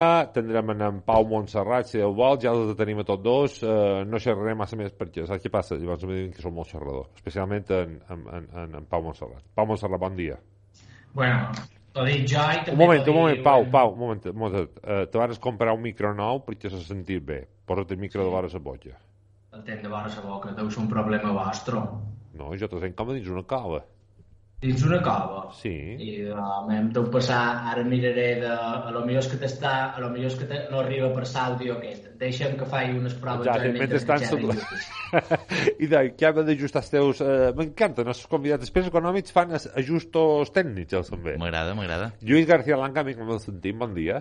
tindrem 0.00 0.70
en, 0.70 0.80
en 0.80 1.00
Pau 1.04 1.26
Montserrat, 1.28 1.84
si 1.90 1.98
el 2.00 2.14
vol, 2.16 2.38
ja 2.40 2.54
els 2.56 2.72
tenim 2.78 3.02
a 3.02 3.04
tots 3.04 3.20
dos, 3.20 3.56
eh, 3.60 4.00
no 4.08 4.16
xerrarem 4.16 4.56
massa 4.56 4.78
més 4.80 4.94
perquè 4.96 5.26
saps 5.28 5.44
què 5.44 5.52
passa? 5.52 5.76
Llavors 5.76 6.06
em 6.06 6.12
diuen 6.14 6.30
que 6.32 6.40
som 6.40 6.54
molt 6.56 6.70
xerrador, 6.72 7.10
especialment 7.18 7.68
en, 7.76 7.98
en, 8.14 8.22
en, 8.38 8.78
en, 8.78 8.86
Pau 8.88 9.04
Montserrat. 9.04 9.44
Pau 9.52 9.68
Montserrat, 9.68 10.00
bon 10.00 10.16
dia. 10.16 10.38
Bueno, 11.12 11.52
t'ho 11.92 12.06
dic 12.08 12.24
jo 12.32 12.40
i 12.48 12.64
també 12.64 12.78
Un 12.78 12.80
moment, 12.80 13.04
un 13.04 13.18
moment, 13.18 13.44
Pau, 13.44 13.66
Pau, 13.76 13.92
un 13.92 14.00
moment, 14.00 14.24
un 14.32 14.40
moment. 14.40 14.72
Uh, 14.80 15.04
te 15.12 15.20
vas 15.20 15.44
comprar 15.50 15.76
un 15.76 15.84
micro 15.84 16.14
nou 16.16 16.40
perquè 16.48 16.72
s'ha 16.72 16.80
sentit 16.80 17.20
bé. 17.20 17.42
Posa't 17.68 17.92
el 17.92 18.00
micro 18.00 18.24
de 18.24 18.32
vora 18.32 18.48
la 18.48 18.64
boca. 18.70 18.96
El 19.52 19.68
tens 19.68 19.84
de 19.84 19.92
vora 19.92 20.08
la 20.08 20.24
boca, 20.24 20.56
deu 20.56 20.72
ser 20.72 20.80
un 20.80 20.88
problema 20.88 21.36
vostre. 21.36 21.84
No, 22.40 22.54
jo 22.56 22.72
te 22.72 22.80
sent 22.80 22.96
com 22.96 23.12
dins 23.12 23.28
una 23.28 23.44
cova. 23.44 23.84
Dins 24.60 24.82
una 24.84 24.98
cova. 25.00 25.46
Sí. 25.56 25.70
I 26.04 26.10
uh, 26.28 26.40
m'hem 26.66 26.90
de 26.92 27.02
passar, 27.12 27.40
ara 27.70 27.80
miraré 27.88 28.26
de... 28.42 28.50
A 28.52 28.90
lo 28.92 29.06
millor 29.06 29.22
és 29.22 29.28
que 29.32 29.38
t'està, 29.40 29.70
a 29.96 30.02
lo 30.02 30.10
millor 30.12 30.28
és 30.28 30.36
que 30.36 30.48
te, 30.50 30.58
no 30.68 30.82
arriba 30.82 31.08
per 31.14 31.22
l'àudio 31.24 31.78
aquest. 31.78 32.10
Deixa'm 32.20 32.58
que 32.60 32.66
faci 32.68 32.98
unes 32.98 33.14
proves 33.22 33.48
Exacte, 33.48 33.70
jo 33.70 33.78
mentrestant... 33.78 34.26
xerri. 34.28 34.58
Sub... 34.58 35.78
I 35.86 35.88
de, 35.88 36.02
que 36.12 36.28
hem 36.28 36.42
d'ajustar 36.50 36.82
els 36.84 36.92
teus... 36.92 37.22
Uh, 37.24 37.46
M'encanten 37.56 38.12
els 38.12 38.20
convidats. 38.28 38.66
Després 38.66 38.90
econòmics 38.92 39.32
fan 39.32 39.56
ajustos 39.56 40.52
tècnics, 40.52 40.98
els 41.00 41.08
també. 41.14 41.38
M'agrada, 41.40 41.72
m'agrada. 41.78 42.10
Lluís 42.20 42.44
García 42.50 42.76
Blanca, 42.76 43.00
amic, 43.00 43.16
no 43.24 43.38
el 43.38 43.40
sentim, 43.40 43.78
bon 43.80 43.96
dia. 43.96 44.20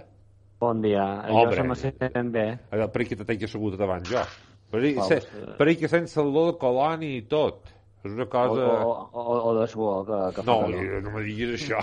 Bon 0.64 0.80
dia. 0.84 1.04
Obre. 1.28 1.58
Jo 1.58 1.60
se 1.60 1.68
me 1.68 1.76
sent 1.84 2.32
bé. 2.32 2.46
Per 2.72 3.04
aquí 3.04 3.20
te 3.20 3.28
tenc 3.28 3.44
assegut 3.48 3.76
davant 3.80 4.08
jo. 4.08 4.24
Per 4.70 4.80
aquí, 4.84 4.96
Pau, 4.96 5.08
se, 5.10 5.20
eh. 5.20 5.52
per 5.58 5.68
aquí 5.72 5.88
sense 5.90 6.22
l'olor 6.22 6.52
de 6.54 6.58
colònia 6.62 7.18
i 7.18 7.24
tot. 7.28 7.76
És 8.02 8.12
una 8.14 8.24
O, 8.24 8.30
cosa... 8.30 8.62
o, 8.86 9.10
o, 9.12 9.50
o 9.50 9.60
de 9.60 9.68
suor, 9.68 10.06
que, 10.08 10.36
que 10.36 10.42
fa 10.42 10.52
No, 10.52 10.62
calor. 10.62 11.02
no 11.04 11.12
me 11.12 11.22
diguis 11.22 11.50
això. 11.60 11.80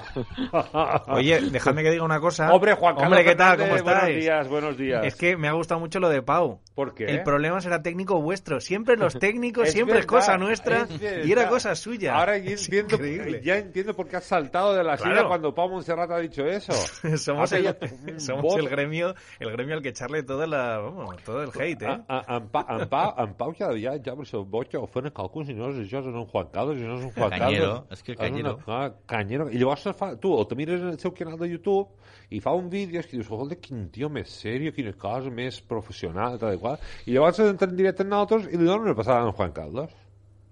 Oye, 1.08 1.40
dejadme 1.50 1.82
que 1.82 1.90
diga 1.90 2.04
una 2.04 2.20
cosa. 2.20 2.52
Hombre, 2.52 2.72
Juan 2.74 2.94
Carlos 2.94 3.12
Hombre, 3.18 3.24
¿qué 3.24 3.36
tal? 3.36 3.58
¿Cómo 3.58 3.76
estáis? 3.76 3.84
Buenos 4.02 4.16
días, 4.24 4.48
buenos 4.48 4.76
días. 4.78 5.04
Es 5.04 5.14
que 5.14 5.36
me 5.36 5.48
ha 5.48 5.52
gustado 5.52 5.78
mucho 5.80 6.00
lo 6.00 6.08
de 6.08 6.22
Pau. 6.22 6.60
¿Por 6.74 6.94
qué? 6.94 7.04
El 7.04 7.22
problema 7.22 7.60
será 7.60 7.82
técnico 7.82 8.20
vuestro. 8.20 8.60
Siempre 8.60 8.96
los 8.96 9.14
técnicos, 9.18 9.68
Es 9.68 9.72
siempre 9.74 9.98
es 10.00 10.06
verdad, 10.06 10.18
cosa 10.18 10.38
nuestra 10.38 10.86
es 11.00 11.26
y 11.26 11.32
era 11.32 11.48
cosa 11.48 11.74
suya. 11.74 12.14
Ahora 12.16 12.38
ya 12.38 12.50
Es 12.52 12.66
entiendo, 12.72 12.96
ya 13.42 13.58
entiendo 13.58 13.94
por 13.94 14.08
qué 14.08 14.16
has 14.16 14.24
saltado 14.24 14.74
de 14.74 14.84
la 14.84 14.96
Claro. 14.96 15.16
silla 15.16 15.28
cuando 15.28 15.54
Pau 15.54 15.68
Montserrat 15.68 16.10
ha 16.10 16.18
dicho 16.18 16.44
eso. 16.46 16.72
somos 17.18 17.52
el, 17.52 17.76
un 18.08 18.20
somos 18.20 18.56
el 18.56 18.68
gremio 18.68 19.14
el 19.38 19.50
gremio 19.52 19.74
al 19.76 19.82
que 19.82 19.90
echarle 19.90 20.22
toda 20.22 20.46
la, 20.46 20.78
vamos, 20.78 21.16
todo 21.24 21.42
el 21.42 21.50
hate, 21.54 21.82
¿eh? 21.82 21.86
A- 22.08 22.24
a- 22.26 22.36
En, 22.36 22.48
pa, 22.48 22.66
en, 22.68 22.88
pa, 22.88 23.14
en 23.18 23.34
Pau 23.34 23.52
ja, 23.58 23.68
ja, 23.78 23.92
ja 24.04 24.14
per 24.16 24.26
seu 24.26 24.44
boig 24.44 24.74
ofena 24.76 25.10
qualcun, 25.10 25.46
si 25.46 25.54
no 25.54 25.70
és 25.70 25.78
és 26.08 26.14
un 26.14 26.26
Juan 26.26 26.48
Carlos, 26.52 26.76
si 26.78 26.84
no 26.84 26.96
és 26.98 27.04
un 27.04 27.10
Juan 27.12 27.30
Carlos. 27.38 27.82
és 27.90 28.02
que 28.02 28.12
una- 28.12 28.20
Canyero. 28.28 28.58
ah, 28.66 28.90
canyero. 29.06 29.48
I 29.50 29.58
llavors 29.58 29.86
fa, 29.96 30.16
tu, 30.16 30.32
o 30.32 30.46
te 30.46 30.54
mires 30.54 30.80
en 30.80 30.88
el 30.88 30.98
seu 30.98 31.12
canal 31.14 31.38
de 31.38 31.48
YouTube 31.48 31.88
i 32.30 32.40
fa 32.40 32.52
un 32.54 32.68
vídeo 32.70 33.00
que 33.02 33.08
dius, 33.16 33.26
escolta, 33.26 33.56
quin 33.56 33.88
tio 33.90 34.08
més 34.10 34.28
sèrio, 34.28 34.72
quina 34.74 34.92
cosa 34.92 35.30
més 35.30 35.60
professional, 35.60 36.38
tal 36.38 36.54
i 36.54 36.58
qual. 36.58 36.78
I 37.06 37.12
llavors 37.12 37.38
entra 37.40 37.68
en 37.68 37.76
directe 37.76 38.02
en 38.02 38.08
nosaltres 38.10 38.46
i 38.52 38.56
li 38.56 38.64
donen 38.64 38.86
una 38.88 38.94
passada 38.94 39.22
a 39.22 39.26
en 39.26 39.32
Juan 39.32 39.52
Carlos. 39.52 39.90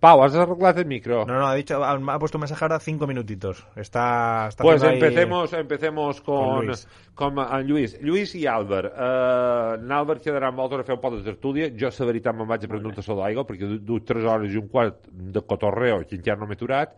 Pau, 0.04 0.20
has 0.22 0.34
arreglat 0.36 0.76
el 0.82 0.84
micro. 0.90 1.22
No, 1.24 1.38
no, 1.38 1.46
ha 1.48 1.54
dicho, 1.56 1.78
ha, 1.82 1.92
ha 1.96 2.18
puesto 2.18 2.36
un 2.36 2.42
mensaje 2.44 2.62
ahora 2.64 2.78
cinco 2.78 3.06
minutitos. 3.06 3.62
Está, 3.74 4.48
está 4.50 4.62
Pues 4.62 4.82
haciendo 4.82 5.06
ahí- 5.06 5.10
empecemos, 5.10 5.52
empecemos 5.54 6.20
con, 6.20 6.44
con 6.56 6.66
Luis. 6.66 6.86
con 7.14 7.38
en 7.38 7.66
Lluís. 7.66 7.98
Lluís 8.02 8.34
i 8.34 8.42
Àlvar. 8.44 8.84
Uh, 8.92 9.74
en 9.80 9.94
Àlvar 9.96 10.18
quedarà 10.20 10.50
amb 10.50 10.58
vosaltres 10.60 10.84
a 10.84 10.88
fer 10.90 10.96
un 10.98 11.00
pot 11.00 11.16
de 11.16 11.22
tertúlia. 11.24 11.70
Jo, 11.72 11.88
la 11.98 12.08
veritat, 12.10 12.36
me'n 12.36 12.50
vaig 12.50 12.66
a 12.66 12.68
prendre 12.68 12.90
un 12.90 12.96
tassó 12.98 13.16
d'aigua, 13.16 13.46
perquè 13.48 13.70
du, 13.80 14.00
tres 14.04 14.26
hores 14.28 14.52
i 14.52 14.60
un 14.60 14.68
quart 14.68 15.06
de 15.08 15.40
cotorreo 15.40 16.02
que 16.04 16.18
encara 16.20 16.36
no 16.42 16.48
m'he 16.50 16.58
aturat. 16.58 16.92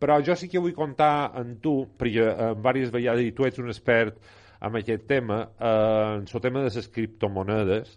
Però 0.00 0.18
jo 0.24 0.36
sí 0.36 0.48
que 0.52 0.60
vull 0.60 0.74
contar 0.76 1.32
en 1.40 1.56
tu, 1.64 1.78
perquè 1.96 2.26
uh, 2.28 2.50
diverses 2.60 2.92
vegades, 2.92 3.24
i 3.24 3.32
tu 3.32 3.48
ets 3.48 3.58
un 3.62 3.72
expert 3.72 4.18
en 4.60 4.76
aquest 4.76 5.06
tema, 5.08 5.46
uh, 5.56 6.18
en 6.20 6.28
el 6.28 6.40
tema 6.44 6.60
de 6.60 6.68
les 6.76 6.88
criptomonedes, 6.92 7.96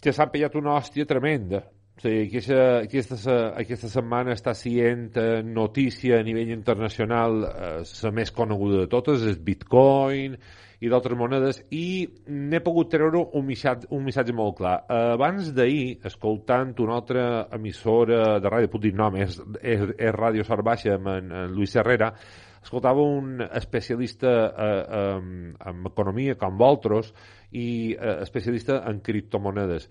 que 0.00 0.12
s'han 0.16 0.32
pegat 0.32 0.56
una 0.56 0.78
hòstia 0.78 1.04
tremenda. 1.04 1.66
Sigui, 2.00 2.30
aquesta, 2.30 2.60
aquesta, 2.86 3.34
aquesta 3.60 3.88
setmana 3.92 4.32
està 4.32 4.54
sent 4.56 5.18
eh, 5.20 5.42
notícia 5.44 6.16
a 6.16 6.24
nivell 6.24 6.48
internacional 6.54 7.42
eh, 7.44 7.70
la 8.06 8.12
més 8.16 8.32
coneguda 8.32 8.86
de 8.86 8.88
totes, 8.88 9.26
és 9.28 9.36
Bitcoin 9.44 10.38
i 10.80 10.88
d'altres 10.88 11.18
monedes, 11.20 11.58
i 11.76 12.08
n'he 12.32 12.62
pogut 12.64 12.88
treure 12.94 13.20
un 13.36 13.44
missatge, 13.44 13.90
un 13.92 14.06
missatge 14.06 14.32
molt 14.32 14.56
clar. 14.62 14.78
Eh, 14.88 15.00
abans 15.18 15.50
d'ahir, 15.52 15.98
escoltant 16.08 16.72
una 16.80 16.96
altra 16.96 17.24
emissora 17.52 18.38
de 18.40 18.52
ràdio, 18.54 18.70
puc 18.72 18.86
dir 18.86 18.94
nom, 18.96 19.18
és, 19.20 19.36
és, 19.60 19.84
és 19.92 20.14
Ràdio 20.16 20.46
Sort 20.48 20.64
Baixa, 20.64 20.96
amb 20.96 21.10
en, 21.12 21.28
en 21.42 21.52
Luis 21.52 21.76
Herrera, 21.76 22.14
escoltava 22.62 23.04
un 23.04 23.44
especialista 23.44 24.32
eh, 24.48 24.80
en, 25.02 25.52
en 25.68 25.84
economia 25.92 26.38
com 26.40 26.56
vosaltres 26.56 27.12
i 27.52 27.92
eh, 27.92 28.16
especialista 28.24 28.80
en 28.88 29.04
criptomonedes. 29.04 29.88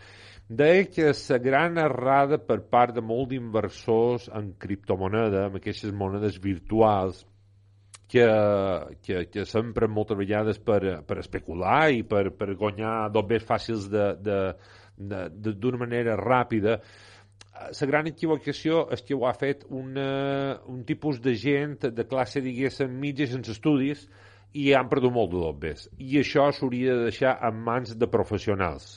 Deia 0.49 0.85
que 0.89 1.11
la 1.13 1.37
gran 1.37 1.77
errada 1.77 2.39
per 2.41 2.63
part 2.71 2.95
de 2.95 3.01
molt 3.05 3.29
d'inversors 3.29 4.31
en 4.33 4.55
criptomoneda, 4.57 5.45
en 5.45 5.59
aquestes 5.59 5.93
monedes 5.93 6.39
virtuals, 6.41 7.21
que, 8.09 8.25
que, 9.05 9.19
que 9.29 9.45
s'empren 9.45 9.93
moltes 9.93 10.17
vegades 10.17 10.57
per, 10.57 10.81
per 11.05 11.19
especular 11.21 11.91
i 11.93 12.01
per, 12.01 12.31
per 12.33 12.55
guanyar 12.57 13.11
dobbers 13.13 13.45
fàcils 13.45 13.85
d'una 13.93 15.77
manera 15.77 16.17
ràpida, 16.17 16.79
la 17.59 17.87
gran 17.91 18.07
equivocació 18.09 18.87
és 18.95 19.05
que 19.05 19.13
ho 19.13 19.27
ha 19.27 19.35
fet 19.37 19.65
una, 19.69 20.57
un 20.71 20.81
tipus 20.87 21.19
de 21.21 21.35
gent 21.37 21.77
de 21.93 22.05
classe, 22.09 22.41
diguéssim, 22.41 22.97
mitja 22.97 23.27
sense 23.29 23.53
estudis 23.53 24.07
i 24.57 24.71
han 24.73 24.89
perdut 24.89 25.13
molt 25.13 25.29
de 25.35 25.43
dobbers. 25.43 25.89
I 26.01 26.23
això 26.23 26.49
s'hauria 26.49 26.95
de 26.97 27.11
deixar 27.11 27.37
en 27.45 27.59
mans 27.67 27.93
de 27.93 28.07
professionals. 28.09 28.95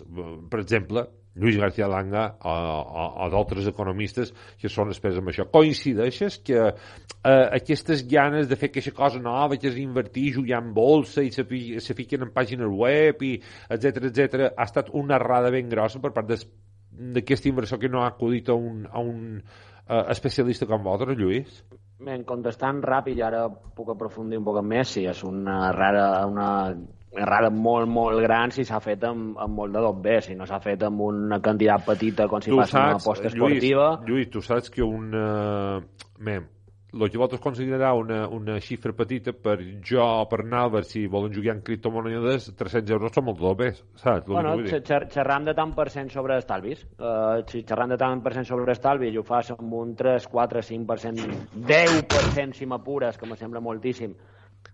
Per 0.49 0.61
exemple, 0.62 1.05
Lluís 1.34 1.56
García 1.56 1.88
Langa 1.88 2.26
o, 2.44 2.53
o, 2.53 3.04
o 3.25 3.28
d'altres 3.32 3.66
economistes 3.70 4.32
que 4.60 4.69
són 4.69 4.93
experts 4.93 5.20
en 5.20 5.31
això. 5.32 5.47
Coincideixes 5.53 6.38
que 6.44 6.59
eh, 6.60 7.47
aquestes 7.59 8.04
ganes 8.09 8.50
de 8.50 8.59
fer 8.60 8.69
aquesta 8.70 8.93
cosa 8.97 9.22
nova, 9.22 9.56
que 9.56 9.70
és 9.70 9.81
invertir, 9.81 10.28
jugar 10.37 10.60
en 10.60 10.72
bolsa 10.76 11.25
i 11.25 11.32
se, 11.32 11.47
se 11.81 11.97
fiquen 11.97 12.26
en 12.28 12.34
pàgines 12.37 12.69
web 12.69 13.25
i 13.25 13.34
etc 13.72 14.09
etc 14.10 14.48
ha 14.50 14.69
estat 14.69 14.93
una 14.93 15.16
errada 15.16 15.53
ben 15.54 15.72
grossa 15.72 16.03
per 16.04 16.12
part 16.12 16.28
d'aquest 16.32 17.49
inversor 17.49 17.81
que 17.81 17.88
no 17.93 18.03
ha 18.03 18.12
acudit 18.12 18.53
a 18.53 18.59
un, 18.59 18.84
a 18.91 19.00
un 19.00 19.38
eh, 19.41 20.04
especialista 20.12 20.69
com 20.69 20.84
vosaltres, 20.84 21.16
Lluís? 21.16 21.62
Ben, 22.03 22.25
contestant 22.26 22.82
ràpid, 22.82 23.20
ara 23.22 23.47
puc 23.49 23.93
aprofundir 23.94 24.41
un 24.41 24.44
poc 24.44 24.59
més, 24.66 24.91
sí, 24.97 25.06
és 25.06 25.22
una 25.25 25.70
rara, 25.72 26.26
una 26.26 26.49
errada 27.12 27.50
molt, 27.50 27.89
molt 27.93 28.23
gran 28.25 28.53
si 28.55 28.65
s'ha 28.65 28.81
fet 28.81 29.05
amb, 29.05 29.37
amb 29.41 29.59
molt 29.61 29.77
de 29.77 29.84
dobbers, 29.84 30.31
si 30.31 30.39
no 30.39 30.49
s'ha 30.49 30.62
fet 30.65 30.83
amb 30.89 31.05
una 31.09 31.41
quantitat 31.45 31.84
petita 31.87 32.28
com 32.31 32.41
si 32.41 32.50
tu 32.53 32.61
fas 32.62 32.73
una 32.73 32.97
aposta 32.97 33.28
esportiva. 33.28 33.93
Lluís, 34.00 34.09
Lluís, 34.09 34.33
tu 34.33 34.45
saps 34.45 34.73
que 34.73 34.83
un... 34.87 35.12
Uh, 35.12 36.09
mem, 36.25 36.49
el 36.93 37.11
que 37.11 37.17
vosaltres 37.17 37.41
considerar 37.41 37.95
una, 37.95 38.27
una 38.28 38.59
xifra 38.61 38.93
petita 38.93 39.33
per 39.33 39.56
jo 39.84 40.03
o 40.05 40.27
per 40.28 40.43
Nalber, 40.45 40.84
si 40.84 41.06
volen 41.06 41.33
jugar 41.33 41.55
en 41.56 41.62
criptomonedes, 41.65 42.50
300 42.59 42.93
euros 42.97 43.15
són 43.17 43.27
molt 43.31 43.41
dobbers, 43.41 43.81
saps? 43.97 44.27
Bueno, 44.29 44.53
que 44.53 44.61
vull 44.61 44.69
dir? 44.69 44.83
xer 44.89 45.06
xerram 45.15 45.49
de 45.49 45.56
tant 45.56 45.73
per 45.77 45.89
cent 45.94 46.12
sobre 46.12 46.37
estalvis. 46.41 46.84
Uh, 46.99 47.41
si 47.49 47.65
xerram 47.69 47.94
de 47.94 48.00
tant 48.00 48.21
per 48.25 48.34
cent 48.37 48.49
sobre 48.49 48.77
estalvis 48.77 49.15
i 49.15 49.21
ho 49.21 49.25
fas 49.25 49.55
amb 49.56 49.73
un 49.81 49.97
3, 49.97 50.29
4, 50.29 50.65
5%, 50.69 51.41
10% 51.73 52.61
si 52.61 52.69
m'apures, 52.69 53.17
que 53.17 53.29
me 53.29 53.41
sembla 53.41 53.65
moltíssim, 53.65 54.12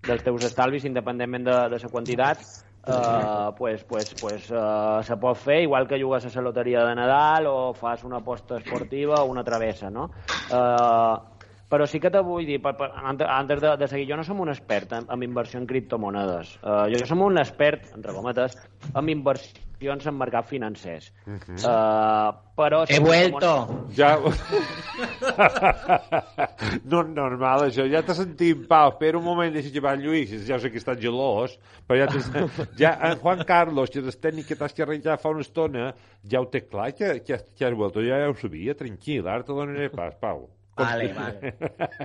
dels 0.02 0.22
teus 0.22 0.42
estalvis, 0.46 0.84
independentment 0.84 1.44
de, 1.44 1.56
de 1.72 1.78
la 1.82 1.90
quantitat, 1.92 2.44
uh, 2.88 3.54
pues, 3.58 3.84
pues, 3.84 4.14
pues, 4.14 4.50
uh, 4.50 5.02
se 5.02 5.16
pot 5.16 5.36
fer, 5.36 5.62
igual 5.62 5.88
que 5.88 6.00
jugues 6.00 6.24
a 6.24 6.32
la 6.36 6.42
loteria 6.48 6.84
de 6.84 6.94
Nadal 6.94 7.46
o 7.46 7.74
fas 7.74 8.04
una 8.04 8.18
aposta 8.22 8.56
esportiva 8.56 9.22
o 9.22 9.30
una 9.30 9.44
travessa, 9.44 9.90
no? 9.90 10.10
Uh, 10.48 11.18
però 11.68 11.84
sí 11.86 12.00
que 12.00 12.08
te 12.10 12.20
vull 12.24 12.46
dir, 12.48 12.62
per, 12.64 12.72
per, 12.78 12.88
ante- 12.96 13.26
antes 13.28 13.60
de, 13.60 13.76
de 13.76 13.88
seguir, 13.88 14.08
jo 14.08 14.16
no 14.16 14.24
som 14.24 14.40
un 14.40 14.48
expert 14.48 14.94
en, 14.96 15.08
en 15.12 15.22
inversió 15.22 15.60
en 15.60 15.66
criptomonedes. 15.68 16.56
Uh, 16.62 16.86
jo 16.88 17.04
som 17.04 17.20
un 17.26 17.36
expert, 17.36 17.90
entre 17.94 18.14
cometes, 18.16 18.56
en 18.94 19.04
inversions 19.78 20.06
en 20.06 20.14
mercats 20.18 20.48
financers. 20.48 21.12
Uh 21.26 21.32
-huh. 21.34 21.54
uh, 21.64 22.34
però... 22.56 22.84
He 22.88 23.00
vuelto. 23.00 23.86
Ja... 23.96 24.18
no 26.84 27.00
és 27.00 27.08
normal, 27.14 27.60
això. 27.68 27.86
Ja 27.90 28.02
t'he 28.02 28.14
sentit, 28.14 28.66
Pau. 28.68 28.90
Espera 28.90 29.18
un 29.18 29.24
moment, 29.24 29.52
deixa 29.52 29.70
que 29.72 29.80
va 29.80 29.94
en 29.94 30.02
Lluís. 30.02 30.46
Ja 30.46 30.58
sé 30.58 30.70
que 30.70 30.78
està 30.78 30.96
gelós, 30.98 31.58
però 31.86 31.98
ja, 31.98 32.06
ja 32.82 32.98
en 33.10 33.18
Juan 33.18 33.44
Carlos, 33.44 33.90
que 33.90 34.00
és 34.00 34.06
el 34.06 34.20
tècnic 34.20 34.46
que 34.46 34.56
t'has 34.56 34.74
xerrat 34.74 35.04
ja 35.04 35.16
fa 35.16 35.28
una 35.30 35.40
estona, 35.40 35.94
ja 36.24 36.40
ho 36.40 36.46
té 36.46 36.60
clar, 36.66 36.92
que, 36.92 37.22
que, 37.22 37.38
que 37.56 37.64
has 37.64 37.74
vuelto. 37.74 38.00
Ja, 38.00 38.18
ja 38.18 38.28
ho 38.28 38.34
sabia, 38.34 38.74
tranquil. 38.74 39.26
Ara 39.26 39.42
te 39.42 39.52
donaré 39.52 39.88
pas, 39.90 40.14
Pau. 40.20 40.48
Vale, 40.76 41.12
vale. 41.12 41.54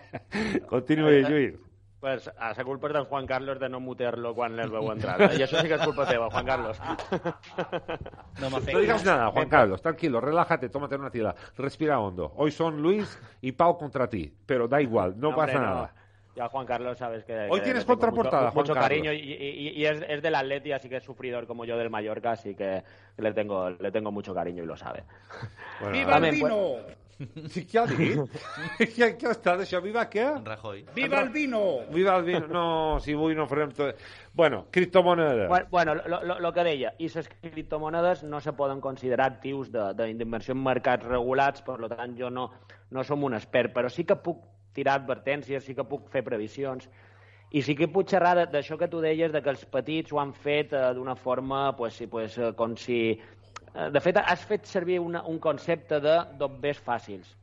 Continua, 0.74 1.12
Lluís. 1.12 1.73
Pues 2.04 2.28
a 2.38 2.52
la 2.52 2.64
culpa 2.68 2.90
d'en 2.92 3.06
Juan 3.08 3.26
Carlos 3.26 3.62
de 3.62 3.70
no 3.72 3.80
mutear-lo 3.80 4.34
quan 4.36 4.58
el 4.60 4.68
veu 4.74 4.90
entrar. 4.92 5.22
I 5.40 5.46
això 5.46 5.62
sí 5.62 5.70
que 5.72 5.78
és 5.78 5.84
culpa 5.88 6.04
teva, 6.04 6.26
Juan 6.34 6.44
Carlos. 6.50 6.76
No 8.42 8.50
No 8.50 8.60
digas 8.60 9.06
nada, 9.06 9.32
Juan 9.32 9.48
Carlos, 9.48 9.82
tranquilo, 9.82 10.20
relájate, 10.20 10.68
tómate 10.68 10.98
una 10.98 11.10
tira, 11.10 11.34
respira 11.56 12.02
hondo. 12.02 12.34
Hoy 12.36 12.52
son 12.52 12.82
Luis 12.82 13.18
y 13.40 13.54
Pau 13.54 13.78
contra 13.78 14.10
ti, 14.10 14.36
pero 14.46 14.68
da 14.68 14.82
igual, 14.82 15.18
no 15.18 15.30
Hombre, 15.30 15.46
pasa 15.46 15.60
no. 15.60 15.66
nada. 15.66 15.94
Ya 16.36 16.50
Juan 16.50 16.66
Carlos 16.66 16.98
sabes 16.98 17.24
que... 17.24 17.48
Hoy 17.50 17.60
que 17.60 17.64
tienes 17.68 17.86
contraportada, 17.86 18.48
mucho, 18.48 18.52
Juan 18.54 18.64
mucho 18.64 18.74
Carlos. 18.74 18.90
cariño 18.90 19.14
y, 19.14 19.20
y- 19.20 19.70
y 19.80 19.86
es, 19.86 20.04
es 20.06 20.22
del 20.22 20.36
Atleti, 20.36 20.74
así 20.74 20.90
que 20.90 20.98
es 20.98 21.04
sufridor 21.06 21.48
como 21.48 21.64
yo 21.64 21.78
del 21.78 21.90
Mallorca, 21.90 22.32
así 22.32 22.54
que 22.54 22.84
le 23.16 23.32
tengo, 23.32 23.70
le 23.70 23.92
tengo 23.94 24.12
mucho 24.12 24.34
cariño 24.36 24.62
y 24.62 24.66
lo 24.66 24.76
sabe. 24.76 25.04
Bueno, 25.80 25.94
Viva 25.94 26.18
el 26.18 26.32
vino! 26.34 26.76
Sí, 26.86 26.94
què 27.20 27.80
ha 27.80 27.86
dit? 27.88 28.20
què, 28.96 29.08
què 29.20 29.28
ha 29.30 29.34
estat 29.36 29.62
això? 29.64 29.80
Viva 29.84 30.06
què? 30.12 30.26
Rajoy. 30.46 30.84
Viva 30.96 31.22
el 31.22 31.30
vino! 31.34 31.62
Viva 31.94 32.16
el 32.18 32.24
vino. 32.28 32.48
No, 32.50 32.66
si 33.04 33.14
avui 33.14 33.36
no 33.38 33.46
farem 33.48 33.72
tot... 33.76 34.00
Bueno, 34.34 34.66
criptomoneda. 34.72 35.48
Bueno, 35.48 35.68
bueno 35.72 35.96
lo, 35.96 36.24
lo, 36.24 36.40
lo 36.40 36.54
que 36.54 36.64
deia, 36.66 36.94
i 36.98 37.10
les 37.14 37.30
criptomonedes 37.30 38.24
no 38.24 38.42
se 38.42 38.54
poden 38.58 38.82
considerar 38.82 39.32
actius 39.36 39.72
de- 39.72 39.92
d'inversió 40.16 40.56
en 40.58 40.64
mercats 40.66 41.06
regulats, 41.06 41.62
per 41.62 41.80
lo 41.80 41.90
tant 41.92 42.18
jo 42.18 42.32
no, 42.34 42.50
no 42.92 43.04
som 43.04 43.24
un 43.24 43.38
expert, 43.38 43.74
però 43.76 43.90
sí 43.94 44.04
que 44.10 44.18
puc 44.18 44.42
tirar 44.74 44.96
advertències, 45.04 45.64
sí 45.64 45.76
que 45.78 45.86
puc 45.86 46.10
fer 46.10 46.24
previsions, 46.26 46.90
i 47.54 47.62
sí 47.62 47.76
que 47.78 47.86
puc 47.94 48.10
xerrar 48.10 48.34
de- 48.40 48.48
d'això 48.50 48.80
que 48.82 48.88
tu 48.90 49.00
deies, 49.06 49.32
de 49.32 49.44
que 49.46 49.54
els 49.54 49.64
petits 49.70 50.12
ho 50.12 50.20
han 50.20 50.34
fet 50.34 50.74
eh, 50.74 50.88
d'una 50.98 51.14
forma, 51.16 51.68
pues, 51.78 52.02
pues, 52.10 52.40
eh, 52.42 52.54
com 52.58 52.74
si... 52.76 53.20
eh, 53.76 53.90
De 53.92 54.00
fet, 54.02 54.18
has 54.18 54.46
fet 54.46 54.66
servir 54.66 55.00
una, 55.00 55.24
un 55.28 55.40
concepte 55.40 56.00
de 56.00 56.18
dobbers 56.40 56.80
fàcils, 56.84 57.36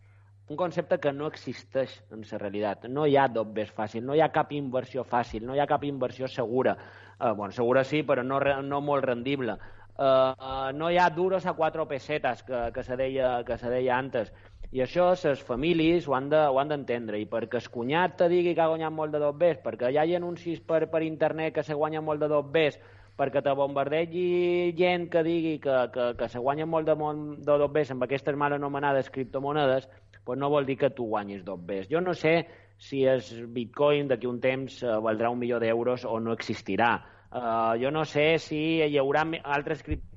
un 0.50 0.56
concepte 0.56 0.98
que 0.98 1.12
no 1.12 1.28
existeix 1.30 1.92
en 2.10 2.24
la 2.26 2.38
realitat. 2.38 2.88
No 2.90 3.06
hi 3.06 3.16
ha 3.16 3.28
dobbers 3.28 3.70
fàcil, 3.70 4.02
no 4.02 4.16
hi 4.16 4.20
ha 4.20 4.32
cap 4.34 4.50
inversió 4.52 5.04
fàcil, 5.04 5.44
no 5.46 5.54
hi 5.54 5.60
ha 5.60 5.66
cap 5.70 5.84
inversió 5.84 6.26
segura. 6.28 6.76
Uh, 7.20 7.34
bueno, 7.34 7.52
segura 7.52 7.84
sí, 7.84 8.02
però 8.02 8.24
no, 8.26 8.40
no 8.40 8.80
molt 8.80 9.04
rendible. 9.04 9.54
Uh, 10.00 10.02
uh, 10.02 10.72
no 10.74 10.90
hi 10.90 10.98
ha 10.98 11.10
duros 11.10 11.46
a 11.46 11.52
quatre 11.52 11.84
pesetes, 11.86 12.42
que, 12.42 12.70
que, 12.74 12.82
se 12.82 12.96
deia, 12.96 13.44
que 13.44 13.58
se 13.58 13.70
deia 13.70 13.98
antes. 13.98 14.32
I 14.72 14.82
això 14.82 15.12
les 15.22 15.42
famílies 15.42 16.08
ho 16.08 16.14
han 16.14 16.28
de- 16.30 16.64
d'entendre. 16.70 17.18
I 17.20 17.26
perquè 17.26 17.58
el 17.58 17.70
cunyat 17.70 18.16
te 18.16 18.28
digui 18.28 18.54
que 18.54 18.62
ha 18.62 18.68
guanyat 18.70 18.92
molt 18.92 19.12
de 19.12 19.18
dobbers, 19.18 19.60
perquè 19.62 19.90
hi 19.90 19.98
ha 19.98 20.16
anuncis 20.16 20.60
per, 20.60 20.88
per 20.90 21.02
internet 21.02 21.54
que 21.54 21.62
se 21.62 21.74
guanya 21.74 22.00
molt 22.00 22.20
de 22.20 22.28
dobbers, 22.28 22.78
perquè 23.20 23.43
te 23.44 23.52
bombardegi 23.52 24.72
gent 24.78 25.11
que 25.12 25.22
digui 25.26 25.58
que, 25.61 25.76
que, 25.93 26.06
que 26.17 26.28
se 26.32 26.40
guanya 26.40 26.64
molt 26.64 26.88
de, 26.88 26.96
de 27.44 27.58
dobbers 27.61 27.93
amb 27.93 28.06
aquestes 28.06 28.37
mal 28.40 28.56
anomenades 28.56 29.12
criptomonedes, 29.12 29.88
pues 30.25 30.40
no 30.40 30.49
vol 30.49 30.64
dir 30.64 30.78
que 30.81 30.90
tu 30.96 31.08
guanyis 31.11 31.44
dobbers. 31.44 31.88
Jo 31.93 32.00
no 32.00 32.14
sé 32.17 32.46
si 32.81 33.05
el 33.05 33.20
bitcoin 33.52 34.08
d'aquí 34.08 34.28
un 34.28 34.40
temps 34.40 34.81
uh, 34.82 34.96
valdrà 35.05 35.28
un 35.28 35.40
milió 35.40 35.61
d'euros 35.61 36.06
o 36.08 36.17
no 36.20 36.32
existirà. 36.32 36.94
Uh, 37.31 37.76
jo 37.78 37.93
no 37.93 38.06
sé 38.08 38.38
si 38.43 38.81
hi 38.81 38.96
haurà 38.99 39.26
altres 39.44 39.84
criptomonedes, 39.84 40.09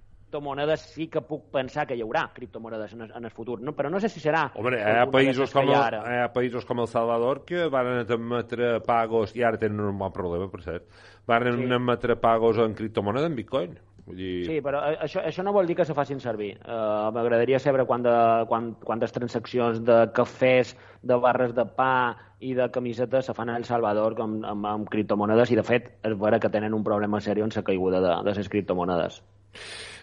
sí 0.78 1.08
que 1.08 1.22
puc 1.22 1.50
pensar 1.52 1.86
que 1.88 1.96
hi 1.96 2.02
haurà 2.02 2.30
criptomonedes 2.34 2.94
en 2.94 3.02
el, 3.02 3.12
en 3.16 3.26
el 3.26 3.32
futur, 3.32 3.60
no? 3.62 3.74
però 3.76 3.90
no 3.90 4.00
sé 4.00 4.10
si 4.10 4.20
serà... 4.24 4.48
Home, 4.56 4.76
hi 4.78 4.82
ha 4.82 5.06
països 5.12 5.54
com, 5.54 5.70
el, 5.70 5.76
ara. 5.76 6.04
hi 6.08 6.20
ha 6.24 6.34
països 6.34 6.66
com 6.66 6.80
El 6.80 6.88
Salvador 6.88 7.44
que 7.46 7.68
van 7.70 7.92
admetre 8.04 8.80
pagos, 8.86 9.36
i 9.36 9.44
ara 9.44 9.60
tenen 9.62 9.82
un 9.82 9.98
bon 10.00 10.14
problema, 10.14 10.50
per 10.52 10.62
cert, 10.66 10.88
van 11.28 11.44
Sí. 11.44 11.72
admetre 11.72 12.16
pagos 12.16 12.58
en 12.58 12.74
criptomoneda, 12.74 13.28
en 13.28 13.36
bitcoin. 13.36 13.80
Vull 14.06 14.18
dir... 14.20 14.32
Sí, 14.44 14.58
però 14.60 14.82
eh, 14.90 14.98
això, 15.06 15.22
això 15.24 15.44
no 15.48 15.54
vol 15.56 15.68
dir 15.70 15.78
que 15.80 15.86
se 15.88 15.96
facin 15.96 16.20
servir. 16.20 16.58
Uh, 16.60 17.08
M'agradaria 17.16 17.60
saber 17.64 17.86
quan 17.88 18.04
de, 18.04 18.16
quan, 18.50 18.74
quantes 18.84 19.14
transaccions 19.16 19.80
de 19.86 20.00
cafès, 20.16 20.74
de 21.02 21.16
barres 21.24 21.54
de 21.56 21.64
pa 21.78 22.18
i 22.44 22.52
de 22.58 22.68
camisetes 22.76 23.30
se 23.30 23.36
fan 23.38 23.54
a 23.54 23.56
El 23.56 23.64
Salvador 23.64 24.18
com, 24.20 24.42
amb, 24.44 24.68
amb 24.68 24.90
criptomonedes 24.92 25.54
i, 25.56 25.60
de 25.60 25.64
fet, 25.64 25.94
és 26.04 26.18
vera 26.20 26.42
que 26.44 26.52
tenen 26.52 26.76
un 26.76 26.84
problema 26.84 27.22
seriós 27.24 27.48
en 27.48 27.62
la 27.62 27.68
caiguda 27.70 28.04
de, 28.04 28.14
de 28.28 28.36
les 28.36 28.52
criptomonedes. 28.52 29.22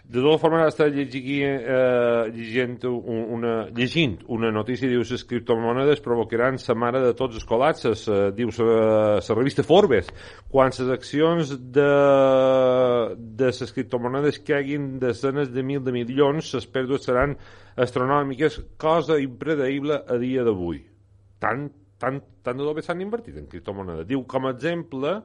De 0.03 0.19
totes 0.19 0.41
formes, 0.41 0.65
està 0.67 0.87
llegint, 0.91 1.61
eh, 1.61 2.31
llegint, 2.33 2.73
un, 2.89 3.19
una, 3.37 3.51
llegint 3.77 4.17
una 4.33 4.49
notícia, 4.51 4.89
diu, 4.89 5.03
les 5.05 5.23
criptomonedes 5.29 6.01
provocaran 6.03 6.57
sa 6.59 6.73
mare 6.75 6.99
de 7.03 7.13
tots 7.17 7.37
els 7.37 7.45
col·lapses, 7.47 8.07
eh, 8.09 8.21
diu 8.35 8.49
la 8.57 9.21
revista 9.37 9.63
Forbes, 9.63 10.09
quan 10.51 10.73
les 10.73 10.89
accions 10.97 11.53
de, 11.77 11.91
de 13.39 13.51
les 13.51 13.75
criptomonedes 13.77 14.41
caiguin 14.47 14.97
desenes 14.99 15.53
de 15.53 15.63
mil 15.63 15.83
de 15.85 15.93
milions, 15.95 16.49
les 16.57 16.67
pèrdues 16.67 17.05
seran 17.05 17.37
astronòmiques, 17.77 18.59
cosa 18.81 19.19
impredeïble 19.21 20.01
a 20.01 20.17
dia 20.19 20.43
d'avui. 20.43 20.81
Tant, 21.39 21.69
tant, 22.01 22.19
tant 22.43 22.57
de 22.57 22.65
doble 22.65 22.83
s'han 22.83 23.05
invertit 23.05 23.37
en 23.39 23.47
criptomonedes. 23.47 24.09
Diu, 24.09 24.25
com 24.27 24.49
a 24.49 24.55
exemple, 24.57 25.21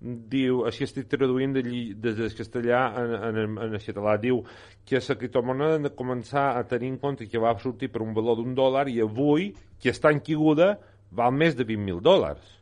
diu, 0.00 0.60
així 0.68 0.84
estic 0.86 1.08
traduint 1.10 1.52
de, 1.56 1.62
lli- 1.66 1.94
des 1.98 2.14
del 2.18 2.30
castellà 2.38 2.82
en, 3.00 3.14
en, 3.28 3.38
en, 3.58 3.72
el 3.74 3.80
català, 3.82 4.14
diu 4.22 4.44
que 4.86 5.00
la 5.02 5.16
criptomoneda 5.18 5.78
de 5.82 5.90
començar 5.94 6.52
a 6.56 6.62
tenir 6.70 6.92
en 6.92 6.98
compte 7.02 7.26
que 7.28 7.38
va 7.42 7.56
sortir 7.58 7.90
per 7.90 8.02
un 8.04 8.14
valor 8.14 8.36
d'un 8.38 8.54
dòlar 8.54 8.86
i 8.88 9.00
avui, 9.02 9.50
que 9.82 9.90
està 9.90 10.12
en 10.14 10.20
caiguda, 10.20 10.76
val 11.10 11.32
més 11.34 11.56
de 11.58 11.64
20.000 11.66 12.00
dòlars. 12.04 12.54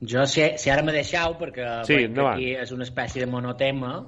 Jo, 0.00 0.24
si, 0.26 0.42
si 0.58 0.70
ara 0.72 0.82
me 0.82 0.92
deixeu, 0.96 1.36
perquè 1.38 1.84
Sí, 1.86 2.00
endavant. 2.08 2.34
aquí 2.40 2.54
és 2.58 2.72
una 2.74 2.82
espècie 2.88 3.20
de 3.22 3.30
monotema, 3.30 4.06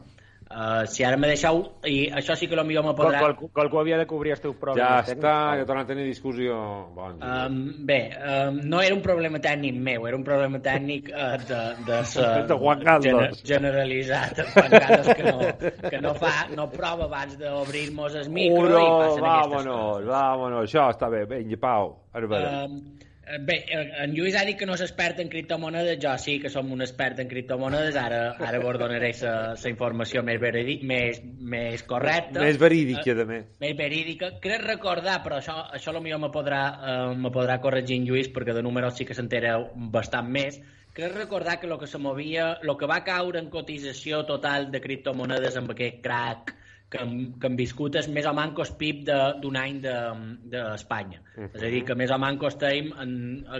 uh, 0.54 0.86
si 0.86 1.02
ara 1.04 1.18
me 1.18 1.26
deixeu, 1.28 1.60
i 1.84 2.06
això 2.14 2.36
sí 2.38 2.46
que 2.48 2.54
potser 2.56 2.82
me 2.86 2.94
Qual, 2.94 2.94
podrà... 3.10 3.20
qual, 3.20 3.50
qualcú 3.52 3.80
havia 3.80 3.98
de 3.98 4.06
cobrir 4.06 4.32
els 4.36 4.40
teus 4.40 4.54
Ja 4.54 4.60
problemes 4.62 5.10
està, 5.12 5.34
ja 5.58 5.66
tornem 5.66 5.84
a 5.84 5.88
tenir 5.88 6.04
discussió. 6.06 6.56
Bon, 6.94 7.18
Um, 7.24 7.86
bé, 7.86 7.98
um, 8.20 8.60
no 8.70 8.80
era 8.82 8.94
un 8.94 9.02
problema 9.02 9.38
tècnic 9.42 9.74
meu, 9.76 10.06
era 10.06 10.16
un 10.16 10.24
problema 10.24 10.58
tècnic 10.62 11.08
uh, 11.10 11.36
de, 11.48 11.60
de, 11.86 12.00
sa, 12.12 12.28
De 12.46 12.54
Juan 12.60 12.82
Carlos. 12.84 13.42
generalitzat. 13.44 14.40
Juan 14.54 14.70
Carlos 14.70 15.08
que 15.14 15.24
no, 15.24 15.90
que 15.90 16.00
no, 16.00 16.14
fa, 16.14 16.34
no 16.54 16.68
prova 16.70 17.04
abans 17.08 17.36
d'obrir-nos 17.40 18.14
el 18.22 18.30
micro 18.30 18.64
i 18.64 18.70
Uro, 18.70 18.84
passen 19.00 19.24
aquestes 19.24 19.24
vámonos, 19.24 19.90
coses. 19.90 20.08
vámonos, 20.12 20.68
això 20.68 20.88
està 20.94 21.10
bé, 21.10 21.24
vinga, 21.30 21.58
Pau, 21.60 21.96
ara 22.14 22.30
veure. 22.30 22.54
Um, 22.68 23.03
bé, 23.40 23.56
eh, 23.68 23.90
en 24.04 24.12
Lluís 24.14 24.36
ha 24.36 24.44
dit 24.44 24.58
que 24.58 24.66
no 24.66 24.74
és 24.76 24.82
expert 24.84 25.20
en 25.22 25.30
criptomonedes, 25.32 25.98
jo 26.02 26.12
sí 26.20 26.36
que 26.42 26.50
som 26.52 26.70
un 26.72 26.84
expert 26.84 27.20
en 27.22 27.28
criptomonedes, 27.30 27.96
ara, 28.00 28.20
ara 28.38 28.60
vos 28.62 28.78
donaré 28.80 29.12
la 29.20 29.70
informació 29.70 30.22
més, 30.26 30.40
veridi, 30.40 30.78
més, 30.82 31.20
més 31.24 31.82
correcta. 31.88 32.42
Més 32.44 32.58
verídica, 32.60 33.14
de 33.14 33.26
més. 33.28 33.46
més 33.60 33.76
verídica. 33.78 34.32
Crec 34.44 34.66
recordar, 34.66 35.20
però 35.24 35.40
això, 35.40 35.56
això 35.72 35.94
potser 35.96 36.18
me 36.20 36.32
podrà, 36.34 36.62
eh, 36.74 37.14
me 37.16 37.32
podrà 37.34 37.60
corregir 37.60 38.00
en 38.00 38.08
Lluís, 38.08 38.32
perquè 38.32 38.54
de 38.56 38.62
números 38.62 38.98
sí 38.98 39.04
que 39.04 39.14
s'entera 39.14 39.56
bastant 39.74 40.28
més. 40.28 40.60
Crec 40.94 41.16
recordar 41.16 41.58
que 41.58 41.66
el 41.66 41.78
que 41.78 41.88
se 41.90 41.98
movia, 41.98 42.52
el 42.62 42.76
que 42.78 42.86
va 42.86 43.02
caure 43.02 43.40
en 43.40 43.50
cotització 43.50 44.24
total 44.28 44.70
de 44.70 44.80
criptomonedes 44.80 45.56
amb 45.58 45.72
aquest 45.74 46.02
crack 46.04 46.54
que, 46.94 47.02
hem- 47.02 47.34
que 47.42 47.48
hem 47.50 47.56
viscut 47.58 47.98
és 47.98 48.06
més 48.14 48.26
o 48.30 48.32
manco 48.36 48.62
el 48.62 48.70
PIB 48.78 49.02
de- 49.08 49.18
d'un 49.42 49.58
any 49.58 49.80
d'Espanya. 49.82 50.38
De, 50.44 50.62
d'Espanya. 50.62 51.20
És 51.50 51.62
a 51.62 51.70
dir, 51.72 51.82
que 51.88 51.96
més 51.98 52.12
o 52.14 52.18
manco 52.22 52.48
estem 52.50 52.92
en, 53.02 53.14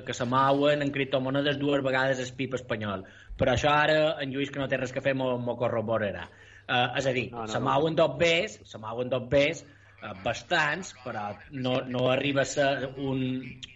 que 0.07 0.15
se 0.17 0.25
mouen 0.31 0.83
en 0.87 0.93
criptomonedes 0.95 1.59
dues 1.61 1.83
vegades 1.85 2.21
el 2.23 2.33
PIB 2.39 2.55
espanyol. 2.61 3.05
Però 3.37 3.55
això 3.57 3.73
ara 3.75 4.01
en 4.23 4.31
Lluís, 4.35 4.51
que 4.55 4.63
no 4.63 4.69
té 4.71 4.79
res 4.79 4.93
que 4.95 5.03
fer, 5.05 5.15
m'ho 5.19 5.57
corroborarà. 5.59 6.29
Uh, 6.65 6.95
és 6.97 7.07
a 7.07 7.13
dir, 7.13 7.27
No, 7.33 7.43
no, 7.45 7.47
se 7.51 7.59
no. 7.61 7.67
mouen 7.67 7.97
dos 7.99 8.15
bés, 8.17 8.61
se 8.65 8.79
mouen 8.81 9.11
dos 9.13 9.27
bés, 9.29 9.65
eh, 10.01 10.13
bastants, 10.25 10.94
però 11.05 11.27
no, 11.53 11.81
no 11.91 12.06
arriba 12.13 12.41
a 12.43 12.49
ser 12.49 12.93
un, 12.97 13.20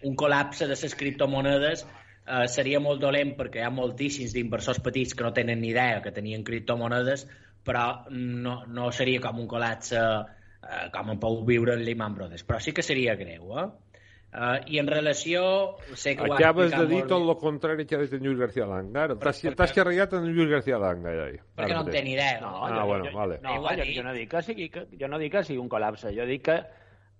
un 0.09 0.14
col·lapse 0.16 0.64
de 0.71 0.76
les 0.78 0.94
criptomonedes 0.97 1.82
eh, 1.85 2.47
seria 2.49 2.80
molt 2.80 3.00
dolent 3.02 3.35
perquè 3.37 3.61
hi 3.61 3.66
ha 3.66 3.71
moltíssims 3.75 4.32
d'inversors 4.32 4.80
petits 4.85 5.12
que 5.14 5.25
no 5.26 5.35
tenen 5.37 5.61
ni 5.61 5.68
idea 5.75 6.00
que 6.04 6.12
tenien 6.16 6.44
criptomonedes, 6.44 7.26
però 7.68 7.84
no, 8.10 8.62
no 8.66 8.88
seria 8.96 9.20
com 9.20 9.42
un 9.44 9.50
col·lapse 9.50 10.00
eh, 10.00 10.87
com 10.94 11.12
en 11.12 11.20
pou 11.20 11.42
viure 11.48 11.76
en 11.76 11.84
Lehman 11.84 12.16
Brothers, 12.16 12.46
però 12.48 12.62
sí 12.64 12.72
que 12.72 12.82
seria 12.87 13.16
greu, 13.20 13.52
eh? 13.60 13.68
Uh, 14.28 14.58
I 14.68 14.76
en 14.76 14.87
relació... 14.87 15.40
Sé 15.96 16.12
que 16.14 16.26
Acabes 16.28 16.75
de 16.75 16.82
dir 16.87 16.98
tot 17.08 17.22
el 17.25 17.30
contrari 17.40 17.87
que 17.88 17.96
ha 17.96 18.00
dit 18.02 18.12
en 18.12 18.26
Lluís 18.26 18.37
García 18.37 18.66
Langa. 18.68 19.06
T'has 19.14 19.38
perquè- 19.40 19.70
carregat 19.78 20.12
en 20.18 20.26
Lluís 20.28 20.50
García 20.50 20.76
Langa, 20.82 21.14
ja. 21.16 21.28
perquè 21.56 21.72
no 21.72 21.87
en 21.87 21.88
té 21.94 22.02
ni 22.04 22.12
idea. 22.12 22.34
No, 22.42 22.50
Ah, 22.66 22.75
jo, 22.75 22.82
bueno, 22.90 23.06
jo, 23.08 23.16
vale. 23.16 23.38
No, 23.40 23.54
jo, 23.64 23.87
jo, 23.88 24.02
no 24.04 24.12
dic 24.12 24.28
que 24.34 24.42
sigui, 24.44 24.68
que, 24.75 24.84
jo 25.00 25.08
no 25.08 25.18
dic 25.18 25.32
que 25.32 25.44
sigui 25.48 25.62
un 25.62 25.70
col·lapse, 25.72 26.12
jo 26.12 26.26
dic 26.28 26.44
que, 26.50 26.58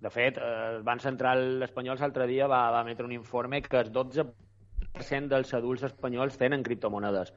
de 0.05 0.11
fet, 0.13 0.37
eh, 0.37 0.51
el 0.75 0.83
Banc 0.85 1.01
Central 1.01 1.63
espanyol 1.65 1.97
l'altre 1.97 2.29
dia 2.29 2.45
va, 2.47 2.67
va 2.77 2.85
emetre 2.85 3.09
un 3.09 3.17
informe 3.17 3.63
que 3.65 3.81
el 3.81 3.89
12% 3.91 5.33
dels 5.33 5.53
adults 5.57 5.89
espanyols 5.89 6.37
tenen 6.37 6.61
criptomonedes. 6.61 7.33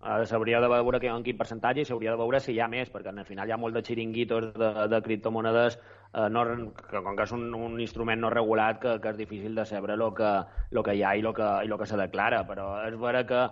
Uh, 0.00 0.22
s'hauria 0.24 0.62
de 0.64 0.68
veure 0.72 0.96
que, 0.96 1.10
en 1.12 1.24
quin 1.24 1.36
percentatge 1.36 1.82
i 1.82 1.84
s'hauria 1.84 2.14
de 2.14 2.20
veure 2.22 2.38
si 2.40 2.54
hi 2.54 2.60
ha 2.64 2.68
més, 2.72 2.88
perquè 2.88 3.12
al 3.12 3.26
final 3.28 3.48
hi 3.48 3.52
ha 3.52 3.58
molt 3.60 3.74
de 3.76 3.82
xiringuitos 3.84 4.46
de, 4.54 4.70
de 4.88 5.00
criptomonedes 5.04 5.76
uh, 5.76 6.28
no, 6.32 6.44
que, 6.72 7.02
com 7.04 7.18
que 7.18 7.26
és 7.26 7.34
un, 7.36 7.50
un 7.52 7.74
instrument 7.84 8.22
no 8.24 8.30
regulat 8.32 8.80
que, 8.80 8.94
que 9.04 9.12
és 9.12 9.18
difícil 9.18 9.60
de 9.60 9.66
saber 9.68 9.98
el 9.98 10.06
que, 10.16 10.30
lo 10.70 10.84
que 10.86 10.94
hi 10.96 11.04
ha 11.04 11.12
i 11.18 11.20
el 11.20 11.34
que, 11.36 11.50
i 11.66 11.68
lo 11.68 11.76
que 11.76 11.90
se 11.90 12.00
declara, 12.00 12.46
però 12.48 12.70
és 12.86 12.96
vera 12.96 13.26
que 13.28 13.42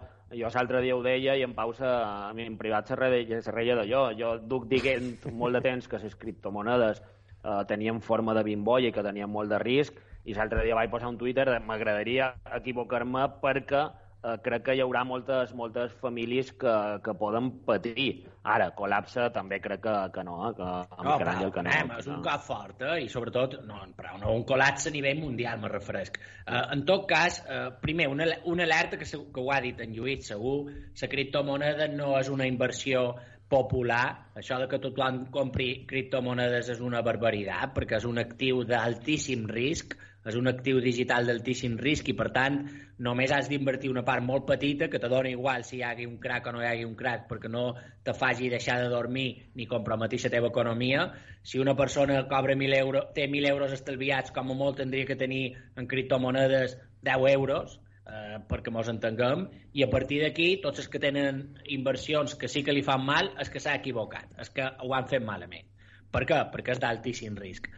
jo 0.41 0.49
l'altre 0.55 0.81
dia 0.85 0.97
ho 0.97 1.05
deia 1.05 1.37
i 1.37 1.45
en 1.45 1.53
Pau 1.57 1.77
se, 1.77 1.85
a 1.85 2.33
mi 2.33 2.49
en 2.49 2.57
privat 2.57 2.89
se 2.89 2.97
reia, 2.97 3.43
se 3.45 3.53
reia 3.53 3.77
d'allò. 3.77 4.09
Jo 4.17 4.35
duc 4.41 4.67
dient 4.73 5.15
molt 5.33 5.57
de 5.57 5.65
temps 5.69 5.89
que 5.89 6.01
les 6.01 6.17
criptomonedes 6.17 7.01
eh, 7.45 7.63
tenien 7.69 8.01
forma 8.01 8.35
de 8.37 8.45
bimbolla 8.45 8.89
i 8.89 8.93
que 8.93 9.05
tenien 9.05 9.31
molt 9.31 9.53
de 9.53 9.61
risc 9.63 10.01
i 10.25 10.35
l'altre 10.37 10.65
dia 10.65 10.77
vaig 10.77 10.91
posar 10.93 11.09
un 11.09 11.17
Twitter 11.21 11.47
m'agradaria 11.65 12.35
equivocar-me 12.57 13.25
perquè 13.41 13.87
eh, 14.25 14.35
crec 14.45 14.65
que 14.67 14.75
hi 14.77 14.83
haurà 14.85 15.05
moltes, 15.07 15.53
moltes 15.59 15.93
famílies 16.03 16.51
que, 16.59 16.75
que 17.05 17.15
poden 17.19 17.51
patir. 17.69 18.09
Ara, 18.49 18.71
col·lapse 18.77 19.27
també 19.35 19.59
crec 19.61 19.83
que, 19.85 19.95
que 20.15 20.25
no, 20.25 20.39
eh? 20.49 20.53
que 20.57 20.69
amb 20.69 21.05
No, 21.05 21.17
el 21.19 21.53
que 21.53 21.63
no. 21.63 21.71
anem, 21.71 21.95
és 21.99 22.07
un 22.09 22.23
cop 22.25 22.45
fort, 22.47 22.83
eh? 22.83 22.99
i 23.05 23.09
sobretot, 23.13 23.59
no, 23.69 23.81
però 23.99 24.17
no 24.21 24.35
un 24.39 24.45
col·lapse 24.49 24.89
a 24.89 24.95
nivell 24.95 25.21
mundial, 25.21 25.61
me 25.61 25.71
refresc. 25.73 26.21
Eh, 26.47 26.63
en 26.77 26.85
tot 26.89 27.07
cas, 27.11 27.43
eh, 27.47 27.67
primer, 27.83 28.09
una, 28.13 28.29
una 28.47 28.65
alerta 28.65 28.99
que, 29.01 29.09
que 29.09 29.43
ho 29.43 29.51
ha 29.53 29.61
dit 29.65 29.81
en 29.85 29.93
Lluís, 29.97 30.27
segur, 30.33 30.59
la 31.03 31.11
criptomoneda 31.13 31.91
no 31.93 32.15
és 32.19 32.31
una 32.33 32.49
inversió 32.49 33.11
popular, 33.49 34.31
això 34.37 34.59
de 34.61 34.69
que 34.69 34.81
tothom 34.83 35.25
compri 35.33 35.87
criptomonedes 35.89 36.69
és 36.75 36.83
una 36.85 37.01
barbaritat, 37.05 37.73
perquè 37.77 37.97
és 37.97 38.07
un 38.09 38.21
actiu 38.21 38.61
d'altíssim 38.69 39.47
risc, 39.49 39.97
és 40.29 40.37
un 40.37 40.51
actiu 40.51 40.81
digital 40.85 41.25
d'altíssim 41.25 41.79
risc 41.81 42.11
i, 42.13 42.15
per 42.19 42.29
tant, 42.35 42.59
només 43.07 43.33
has 43.33 43.49
d'invertir 43.49 43.89
una 43.89 44.03
part 44.05 44.25
molt 44.27 44.45
petita 44.51 44.91
que 44.93 45.01
te 45.01 45.09
dona 45.09 45.31
igual 45.33 45.65
si 45.65 45.79
hi 45.79 45.83
hagi 45.87 46.05
un 46.09 46.19
crac 46.21 46.51
o 46.51 46.53
no 46.53 46.61
hi 46.61 46.69
hagi 46.69 46.85
un 46.85 46.95
crac 46.99 47.25
perquè 47.31 47.49
no 47.49 47.65
te 48.05 48.13
faci 48.13 48.51
deixar 48.53 48.81
de 48.83 48.91
dormir 48.93 49.29
ni 49.57 49.69
comprometir 49.71 50.21
la 50.27 50.35
teva 50.37 50.53
economia. 50.53 51.09
Si 51.43 51.59
una 51.59 51.77
persona 51.77 52.27
cobra 52.29 52.55
1.000 52.55 52.77
euros, 52.83 53.13
té 53.15 53.29
1.000 53.29 53.49
euros 53.55 53.73
estalviats, 53.73 54.35
com 54.35 54.53
a 54.53 54.59
molt 54.59 54.83
tindria 54.83 55.09
que 55.09 55.17
tenir 55.17 55.45
en 55.77 55.89
criptomonedes 55.89 56.77
10 57.09 57.31
euros, 57.33 57.81
eh, 58.09 58.39
perquè 58.49 58.73
mos 58.75 58.89
entenguem, 58.93 59.47
i 59.77 59.85
a 59.85 59.91
partir 59.93 60.23
d'aquí, 60.25 60.49
tots 60.65 60.83
els 60.83 60.89
que 60.93 61.01
tenen 61.03 61.43
inversions 61.77 62.35
que 62.41 62.49
sí 62.49 62.65
que 62.65 62.75
li 62.75 62.85
fan 62.87 63.05
mal, 63.05 63.33
és 63.41 63.53
que 63.53 63.63
s'ha 63.63 63.77
equivocat, 63.79 64.33
és 64.41 64.51
que 64.55 64.65
ho 64.65 64.95
han 64.97 65.09
fet 65.11 65.25
malament. 65.25 65.69
Per 66.13 66.25
què? 66.29 66.41
Perquè 66.53 66.75
és 66.75 66.83
d'altíssim 66.83 67.37
risc. 67.37 67.69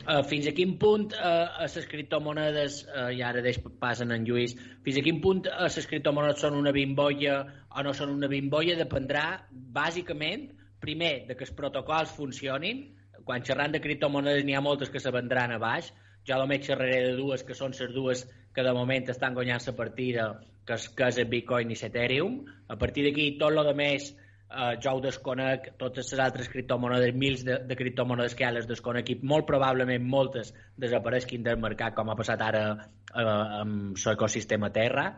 Uh, 0.00 0.22
fins 0.24 0.46
a 0.48 0.52
quin 0.56 0.76
punt 0.80 1.10
uh, 1.12 1.58
les 1.60 1.88
criptomonedes, 1.90 2.84
uh, 2.88 3.10
i 3.12 3.20
ara 3.26 3.42
deix 3.44 3.58
passen 3.82 4.14
en 4.14 4.24
Lluís, 4.24 4.54
fins 4.86 4.96
a 4.96 5.02
quin 5.04 5.18
punt 5.20 5.42
uh, 5.50 5.66
les 5.66 5.88
criptomonedes 5.90 6.40
són 6.40 6.56
una 6.56 6.72
bimbolla 6.72 7.42
o 7.68 7.84
no 7.84 7.92
són 7.96 8.14
una 8.14 8.30
bimbolla 8.30 8.78
dependrà 8.78 9.24
bàsicament, 9.50 10.46
primer, 10.80 11.26
de 11.28 11.36
que 11.36 11.44
els 11.44 11.52
protocols 11.58 12.14
funcionin, 12.16 12.86
quan 13.26 13.44
xerrant 13.44 13.74
de 13.74 13.82
criptomonedes 13.84 14.46
n'hi 14.46 14.56
ha 14.56 14.64
moltes 14.64 14.88
que 14.88 15.02
se 15.02 15.12
vendran 15.12 15.52
a 15.52 15.60
baix, 15.60 15.90
jo 16.24 16.38
només 16.40 16.64
xerraré 16.64 17.02
de 17.04 17.16
dues 17.18 17.44
que 17.44 17.56
són 17.58 17.76
les 17.76 17.92
dues 17.92 18.24
que 18.54 18.62
de 18.66 18.72
moment 18.74 19.08
estan 19.12 19.34
guanyant 19.34 19.62
la 19.66 19.76
partida, 19.78 20.24
que 20.66 20.76
és, 20.76 20.88
que 20.94 21.08
és 21.08 21.18
el 21.22 21.28
Bitcoin 21.30 21.70
i 21.70 21.78
l'Ethereum. 21.78 22.40
A 22.68 22.76
partir 22.78 23.04
d'aquí, 23.06 23.32
tot 23.38 23.56
el 23.56 23.74
més 23.78 24.10
eh, 24.12 24.76
jo 24.82 24.96
ho 24.96 25.00
desconec, 25.04 25.72
totes 25.78 26.12
les 26.12 26.22
altres 26.22 26.48
criptomonedes, 26.52 27.14
mils 27.14 27.44
de, 27.46 27.60
de 27.66 27.76
criptomonedes 27.78 28.34
que 28.34 28.46
ha 28.46 28.52
les 28.54 28.68
desconec 28.68 29.10
i 29.10 29.18
molt 29.22 29.46
probablement 29.46 30.06
moltes 30.06 30.54
desapareixin 30.76 31.46
del 31.46 31.60
mercat, 31.62 31.94
com 31.94 32.10
ha 32.10 32.18
passat 32.18 32.42
ara 32.42 32.64
eh, 32.74 33.26
amb 33.62 33.98
l'ecosistema 34.04 34.72
Terra. 34.74 35.10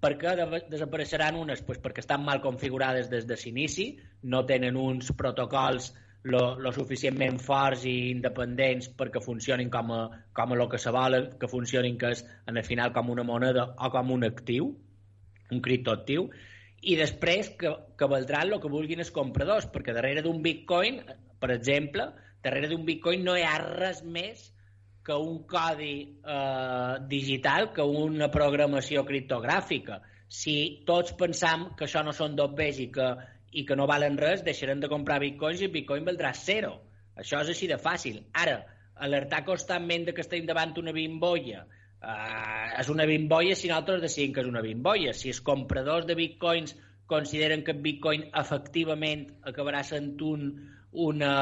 Per 0.00 0.12
què 0.20 0.34
de- 0.36 0.64
desapareixeran 0.70 1.38
unes? 1.40 1.62
Pues 1.66 1.80
perquè 1.82 2.02
estan 2.04 2.24
mal 2.24 2.42
configurades 2.44 3.10
des 3.10 3.26
de 3.26 3.38
l'inici, 3.42 3.94
no 4.22 4.44
tenen 4.46 4.76
uns 4.76 5.12
protocols 5.16 5.92
lo, 6.26 6.56
lo 6.58 6.72
suficientment 6.74 7.38
forts 7.42 7.84
i 7.86 7.94
independents 8.10 8.90
perquè 8.98 9.22
funcionin 9.22 9.70
com 9.70 9.92
a, 9.94 10.00
com 10.34 10.52
a 10.52 10.58
lo 10.58 10.66
que 10.68 10.80
se 10.82 10.90
vol, 10.94 11.16
que 11.38 11.50
funcionin 11.50 11.98
que 12.00 12.12
és 12.16 12.24
en 12.50 12.58
el 12.58 12.66
final 12.66 12.92
com 12.94 13.12
una 13.14 13.24
moneda 13.26 13.68
o 13.76 13.90
com 13.94 14.10
un 14.16 14.26
actiu, 14.26 14.72
un 15.54 15.62
criptoactiu, 15.62 16.26
i 16.86 16.96
després 16.98 17.52
que, 17.60 17.72
que 17.98 18.10
valdran 18.10 18.52
el 18.52 18.60
que 18.62 18.72
vulguin 18.72 19.02
els 19.04 19.14
compradors, 19.14 19.68
perquè 19.72 19.94
darrere 19.94 20.24
d'un 20.26 20.42
bitcoin, 20.42 21.00
per 21.40 21.52
exemple, 21.54 22.10
darrere 22.42 22.70
d'un 22.72 22.84
bitcoin 22.86 23.24
no 23.26 23.36
hi 23.38 23.46
ha 23.46 23.56
res 23.62 24.02
més 24.02 24.50
que 25.06 25.14
un 25.14 25.44
codi 25.46 26.18
eh, 26.26 26.94
digital, 27.06 27.70
que 27.72 27.86
una 27.86 28.26
programació 28.34 29.06
criptogràfica. 29.06 30.00
Si 30.26 30.82
tots 30.86 31.14
pensam 31.14 31.68
que 31.78 31.86
això 31.86 32.02
no 32.02 32.10
són 32.14 32.34
dos 32.34 32.80
i 32.82 32.88
que, 32.90 33.06
i 33.56 33.64
que 33.64 33.76
no 33.78 33.88
valen 33.88 34.18
res, 34.20 34.44
deixarem 34.44 34.82
de 34.82 34.90
comprar 34.92 35.20
bitcoins 35.22 35.62
i 35.64 35.72
bitcoin 35.72 36.04
valdrà 36.04 36.32
zero. 36.36 36.74
Això 37.16 37.40
és 37.40 37.52
així 37.54 37.68
de 37.70 37.78
fàcil. 37.80 38.20
Ara, 38.36 38.58
alertar 39.06 39.44
constantment 39.46 40.06
de 40.06 40.14
que 40.16 40.24
estem 40.24 40.46
davant 40.48 40.74
una 40.80 40.92
bimbolla 40.96 41.64
eh, 41.64 42.80
és 42.80 42.90
una 42.92 43.06
bimbolla 43.08 43.56
si 43.56 43.70
nosaltres 43.70 44.02
decidim 44.04 44.34
que 44.34 44.44
és 44.44 44.50
una 44.50 44.64
bimbolla. 44.64 45.14
Si 45.16 45.32
els 45.32 45.42
compradors 45.44 46.08
de 46.08 46.16
bitcoins 46.18 46.76
consideren 47.06 47.62
que 47.64 47.72
el 47.76 47.82
bitcoin 47.84 48.26
efectivament 48.34 49.26
acabarà 49.52 49.82
sent 49.86 50.14
un, 50.26 50.48
una, 50.92 51.32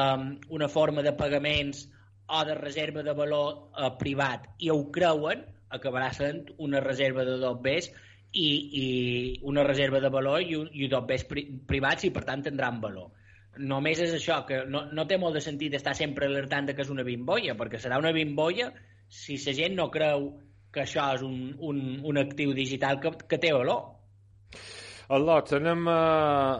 una 0.49 0.69
forma 0.69 1.03
de 1.05 1.15
pagaments 1.17 1.85
o 2.27 2.43
de 2.45 2.55
reserva 2.57 3.03
de 3.03 3.13
valor 3.17 3.69
eh, 3.75 3.91
privat 3.99 4.49
i 4.59 4.71
ho 4.73 4.79
creuen, 4.95 5.43
acabarà 5.75 6.11
sent 6.15 6.45
una 6.57 6.81
reserva 6.83 7.25
de 7.27 7.37
dos 7.41 7.59
i, 8.35 8.49
i 8.81 8.87
una 9.47 9.63
reserva 9.63 10.01
de 10.03 10.11
valor 10.11 10.41
i, 10.43 10.55
un, 10.59 10.67
i 10.73 10.89
dos 10.91 11.05
Bs 11.07 11.27
pri, 11.29 11.45
privats 11.67 12.07
i 12.07 12.11
per 12.15 12.25
tant 12.27 12.43
tindran 12.45 12.81
valor. 12.83 13.11
Només 13.55 14.01
és 14.03 14.11
això, 14.17 14.41
que 14.47 14.65
no, 14.67 14.83
no 14.91 15.05
té 15.07 15.17
molt 15.17 15.37
de 15.37 15.43
sentit 15.43 15.75
estar 15.77 15.95
sempre 15.95 16.27
alertant 16.27 16.67
que 16.73 16.83
és 16.83 16.91
una 16.91 17.05
bimbolla, 17.07 17.55
perquè 17.55 17.79
serà 17.79 17.99
una 18.01 18.11
bimbolla 18.15 18.71
si 19.07 19.37
la 19.45 19.53
gent 19.55 19.77
no 19.77 19.87
creu 19.93 20.33
que 20.75 20.83
això 20.83 21.07
és 21.15 21.23
un, 21.23 21.53
un, 21.63 21.83
un 22.03 22.19
actiu 22.19 22.51
digital 22.57 22.99
que, 22.99 23.13
que 23.29 23.39
té 23.39 23.53
valor. 23.55 23.93
Al·lots, 25.15 25.53
anem 25.53 25.85
a, 25.87 26.01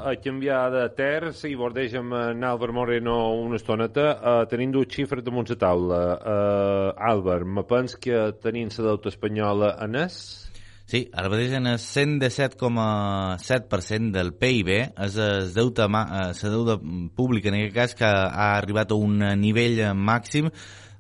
a 0.06 0.12
canviar 0.22 0.70
de 0.70 0.84
terç 0.96 1.42
i 1.50 1.56
bordeix 1.58 1.96
amb 1.98 2.14
en 2.20 2.44
Albert 2.46 2.78
Moreno 2.78 3.16
una 3.42 3.58
estoneta. 3.58 4.06
Uh, 4.16 4.42
tenim 4.52 4.72
dues 4.72 4.92
xifres 4.94 5.26
damunt 5.26 5.50
la 5.50 5.58
taula. 5.60 6.02
Uh, 6.16 6.90
Albert, 7.10 7.50
me 7.50 7.66
pens 7.66 7.98
que 7.98 8.28
tenim 8.46 8.70
la 8.78 8.92
deuta 8.92 9.10
espanyola 9.10 9.76
en 9.82 9.98
es? 10.06 10.45
Sí, 10.86 11.10
ara 11.18 11.34
mateix 11.34 11.50
en 11.58 11.66
el 11.68 11.80
117,7% 11.82 14.12
del 14.14 14.38
PIB 14.38 14.70
és 14.70 15.18
el 15.18 15.50
deute, 15.56 15.82
eh, 15.90 15.90
la 15.90 16.34
deuda 16.54 16.78
pública, 17.18 17.50
en 17.50 17.56
aquest 17.58 17.76
cas, 17.76 17.96
que 17.98 18.06
ha 18.06 18.58
arribat 18.58 18.92
a 18.94 18.96
un 18.96 19.18
nivell 19.42 19.82
màxim 19.98 20.52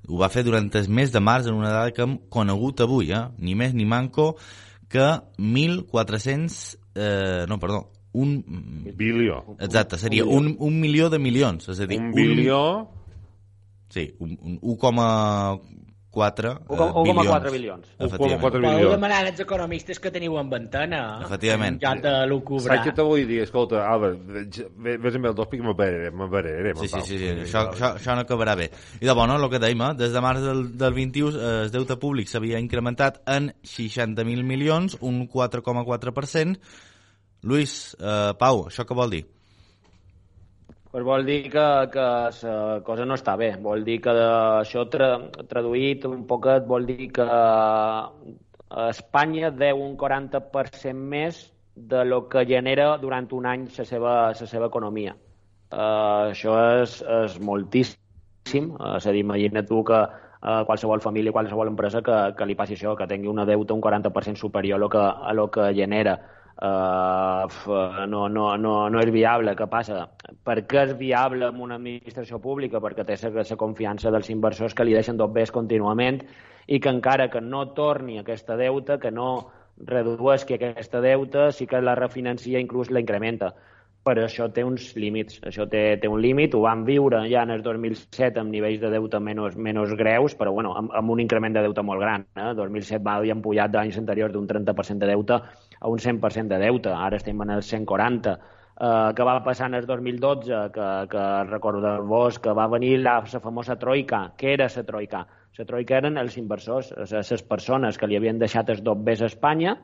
ho 0.08 0.20
va 0.22 0.30
fer 0.30 0.44
durant 0.46 0.70
el 0.78 0.90
mes 0.94 1.12
de 1.14 1.22
març 1.22 1.50
en 1.50 1.58
una 1.58 1.72
dada 1.74 1.94
que 1.94 2.04
hem 2.06 2.18
conegut 2.30 2.82
avui, 2.86 3.12
eh? 3.14 3.26
ni 3.40 3.56
més 3.58 3.74
ni 3.74 3.86
manco 3.86 4.36
que 4.90 5.06
1.400... 5.40 6.78
Eh, 6.96 7.46
no, 7.50 7.60
perdó, 7.60 7.92
un... 8.14 8.38
Bilió. 8.96 9.42
Exacte, 9.60 9.98
seria 9.98 10.26
un, 10.26 10.56
un 10.60 10.80
milió 10.80 11.10
de 11.10 11.20
milions. 11.20 11.68
És 11.74 11.82
a 11.82 11.90
dir, 11.90 12.00
Un 12.00 12.14
bilió... 12.16 12.62
Sí, 13.90 14.14
un, 14.20 14.60
un 14.62 14.78
1,4 16.16 16.52
eh, 16.56 16.70
1,4 16.70 17.52
bilions. 17.52 17.88
1,4 18.00 18.18
Podeu 18.18 18.62
bilions. 18.62 18.92
demanar 18.96 19.20
als 19.26 19.40
economistes 19.44 20.00
que 20.00 20.12
teniu 20.12 20.38
en 20.40 20.50
ventana. 20.50 21.02
eh? 21.20 21.26
Efectivament. 21.26 21.80
Ja 21.82 21.94
te 22.02 22.14
l'ho 22.28 22.40
cobrar. 22.44 22.78
Saps 22.80 22.88
què 22.88 22.96
te 22.96 23.02
vull 23.06 23.28
dir? 23.28 23.42
Escolta, 23.44 23.84
Albert, 23.92 24.22
ve- 24.78 24.98
vés 24.98 25.16
amb 25.20 25.26
el 25.32 25.36
dos 25.36 25.48
m'apararem, 25.52 26.16
m'apararem. 26.16 26.76
Sí, 26.78 26.88
sí, 26.88 27.02
sí, 27.02 27.18
sí. 27.20 27.30
Això, 27.46 27.66
això, 27.74 27.94
això 28.00 28.16
no 28.16 28.22
acabarà 28.26 28.56
bé. 28.56 28.70
I 29.02 29.06
de 29.06 29.14
bo, 29.14 29.28
no, 29.28 29.36
el 29.36 29.50
que 29.50 29.60
dèiem, 29.60 29.82
eh? 29.92 29.94
des 30.00 30.12
de 30.16 30.22
març 30.22 30.42
del, 30.42 30.78
del 30.78 30.94
21 30.94 31.36
eh, 31.38 31.62
el 31.66 31.72
deute 31.72 31.98
públic 31.98 32.28
s'havia 32.32 32.60
incrementat 32.60 33.22
en 33.28 33.52
60.000 33.64 34.44
milions, 34.44 34.98
un 35.02 35.28
4,4%. 35.28 36.60
Lluís, 37.46 37.96
eh, 38.00 38.34
Pau, 38.40 38.66
això 38.70 38.86
què 38.88 38.96
vol 38.98 39.12
dir? 39.12 39.26
Pues 40.96 41.04
vol 41.04 41.26
dir 41.26 41.50
que, 41.52 41.90
que 41.92 42.04
la 42.48 42.82
cosa 42.88 43.04
no 43.04 43.18
està 43.20 43.34
bé. 43.36 43.50
Vol 43.60 43.82
dir 43.84 43.98
que 44.00 44.14
de, 44.16 44.28
això 44.62 44.86
tra, 44.88 45.10
traduït 45.50 46.06
un 46.08 46.22
poquet 46.30 46.64
vol 46.70 46.86
dir 46.88 47.10
que 47.18 47.26
Espanya 48.86 49.50
deu 49.52 49.82
un 49.84 49.98
40% 50.00 50.96
més 50.96 51.42
de 51.76 52.06
lo 52.08 52.22
que 52.32 52.46
genera 52.48 52.86
durant 53.02 53.28
un 53.36 53.50
any 53.52 53.66
la 53.76 53.88
seva, 53.90 54.14
la 54.40 54.48
seva 54.54 54.70
economia. 54.72 55.18
Uh, 55.68 56.32
això 56.32 56.56
és, 56.78 56.96
és 57.18 57.36
moltíssim. 57.44 58.72
Uh, 58.80 58.96
és 58.96 59.10
a 59.12 59.12
dir, 59.12 59.26
imagina't 59.28 59.68
tu 59.68 59.84
que 59.84 60.00
uh, 60.00 60.62
qualsevol 60.72 61.04
família, 61.04 61.36
qualsevol 61.36 61.74
empresa 61.74 62.00
que, 62.08 62.22
que 62.40 62.48
li 62.48 62.56
passi 62.56 62.80
això, 62.80 62.96
que 62.96 63.12
tingui 63.12 63.28
una 63.28 63.44
deuta 63.44 63.76
un 63.76 63.84
40% 63.84 64.40
superior 64.40 64.80
a 64.80 64.86
lo 64.88 64.94
que, 64.96 65.04
a 65.04 65.36
lo 65.36 65.52
que 65.52 65.74
genera. 65.76 66.22
Uh, 66.56 68.06
no, 68.08 68.30
no, 68.30 68.56
no, 68.56 68.74
no 68.90 69.02
és 69.04 69.12
viable. 69.12 69.56
Què 69.60 69.68
passa? 69.68 70.06
Per 70.46 70.62
què 70.70 70.86
és 70.86 70.96
viable 70.98 71.50
en 71.52 71.60
una 71.62 71.76
administració 71.76 72.40
pública? 72.40 72.80
Perquè 72.84 73.04
té 73.04 73.18
la 73.28 73.60
confiança 73.60 74.12
dels 74.12 74.30
inversors 74.32 74.74
que 74.74 74.86
li 74.86 74.96
deixen 74.96 75.18
dos 75.18 75.34
bés 75.36 75.52
contínuament 75.52 76.24
i 76.68 76.80
que 76.80 76.90
encara 76.90 77.30
que 77.30 77.42
no 77.42 77.68
torni 77.76 78.18
aquesta 78.20 78.56
deuta, 78.58 78.98
que 78.98 79.12
no 79.12 79.52
redueixi 79.78 80.56
aquesta 80.56 81.02
deuta, 81.02 81.52
sí 81.52 81.68
que 81.68 81.82
la 81.82 81.96
refinancia, 81.96 82.60
inclús 82.60 82.90
la 82.90 83.02
incrementa. 83.04 83.54
Però 84.06 84.22
això 84.22 84.46
té 84.54 84.62
uns 84.62 84.92
límits, 85.02 85.40
això 85.50 85.66
té, 85.66 85.98
té 85.98 86.08
un 86.08 86.20
límit, 86.22 86.54
ho 86.54 86.60
vam 86.62 86.84
viure 86.86 87.24
ja 87.26 87.42
en 87.42 87.50
el 87.56 87.64
2007 87.66 88.38
amb 88.38 88.54
nivells 88.54 88.84
de 88.84 88.92
deute 88.94 89.18
menys, 89.20 89.56
menys 89.58 89.96
greus, 89.98 90.36
però 90.38 90.54
bueno, 90.54 90.76
amb, 90.78 90.94
amb 90.94 91.10
un 91.10 91.24
increment 91.24 91.58
de 91.58 91.64
deute 91.66 91.82
molt 91.82 92.04
gran. 92.04 92.28
Eh? 92.38 92.52
2007 92.54 93.02
va 93.04 93.16
haver 93.18 93.34
empujat 93.34 93.74
d'anys 93.74 93.98
anteriors 93.98 94.36
d'un 94.36 94.46
30% 94.46 95.02
de 95.02 95.10
deute 95.10 95.40
a 95.80 95.90
un 95.90 96.00
100% 96.00 96.52
de 96.52 96.60
deute, 96.62 96.92
ara 96.92 97.18
estem 97.18 97.42
en 97.42 97.56
el 97.58 97.64
140. 97.64 98.38
Uh, 98.76 99.14
que 99.16 99.24
va 99.24 99.38
passar 99.40 99.70
en 99.70 99.78
el 99.78 99.86
2012, 99.88 100.52
que, 100.76 100.88
que 101.08 101.26
recordeu-vos 101.48 102.40
que 102.44 102.52
va 102.52 102.68
venir 102.68 102.98
la, 103.00 103.22
la 103.24 103.40
famosa 103.40 103.78
troika. 103.80 104.26
Què 104.36 104.52
era 104.58 104.68
la 104.68 104.84
troika? 104.84 105.22
La 105.56 105.66
troika 105.66 105.96
eren 106.02 106.20
els 106.20 106.36
inversors, 106.36 106.92
les 107.00 107.44
persones 107.48 107.98
que 107.98 108.10
li 108.12 108.18
havien 108.20 108.42
deixat 108.42 108.74
els 108.74 108.84
dos 108.84 109.00
bés 109.00 109.24
a 109.24 109.30
Espanya 109.32 109.78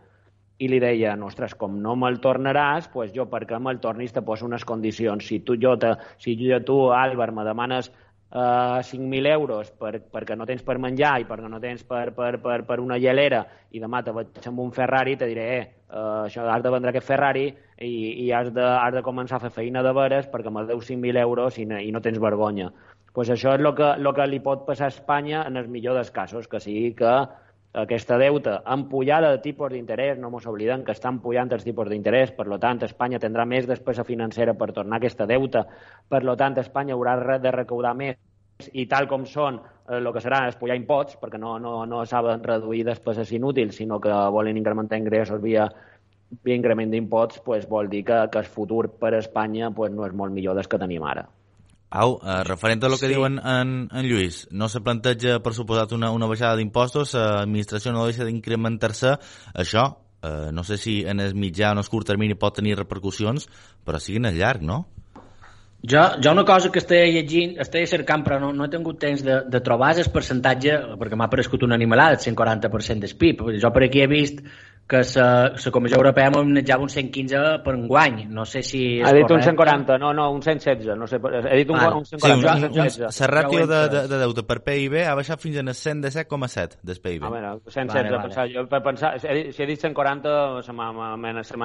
i 0.62 0.68
li 0.70 0.82
deia, 0.84 1.16
ostres, 1.26 1.56
com 1.58 1.80
no 1.82 1.96
me'l 1.98 2.20
tornaràs, 2.22 2.92
pues 2.94 3.14
jo 3.16 3.26
perquè 3.32 3.58
me'l 3.58 3.80
tornis 3.82 4.12
te 4.14 4.22
poso 4.22 4.46
unes 4.46 4.66
condicions. 4.68 5.26
Si 5.26 5.40
tu, 5.48 5.56
jo 5.56 5.78
te, 5.80 5.96
si 6.22 6.36
jo, 6.38 6.60
tu, 6.68 6.78
Àlvar, 6.94 7.32
me 7.34 7.48
demanes 7.48 7.90
uh, 8.32 8.82
5.000 8.86 9.32
euros 9.32 9.72
per, 9.72 10.02
perquè 10.12 10.38
no 10.38 10.46
tens 10.50 10.62
per 10.68 10.78
menjar 10.84 11.16
i 11.22 11.28
perquè 11.30 11.50
no 11.50 11.60
tens 11.64 11.84
per, 11.88 12.12
per, 12.18 12.36
per, 12.44 12.62
per 12.68 12.80
una 12.84 13.00
llalera 13.02 13.46
i 13.72 13.82
demà 13.82 14.04
te 14.04 14.14
vaig 14.16 14.52
amb 14.52 14.62
un 14.62 14.72
Ferrari, 14.76 15.16
te 15.18 15.30
diré, 15.32 15.48
eh, 15.58 15.66
uh, 15.92 16.24
això 16.26 16.48
has 16.50 16.64
de 16.64 16.72
vendre 16.74 16.90
aquest 16.90 17.08
Ferrari 17.08 17.46
i, 17.78 17.92
i 18.26 18.32
has, 18.32 18.50
de, 18.56 18.64
has 18.64 18.96
de 18.96 19.04
començar 19.06 19.38
a 19.38 19.44
fer 19.46 19.52
feina 19.60 19.84
de 19.84 19.94
veres 19.94 20.28
perquè 20.32 20.54
me 20.54 20.66
deus 20.70 20.90
5.000 20.90 21.22
euros 21.22 21.60
i, 21.60 21.68
i 21.68 21.92
no 21.92 22.02
tens 22.02 22.20
vergonya. 22.20 22.72
pues 23.14 23.30
això 23.30 23.54
és 23.56 23.60
el 23.60 23.74
que, 23.76 23.94
el 24.00 24.14
que 24.16 24.28
li 24.28 24.40
pot 24.40 24.66
passar 24.66 24.88
a 24.88 24.96
Espanya 24.96 25.44
en 25.48 25.58
el 25.58 25.68
millor 25.68 25.96
dels 26.00 26.12
casos, 26.12 26.48
que 26.48 26.62
sigui 26.64 26.94
que 26.96 27.12
aquesta 27.74 28.18
deuta 28.18 28.62
empullada 28.68 29.32
de 29.32 29.40
tipus 29.44 29.72
d'interès, 29.72 30.18
no 30.20 30.32
ens 30.32 30.48
oblidem 30.48 30.84
que 30.84 30.92
estan 30.92 31.20
pujant 31.24 31.52
els 31.52 31.64
tipus 31.64 31.88
d'interès, 31.90 32.32
per 32.36 32.48
tant, 32.60 32.82
Espanya 32.84 33.20
tindrà 33.20 33.46
més 33.46 33.68
despesa 33.68 34.04
financera 34.04 34.54
per 34.54 34.72
tornar 34.76 35.00
aquesta 35.00 35.28
deuta, 35.28 35.66
per 36.10 36.24
tant, 36.36 36.58
Espanya 36.60 36.96
haurà 36.96 37.38
de 37.40 37.52
recaudar 37.52 37.94
més 37.96 38.20
i 38.74 38.86
tal 38.86 39.08
com 39.08 39.26
són 39.26 39.60
el 39.98 40.08
que 40.14 40.24
serà 40.24 40.46
és 40.50 40.58
pujar 40.60 40.78
impots, 40.80 41.18
perquè 41.22 41.40
no, 41.42 41.58
no, 41.60 41.82
no 41.90 42.06
saben 42.08 42.44
reduir 42.44 42.86
despeses 42.88 43.32
inútils, 43.36 43.76
sinó 43.76 44.00
que 44.00 44.14
volen 44.32 44.58
incrementar 44.58 45.00
ingressos 45.00 45.42
via, 45.44 45.68
via 46.44 46.56
increment 46.56 46.94
d'impots, 46.94 47.42
pues, 47.46 47.68
vol 47.70 47.90
dir 47.92 48.06
que, 48.08 48.24
que 48.32 48.40
el 48.40 48.50
futur 48.50 48.88
per 49.00 49.14
a 49.16 49.20
Espanya 49.20 49.72
pues, 49.76 49.92
no 49.92 50.08
és 50.08 50.16
molt 50.16 50.34
millor 50.34 50.56
del 50.56 50.70
que 50.72 50.80
tenim 50.80 51.04
ara. 51.08 51.28
Au, 51.92 52.16
eh, 52.24 52.38
referent 52.48 52.86
a 52.86 52.90
lo 52.90 52.96
que 52.96 53.10
sí. 53.10 53.12
diu 53.12 53.26
en, 53.28 53.36
en, 53.44 54.06
Lluís, 54.08 54.46
no 54.56 54.70
se 54.72 54.80
planteja, 54.80 55.42
per 55.44 55.52
suposat, 55.58 55.92
una, 55.98 56.14
una 56.16 56.30
baixada 56.32 56.56
d'impostos, 56.56 57.18
l'administració 57.20 57.92
no 57.92 58.06
deixa 58.08 58.24
d'incrementar-se, 58.24 59.18
això, 59.60 59.90
eh, 60.24 60.50
no 60.56 60.64
sé 60.64 60.80
si 60.80 61.02
en 61.04 61.20
el 61.20 61.36
mitjà 61.36 61.74
o 61.74 61.76
en 61.76 61.84
el 61.84 61.92
curt 61.92 62.08
termini 62.14 62.40
pot 62.40 62.56
tenir 62.62 62.78
repercussions, 62.80 63.50
però 63.84 64.00
siguin 64.00 64.32
el 64.32 64.40
llarg, 64.40 64.64
no? 64.64 64.86
Jo, 65.82 66.02
jo 66.22 66.32
una 66.32 66.44
cosa 66.46 66.70
que 66.70 66.78
estic 66.78 67.10
llegint, 67.10 67.56
estic 67.64 67.88
cercant, 67.90 68.22
però 68.26 68.38
no, 68.42 68.52
no 68.54 68.68
he 68.68 68.70
tingut 68.70 69.00
temps 69.02 69.24
de, 69.26 69.40
de 69.50 69.62
trobar 69.66 69.96
el 69.98 70.10
percentatge, 70.14 70.76
perquè 71.00 71.18
m'ha 71.18 71.26
aparegut 71.26 71.64
una 71.66 71.74
animalada, 71.80 72.20
el 72.20 72.22
140% 72.22 73.02
del 73.02 73.16
PIB. 73.18 73.42
Jo 73.64 73.72
per 73.74 73.88
aquí 73.88 74.04
he 74.04 74.10
vist 74.12 74.44
que 74.92 75.02
la, 75.16 75.54
Comissió 75.72 75.96
Europea 75.98 76.30
manejava 76.36 76.84
un 76.84 76.90
115 76.92 77.62
per 77.64 77.78
guany. 77.88 78.26
No 78.28 78.44
sé 78.46 78.60
si 78.62 78.82
és 79.00 79.08
Ha 79.08 79.14
dit 79.16 79.24
correcte. 79.24 79.34
un 79.38 79.42
140, 79.56 79.98
no, 80.02 80.12
no, 80.14 80.26
un 80.36 80.42
116. 80.44 80.98
No 81.00 81.08
sé, 81.08 81.16
he 81.50 81.58
dit 81.62 81.70
un, 81.72 81.78
Ah, 81.80 81.94
un 81.96 82.04
Sí, 82.06 82.18
140, 82.20 82.52
un, 82.52 82.58
un 82.58 82.64
un, 82.66 82.90
116. 82.90 83.22
la 83.22 83.28
ràtio 83.32 83.68
de, 83.68 83.80
de, 83.94 84.02
de 84.12 84.18
deute 84.26 84.44
per 84.44 84.60
PIB 84.66 84.98
ha 85.08 85.16
baixat 85.16 85.40
fins 85.40 85.58
a 85.62 85.64
117,7 85.64 86.80
del 86.84 87.00
PIB. 87.02 87.24
A 87.24 87.30
veure, 87.30 87.54
116, 87.70 87.94
Vale, 87.94 88.10
vale. 88.12 88.22
Pensar, 88.28 88.48
jo 88.52 88.66
per 88.68 88.82
pensar, 88.84 89.14
si 89.20 89.28
he, 89.28 89.34
dit- 89.38 89.52
si 89.56 89.64
he 89.64 89.66
dit 89.70 89.80
140 89.80 90.62
se 90.64 90.74
m'ha 90.74 90.90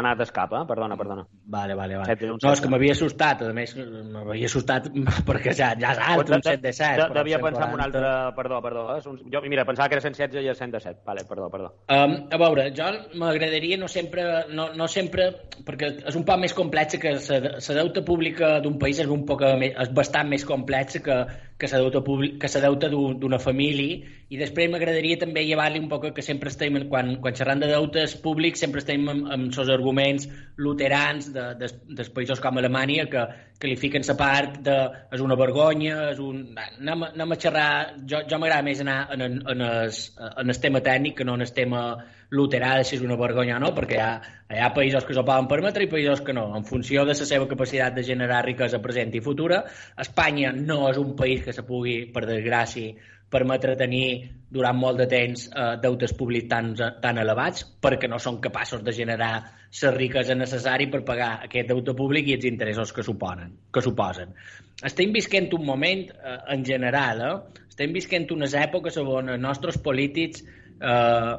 anat 0.04 0.18
d'escap, 0.18 0.52
eh? 0.52 0.62
Perdona, 0.68 0.96
perdona. 0.96 1.26
Vale, 1.46 1.74
vale, 1.74 1.96
vale. 1.96 2.06
Set, 2.06 2.22
un 2.30 2.38
No, 2.42 2.52
és 2.52 2.60
que 2.62 2.68
m'havia 2.70 2.92
assustat, 2.94 3.42
a 3.42 3.52
més, 3.52 3.74
m'havia 3.76 4.46
assustat 4.46 4.88
perquè 5.28 5.54
ja, 5.56 5.72
ja 5.80 5.92
és 5.96 5.98
alt, 6.06 6.30
un 6.30 6.42
7 6.42 6.62
de 6.62 6.72
7. 6.72 7.02
de, 7.02 7.08
devia 7.18 7.38
pensar 7.42 7.68
en 7.68 7.74
un 7.74 7.80
altre... 7.80 8.06
Perdó, 8.36 8.62
perdó. 8.62 8.86
Un, 9.10 9.18
jo, 9.32 9.40
mira, 9.48 9.64
pensava 9.64 9.88
que 9.88 9.96
era 9.98 10.02
116 10.06 10.44
i 10.44 10.48
és 10.48 10.58
117. 10.58 11.00
Vale, 11.06 11.24
perdó, 11.28 11.50
perdó. 11.50 11.72
Um, 11.90 12.16
a 12.30 12.38
veure, 12.38 12.70
jo 12.76 12.86
m'agradaria 13.18 13.76
no 13.80 13.88
sempre, 13.88 14.22
no, 14.52 14.68
no 14.76 14.86
sempre, 14.88 15.30
perquè 15.66 15.88
és 16.10 16.16
un 16.18 16.24
poc 16.28 16.38
més 16.42 16.54
complex 16.56 16.98
que 17.00 17.14
la 17.16 17.76
deuta 17.80 18.04
pública 18.04 18.58
d'un 18.64 18.78
país 18.78 19.00
és, 19.02 19.08
un 19.10 19.24
poc, 19.28 19.42
és 19.42 19.92
bastant 19.96 20.28
més 20.30 20.44
complexa 20.46 21.00
que, 21.04 21.16
que 21.58 21.70
la 21.72 21.80
deuta, 21.80 22.02
que 22.04 22.50
la 22.54 22.62
deuta 22.68 22.90
d'un- 22.92 23.18
d'una 23.20 23.38
família. 23.42 24.14
I 24.28 24.38
després 24.40 24.68
m'agradaria 24.70 25.18
també 25.20 25.44
llevar-li 25.46 25.78
un 25.78 25.88
poc 25.88 26.08
que 26.14 26.22
sempre 26.22 26.50
estem, 26.50 26.76
quan, 26.90 27.16
quan 27.22 27.36
xerrant 27.38 27.62
de 27.62 27.68
deutes 27.70 28.16
públics 28.22 28.60
sempre 28.64 28.82
estem 28.82 29.06
amb, 29.08 29.28
amb 29.32 29.50
els 29.52 29.70
arguments 29.70 30.26
luterans 30.58 31.30
de, 31.32 31.46
de, 31.60 31.70
dels 31.96 32.10
països 32.10 32.42
com 32.42 32.58
Alemanya 32.58 33.06
que, 33.12 33.22
que 33.60 33.70
li 33.70 33.76
fiquen 33.78 34.04
la 34.06 34.16
part 34.18 34.58
de 34.66 34.76
és 35.14 35.22
una 35.22 35.38
vergonya, 35.38 36.10
és 36.10 36.20
un... 36.22 36.42
Anem, 36.58 37.06
anem 37.12 37.32
a 37.32 37.40
xerrar... 37.40 37.70
Jo, 38.04 38.24
jo 38.28 38.38
m'agrada 38.42 38.66
més 38.66 38.82
anar 38.82 38.98
en, 39.14 39.22
en, 39.28 39.40
en, 39.54 39.64
es, 39.86 40.10
en 40.26 40.50
el 40.50 40.60
tema 40.60 40.82
tècnic 40.84 41.20
que 41.20 41.24
no 41.28 41.38
en 41.38 41.46
el 41.46 41.52
tema 41.54 41.86
luterà 42.30 42.76
de 42.78 42.84
si 42.84 42.96
és 42.96 43.04
una 43.04 43.18
vergonya 43.20 43.58
o 43.58 43.62
no, 43.62 43.72
perquè 43.76 43.98
hi 43.98 44.02
ha, 44.02 44.12
hi 44.50 44.62
ha 44.62 44.72
països 44.74 45.04
que 45.06 45.14
s'ho 45.14 45.24
poden 45.26 45.48
permetre 45.50 45.84
i 45.86 45.90
països 45.90 46.22
que 46.26 46.34
no. 46.36 46.48
En 46.58 46.64
funció 46.66 47.04
de 47.04 47.14
la 47.14 47.28
seva 47.28 47.48
capacitat 47.50 47.94
de 47.94 48.06
generar 48.06 48.44
riquesa 48.46 48.82
present 48.82 49.14
i 49.14 49.22
futura, 49.22 49.64
Espanya 50.06 50.52
no 50.56 50.86
és 50.90 50.98
un 51.02 51.14
país 51.18 51.44
que 51.44 51.54
se 51.54 51.66
pugui, 51.66 52.00
per 52.12 52.26
desgràcia, 52.26 52.94
permetre 53.30 53.74
tenir 53.76 54.30
durant 54.50 54.76
molt 54.78 55.00
de 55.00 55.06
temps 55.10 55.48
eh, 55.50 55.74
deutes 55.82 56.12
públics 56.14 56.48
tan, 56.50 56.70
tan 57.02 57.18
elevats 57.18 57.64
perquè 57.82 58.08
no 58.08 58.20
són 58.22 58.38
capaços 58.42 58.84
de 58.86 58.94
generar 58.94 59.32
la 59.42 59.90
riquesa 59.96 60.36
necessària 60.38 60.90
per 60.92 61.02
pagar 61.04 61.32
aquest 61.48 61.68
deute 61.72 61.94
públic 61.98 62.30
i 62.30 62.36
els 62.36 62.46
interessos 62.48 62.94
que 62.94 63.04
suposen. 63.04 63.52
Que 63.72 63.82
suposen. 63.82 64.32
Estem 64.86 65.12
visquent 65.12 65.50
un 65.58 65.66
moment, 65.66 66.06
eh, 66.14 66.38
en 66.54 66.64
general, 66.64 67.22
eh? 67.26 67.62
estem 67.68 67.92
visquent 67.92 68.30
unes 68.32 68.54
èpoques 68.56 68.96
on 69.02 69.34
els 69.34 69.42
nostres 69.42 69.80
polítics 69.82 70.44
eh, 70.46 71.34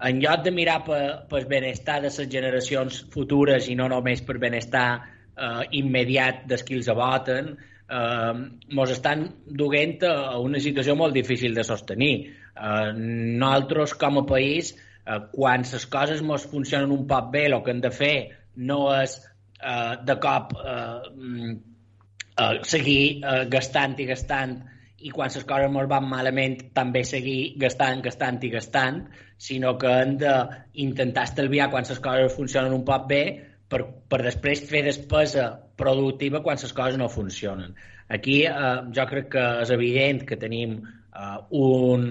en 0.00 0.20
lloc 0.22 0.44
de 0.44 0.52
mirar 0.54 0.82
per, 0.86 1.04
per 1.30 1.44
benestar 1.50 2.00
de 2.02 2.10
les 2.12 2.30
generacions 2.30 3.00
futures 3.12 3.68
i 3.68 3.74
no 3.78 3.88
només 3.90 4.22
per 4.22 4.38
benestar 4.38 4.88
eh, 4.98 5.64
immediat 5.80 6.44
dels 6.50 6.62
qui 6.66 6.78
els 6.78 6.90
voten, 6.94 7.54
eh, 7.88 8.34
mos 8.78 8.92
estan 8.94 9.26
duent 9.62 10.04
a 10.06 10.38
una 10.38 10.60
situació 10.62 10.94
molt 10.98 11.16
difícil 11.16 11.54
de 11.54 11.64
sostenir. 11.66 12.12
Eh, 12.28 12.92
nosaltres, 12.94 13.96
com 13.98 14.22
a 14.22 14.26
país, 14.26 14.74
eh, 15.04 15.18
quan 15.32 15.66
les 15.66 15.86
coses 15.86 16.22
mos 16.22 16.46
funcionen 16.46 16.94
un 16.94 17.06
poc 17.10 17.32
bé, 17.34 17.46
el 17.50 17.62
que 17.64 17.74
hem 17.74 17.82
de 17.82 17.94
fer 17.94 18.16
no 18.70 18.84
és 18.94 19.18
eh, 19.18 19.94
de 20.04 20.18
cop 20.22 20.54
eh, 20.62 21.12
mm, 21.14 21.54
eh, 22.38 22.58
seguir 22.62 23.02
eh, 23.18 23.44
gastant 23.50 23.98
i 23.98 24.08
gastant 24.14 24.58
i 24.98 25.12
quan 25.14 25.30
les 25.30 25.44
coses 25.46 25.68
ens 25.68 25.90
van 25.90 26.08
malament 26.10 26.56
també 26.74 27.04
seguir 27.06 27.54
gastant, 27.62 28.02
gastant 28.02 28.40
i 28.42 28.50
gastant, 28.50 29.04
sinó 29.38 29.76
que 29.78 29.92
hem 30.00 30.16
d'intentar 30.18 31.28
estalviar 31.28 31.68
quan 31.70 31.86
les 31.86 32.00
coses 32.02 32.34
funcionen 32.34 32.74
un 32.74 32.84
poc 32.88 33.06
bé 33.10 33.22
per, 33.70 33.84
per 34.10 34.22
després 34.24 34.64
fer 34.66 34.82
despesa 34.86 35.48
productiva 35.78 36.42
quan 36.42 36.58
les 36.58 36.74
coses 36.74 36.98
no 36.98 37.08
funcionen. 37.12 37.76
Aquí 38.08 38.40
eh, 38.48 38.76
jo 38.96 39.06
crec 39.06 39.30
que 39.36 39.46
és 39.62 39.70
evident 39.70 40.24
que 40.26 40.40
tenim 40.40 40.78
eh, 40.82 41.36
un, 41.54 42.06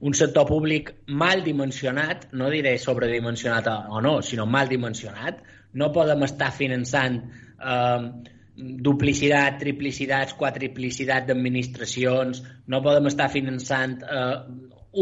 un 0.00 0.14
sector 0.14 0.48
públic 0.48 0.94
mal 1.06 1.44
dimensionat, 1.46 2.26
no 2.32 2.50
diré 2.50 2.76
sobredimensionat 2.80 3.68
o 3.70 4.00
no, 4.02 4.18
sinó 4.22 4.46
mal 4.46 4.72
dimensionat. 4.72 5.44
No 5.76 5.92
podem 5.92 6.24
estar 6.24 6.50
finançant 6.56 7.20
eh, 7.60 8.08
duplicitat, 8.56 9.58
triplicitats, 9.60 10.34
quadriplicitat 10.38 11.26
d'administracions, 11.28 12.42
no 12.72 12.80
podem 12.84 13.10
estar 13.10 13.28
finançant 13.32 13.98
eh, 14.02 14.36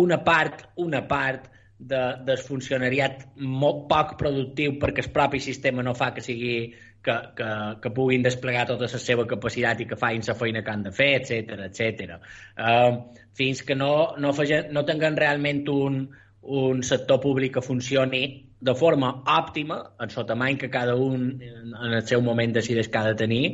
una 0.00 0.18
part, 0.26 0.66
una 0.82 1.04
part 1.06 1.50
de, 1.78 2.00
del 2.26 2.40
funcionariat 2.42 3.22
molt 3.38 3.86
poc 3.90 4.16
productiu 4.18 4.78
perquè 4.82 5.04
el 5.04 5.12
propi 5.14 5.40
sistema 5.42 5.84
no 5.86 5.94
fa 5.94 6.10
que 6.14 6.24
sigui 6.24 6.56
que, 7.04 7.14
que, 7.36 7.48
que 7.82 7.92
puguin 7.94 8.24
desplegar 8.24 8.64
tota 8.70 8.88
la 8.88 9.00
seva 9.02 9.26
capacitat 9.28 9.82
i 9.84 9.88
que 9.90 9.98
facin 10.00 10.24
la 10.26 10.36
feina 10.38 10.62
que 10.64 10.72
han 10.72 10.86
de 10.86 10.92
fer, 10.94 11.10
etc 11.20 11.66
etc. 11.68 12.18
Uh, 12.56 13.04
fins 13.36 13.62
que 13.62 13.76
no, 13.76 14.14
no, 14.18 14.32
fegem, 14.32 14.70
no 14.72 14.86
tinguem 14.88 15.18
realment 15.20 15.66
un, 15.68 16.00
un 16.42 16.82
sector 16.82 17.20
públic 17.20 17.58
que 17.58 17.66
funcioni 17.66 18.24
de 18.60 18.74
forma 18.74 19.10
òptima, 19.38 19.80
en 20.00 20.12
la 20.16 20.26
tamany 20.26 20.58
que 20.58 20.70
cada 20.70 20.94
un 20.94 21.26
en 21.42 21.92
el 21.92 22.06
seu 22.06 22.22
moment 22.22 22.54
decideix 22.54 22.88
que 22.88 22.98
ha 22.98 23.08
de 23.10 23.18
tenir, 23.18 23.44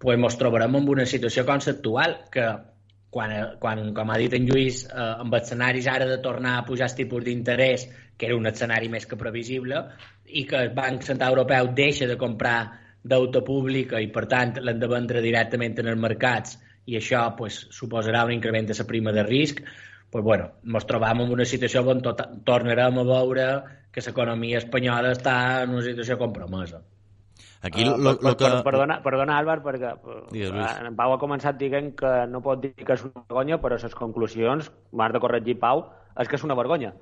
pues 0.00 0.18
ens 0.18 0.36
trobarem 0.40 0.76
en 0.76 0.88
una 0.88 1.06
situació 1.06 1.44
conceptual 1.46 2.16
que 2.32 2.46
quan, 3.10 3.32
quan, 3.58 3.82
com 3.94 4.10
ha 4.10 4.18
dit 4.22 4.34
en 4.38 4.46
Lluís, 4.46 4.84
eh, 4.86 5.08
amb 5.24 5.34
escenaris 5.34 5.88
ara 5.90 6.06
de 6.06 6.20
tornar 6.22 6.58
a 6.58 6.64
pujar 6.64 6.88
els 6.88 6.96
tipus 6.96 7.24
d'interès, 7.26 7.88
que 8.16 8.28
era 8.28 8.36
un 8.36 8.46
escenari 8.46 8.88
més 8.88 9.06
que 9.06 9.18
previsible, 9.18 9.82
i 10.26 10.46
que 10.46 10.56
el 10.56 10.72
Banc 10.76 11.02
Central 11.02 11.34
Europeu 11.34 11.72
deixa 11.74 12.06
de 12.06 12.16
comprar 12.20 12.58
deute 13.02 13.42
pública 13.42 14.00
i, 14.00 14.08
per 14.12 14.26
tant, 14.30 14.54
l'han 14.60 14.80
de 14.80 14.88
vendre 14.88 15.22
directament 15.24 15.78
en 15.80 15.88
els 15.92 16.00
mercats 16.00 16.58
i 16.86 16.96
això 16.98 17.24
pues, 17.36 17.64
suposarà 17.74 18.24
un 18.26 18.34
increment 18.36 18.68
de 18.68 18.76
la 18.78 18.86
prima 18.86 19.12
de 19.12 19.24
risc, 19.26 19.62
pues, 20.10 20.24
bueno, 20.24 20.50
ens 20.66 20.86
trobam 20.86 21.22
en 21.24 21.34
una 21.36 21.46
situació 21.46 21.82
on 21.88 22.02
tot, 22.02 22.22
tornarem 22.46 22.98
a 22.98 23.04
veure 23.06 23.50
que 23.94 24.02
l'economia 24.06 24.58
espanyola 24.58 25.12
està 25.16 25.36
en 25.64 25.76
una 25.76 25.84
situació 25.86 26.18
compromesa. 26.18 26.82
Aquí 27.62 27.84
Uh, 27.84 27.96
lo, 27.96 28.14
per, 28.16 28.24
lo 28.24 28.36
que... 28.36 28.48
per, 28.48 28.62
perdona, 28.64 28.96
perdona, 29.04 29.36
Àlvar, 29.38 29.58
perquè 29.62 29.92
Digues, 30.32 30.50
Lluís. 30.54 30.78
en 30.80 30.96
Pau 30.96 31.12
ha 31.12 31.20
començat 31.20 31.58
dient 31.60 31.92
que 31.96 32.12
no 32.30 32.40
pot 32.40 32.62
dir 32.62 32.72
que 32.72 32.96
és 32.96 33.04
una 33.04 33.20
vergonya, 33.20 33.60
però 33.60 33.76
les 33.76 33.96
conclusions, 33.98 34.70
m'has 34.96 35.12
de 35.12 35.20
corregir, 35.20 35.58
Pau, 35.60 35.84
és 36.16 36.28
que 36.28 36.40
és 36.40 36.46
una 36.46 36.56
vergonya. 36.56 36.94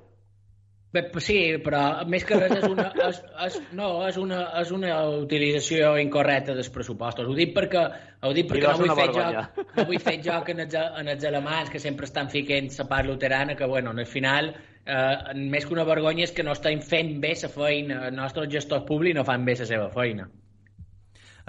Bé, 0.89 1.03
sí, 1.21 1.35
però 1.61 1.79
més 2.09 2.23
que 2.25 2.37
res 2.39 2.55
és 2.55 2.63
una, 2.65 2.87
és, 3.05 3.19
és, 3.45 3.57
no, 3.77 3.89
és 4.07 4.15
una, 4.17 4.39
és 4.57 4.71
una 4.73 4.95
utilització 5.19 5.91
incorrecta 6.01 6.55
dels 6.57 6.71
pressupostos. 6.73 7.27
Ho 7.29 7.35
dic 7.37 7.53
perquè, 7.53 7.83
ho 8.25 8.31
dic 8.33 8.49
perquè 8.49 8.71
no 8.71 8.79
vull, 8.79 8.89
fer 8.97 9.05
vergonya. 9.11 9.43
joc, 9.53 9.75
no 9.77 9.85
vull 9.91 10.01
fer 10.07 10.15
joc 10.25 10.49
en 10.55 10.63
els, 10.65 10.79
en 11.03 11.13
els 11.13 11.29
alemans 11.29 11.69
que 11.69 11.83
sempre 11.83 12.09
estan 12.09 12.33
fiquent 12.33 12.71
la 12.79 12.87
part 12.89 13.05
luterana 13.05 13.53
que, 13.59 13.69
bueno, 13.69 13.93
al 13.93 14.09
final 14.09 14.49
eh, 14.49 15.37
més 15.37 15.69
que 15.69 15.77
una 15.77 15.85
vergonya 15.85 16.25
és 16.25 16.33
que 16.33 16.47
no 16.47 16.57
estem 16.57 16.81
fent 16.81 17.19
bé 17.21 17.35
la 17.37 17.53
feina, 17.53 18.03
els 18.09 18.17
nostres 18.17 18.49
gestors 18.57 18.89
públics 18.89 19.21
no 19.21 19.27
fan 19.29 19.45
bé 19.45 19.59
la 19.61 19.69
seva 19.69 19.91
feina. 19.93 20.25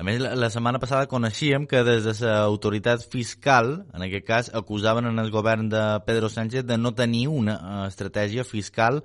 A 0.00 0.04
més, 0.06 0.16
la, 0.16 0.30
la 0.32 0.48
setmana 0.48 0.78
passada 0.80 1.08
coneixíem 1.12 1.66
que 1.68 1.82
des 1.84 2.06
de 2.06 2.14
l'autoritat 2.24 3.02
fiscal, 3.12 3.82
en 3.92 4.04
aquest 4.06 4.24
cas, 4.24 4.46
acusaven 4.56 5.10
en 5.10 5.20
el 5.20 5.28
govern 5.34 5.66
de 5.68 5.82
Pedro 6.06 6.30
Sánchez 6.32 6.64
de 6.64 6.78
no 6.80 6.94
tenir 6.96 7.26
una 7.28 7.58
uh, 7.58 7.82
estratègia 7.84 8.46
fiscal 8.48 9.02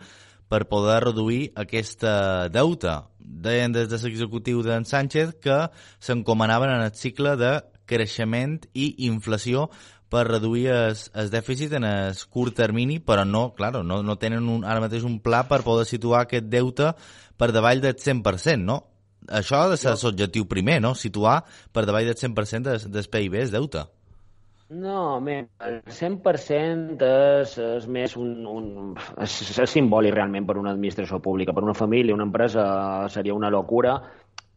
per 0.48 0.70
poder 0.72 1.02
reduir 1.04 1.50
aquesta 1.60 2.48
deuta. 2.48 3.10
Deien 3.20 3.76
des 3.76 3.92
de 3.92 4.00
l'executiu 4.06 4.64
d'en 4.64 4.88
Sánchez 4.88 5.36
que 5.44 5.60
s'encomanaven 6.00 6.78
en 6.78 6.86
el 6.88 6.96
cicle 6.96 7.36
de 7.44 7.52
creixement 7.92 8.62
i 8.72 8.94
inflació 9.10 9.68
per 10.08 10.24
reduir 10.32 10.70
el 10.72 11.34
dèficit 11.34 11.76
en 11.76 11.92
el 11.92 12.26
curt 12.32 12.56
termini, 12.56 13.02
però 13.04 13.28
no, 13.28 13.50
claro, 13.52 13.84
no, 13.84 14.00
no 14.00 14.16
tenen 14.16 14.48
un, 14.48 14.64
ara 14.64 14.88
mateix 14.88 15.04
un 15.04 15.20
pla 15.20 15.44
per 15.52 15.66
poder 15.68 15.90
situar 15.92 16.24
aquest 16.24 16.48
deute 16.48 16.94
per 17.36 17.52
davall 17.52 17.84
del 17.84 18.00
100%, 18.00 18.64
no? 18.64 18.84
Això 19.30 19.64
ha 19.64 19.70
de 19.72 19.78
ser 19.78 19.96
l'objectiu 20.04 20.46
primer, 20.50 20.80
no? 20.82 20.94
Situar 20.96 21.42
per 21.74 21.86
davall 21.86 22.08
del 22.10 22.18
100% 22.20 22.70
del, 22.72 22.92
del 22.92 23.10
PIB, 23.12 23.40
el 23.42 23.54
deute. 23.54 23.86
No, 24.68 25.18
home, 25.18 25.38
el 25.62 25.76
100% 25.94 27.04
és, 27.06 27.52
és 27.62 27.84
més 27.86 28.16
un, 28.18 28.32
un 28.50 28.70
és, 29.22 29.36
és 29.62 29.70
simbòlic 29.70 30.16
realment 30.16 30.48
per 30.50 30.58
una 30.58 30.72
administració 30.74 31.20
pública. 31.22 31.54
Per 31.54 31.64
una 31.64 31.76
família, 31.78 32.16
una 32.18 32.26
empresa 32.26 32.64
seria 33.14 33.36
una 33.38 33.52
locura, 33.54 34.00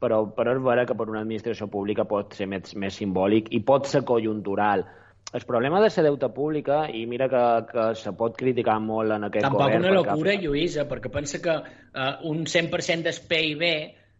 però, 0.00 0.22
però 0.32 0.54
és 0.56 0.62
vera 0.64 0.86
que 0.88 0.96
per 0.96 1.10
una 1.12 1.20
administració 1.26 1.68
pública 1.68 2.06
pot 2.08 2.32
ser 2.38 2.48
més, 2.48 2.72
més 2.74 2.96
simbòlic 2.96 3.52
i 3.52 3.60
pot 3.60 3.90
ser 3.90 4.00
conjuntural. 4.08 4.86
El 5.28 5.44
problema 5.44 5.82
de 5.84 5.90
la 5.94 6.02
deuta 6.06 6.30
pública, 6.32 6.86
i 6.88 7.04
mira 7.04 7.28
que, 7.28 7.44
que 7.68 7.88
se 8.00 8.14
pot 8.16 8.36
criticar 8.38 8.78
molt 8.80 9.12
en 9.12 9.28
aquest 9.28 9.44
Tampoc 9.44 9.66
govern... 9.66 9.82
una 9.84 9.90
perquè- 9.90 10.14
locura, 10.14 10.36
Lluïsa, 10.40 10.88
perquè 10.88 11.12
pensa 11.12 11.42
que 11.44 11.52
uh, 11.52 12.12
un 12.30 12.46
100% 12.48 13.04
del 13.04 13.18
PIB, 13.28 13.64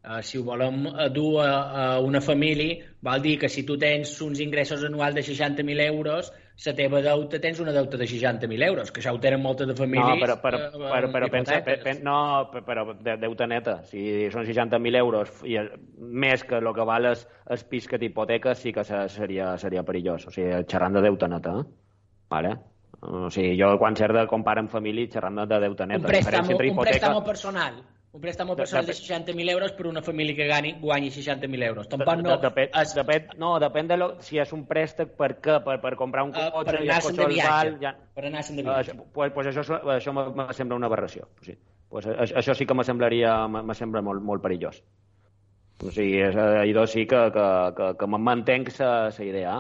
uh, 0.05 0.21
si 0.23 0.39
ho 0.39 0.45
volem 0.45 0.85
dur 1.15 1.41
a, 1.45 1.95
a 1.95 2.01
una 2.01 2.21
família, 2.21 2.77
vol 3.03 3.23
dir 3.23 3.39
que 3.39 3.49
si 3.49 3.63
tu 3.65 3.77
tens 3.79 4.21
uns 4.23 4.41
ingressos 4.41 4.85
anuals 4.85 5.15
de 5.15 5.23
60.000 5.23 5.81
euros, 5.87 6.33
la 6.67 6.73
teva 6.75 7.01
deuta 7.01 7.39
tens 7.39 7.61
una 7.63 7.71
deuta 7.73 7.97
de 7.97 8.07
60.000 8.07 8.63
euros, 8.67 8.91
que 8.91 9.01
això 9.01 9.13
ho 9.15 9.21
tenen 9.23 9.41
moltes 9.41 9.69
de 9.69 9.75
No, 9.75 9.79
famílies. 9.79 10.19
però, 10.25 10.41
però, 10.43 10.59
eh, 10.59 10.71
però, 10.91 11.11
però, 11.13 11.29
pensa, 11.31 11.61
pe, 11.65 11.77
pe, 11.85 11.93
no, 12.03 12.49
pe- 12.53 12.63
però 12.67 12.87
de, 12.99 13.17
deuta 13.17 13.47
neta. 13.47 13.77
Si 13.87 14.27
són 14.35 14.45
60.000 14.45 14.97
euros 14.99 15.31
i 15.47 15.55
el- 15.57 15.71
més 15.99 16.43
que 16.45 16.57
el 16.59 16.73
que 16.75 16.85
val 16.89 17.07
el, 17.13 17.19
el 17.55 17.63
pis 17.71 17.87
que 17.87 17.99
t'hipoteca, 17.99 18.55
sí 18.59 18.73
que 18.73 18.83
se- 18.85 19.09
seria, 19.09 19.57
seria 19.59 19.85
perillós. 19.85 20.27
O 20.27 20.31
sigui, 20.35 20.51
xerrant 20.67 20.95
de 20.99 21.03
deuta 21.07 21.29
neta, 21.29 21.55
eh? 21.61 21.65
Vale? 22.29 22.57
O 23.01 23.31
sigui, 23.31 23.55
jo 23.61 23.77
quan 23.79 23.95
cert 23.95 24.17
de 24.19 24.27
compara 24.27 24.61
amb 24.61 24.71
família 24.73 25.07
xerrant 25.07 25.39
de 25.47 25.61
deuta 25.63 25.87
neta. 25.87 26.01
un 26.03 26.11
préstamo, 26.11 26.57
un 26.59 26.77
préstamo 26.83 27.23
personal. 27.25 27.79
Un 28.11 28.21
préstamo 28.23 28.55
De- 28.55 28.63
personal 28.63 28.87
de, 28.87 28.93
de- 28.93 28.99
60.000 28.99 29.51
euros 29.51 29.73
per 29.73 29.87
una 29.87 30.01
família 30.03 30.35
que 30.35 30.47
gani, 30.49 30.73
guanyi 30.81 31.11
60.000 31.11 31.63
euros. 31.63 31.89
Tampoc 31.89 32.17
no... 32.23 32.37
De, 32.37 32.49
depèn, 32.49 32.71
es- 32.81 32.95
depèn, 32.97 33.27
no, 33.39 33.59
depèn 33.61 33.87
de 33.91 33.97
lo, 34.01 34.09
si 34.25 34.39
és 34.41 34.53
un 34.57 34.65
préstec 34.67 35.13
per 35.19 35.35
què, 35.45 35.59
per, 35.65 35.77
per 35.83 35.95
comprar 36.01 36.25
un 36.25 36.33
eh, 36.35 36.47
cotxe 36.55 36.73
per 36.73 36.81
i 36.81 36.87
el 36.87 36.91
anar-se'n 36.91 37.17
de 37.21 37.27
viatge. 37.35 37.51
val, 37.51 37.75
ja, 37.83 37.93
Per 38.17 38.25
anar-se'n 38.31 38.57
de 38.57 38.63
Eh, 38.63 38.65
viatge. 38.65 38.95
Això, 38.97 39.05
pues, 39.13 39.33
pues 39.37 39.51
això, 39.53 39.81
això 39.99 40.15
me, 40.17 40.47
sembla 40.57 40.77
una 40.81 40.87
aberració. 40.89 41.29
Sí. 41.45 41.55
Pues 41.89 42.07
això, 42.07 42.55
sí 42.57 42.67
que 42.67 42.75
me 42.75 42.85
semblaria, 42.85 43.37
me, 43.49 43.75
sembla 43.75 44.01
molt, 44.03 44.23
molt 44.25 44.43
perillós. 44.43 44.81
O 45.85 45.93
sigui, 45.93 46.19
és, 46.25 46.35
eh, 46.35 46.65
idò 46.73 46.87
sí 46.91 47.05
que, 47.07 47.21
que, 47.33 47.47
que, 47.77 47.93
que 48.01 48.07
me'n 48.11 48.25
mantenc 48.25 48.73
la 48.81 49.13
idea. 49.23 49.59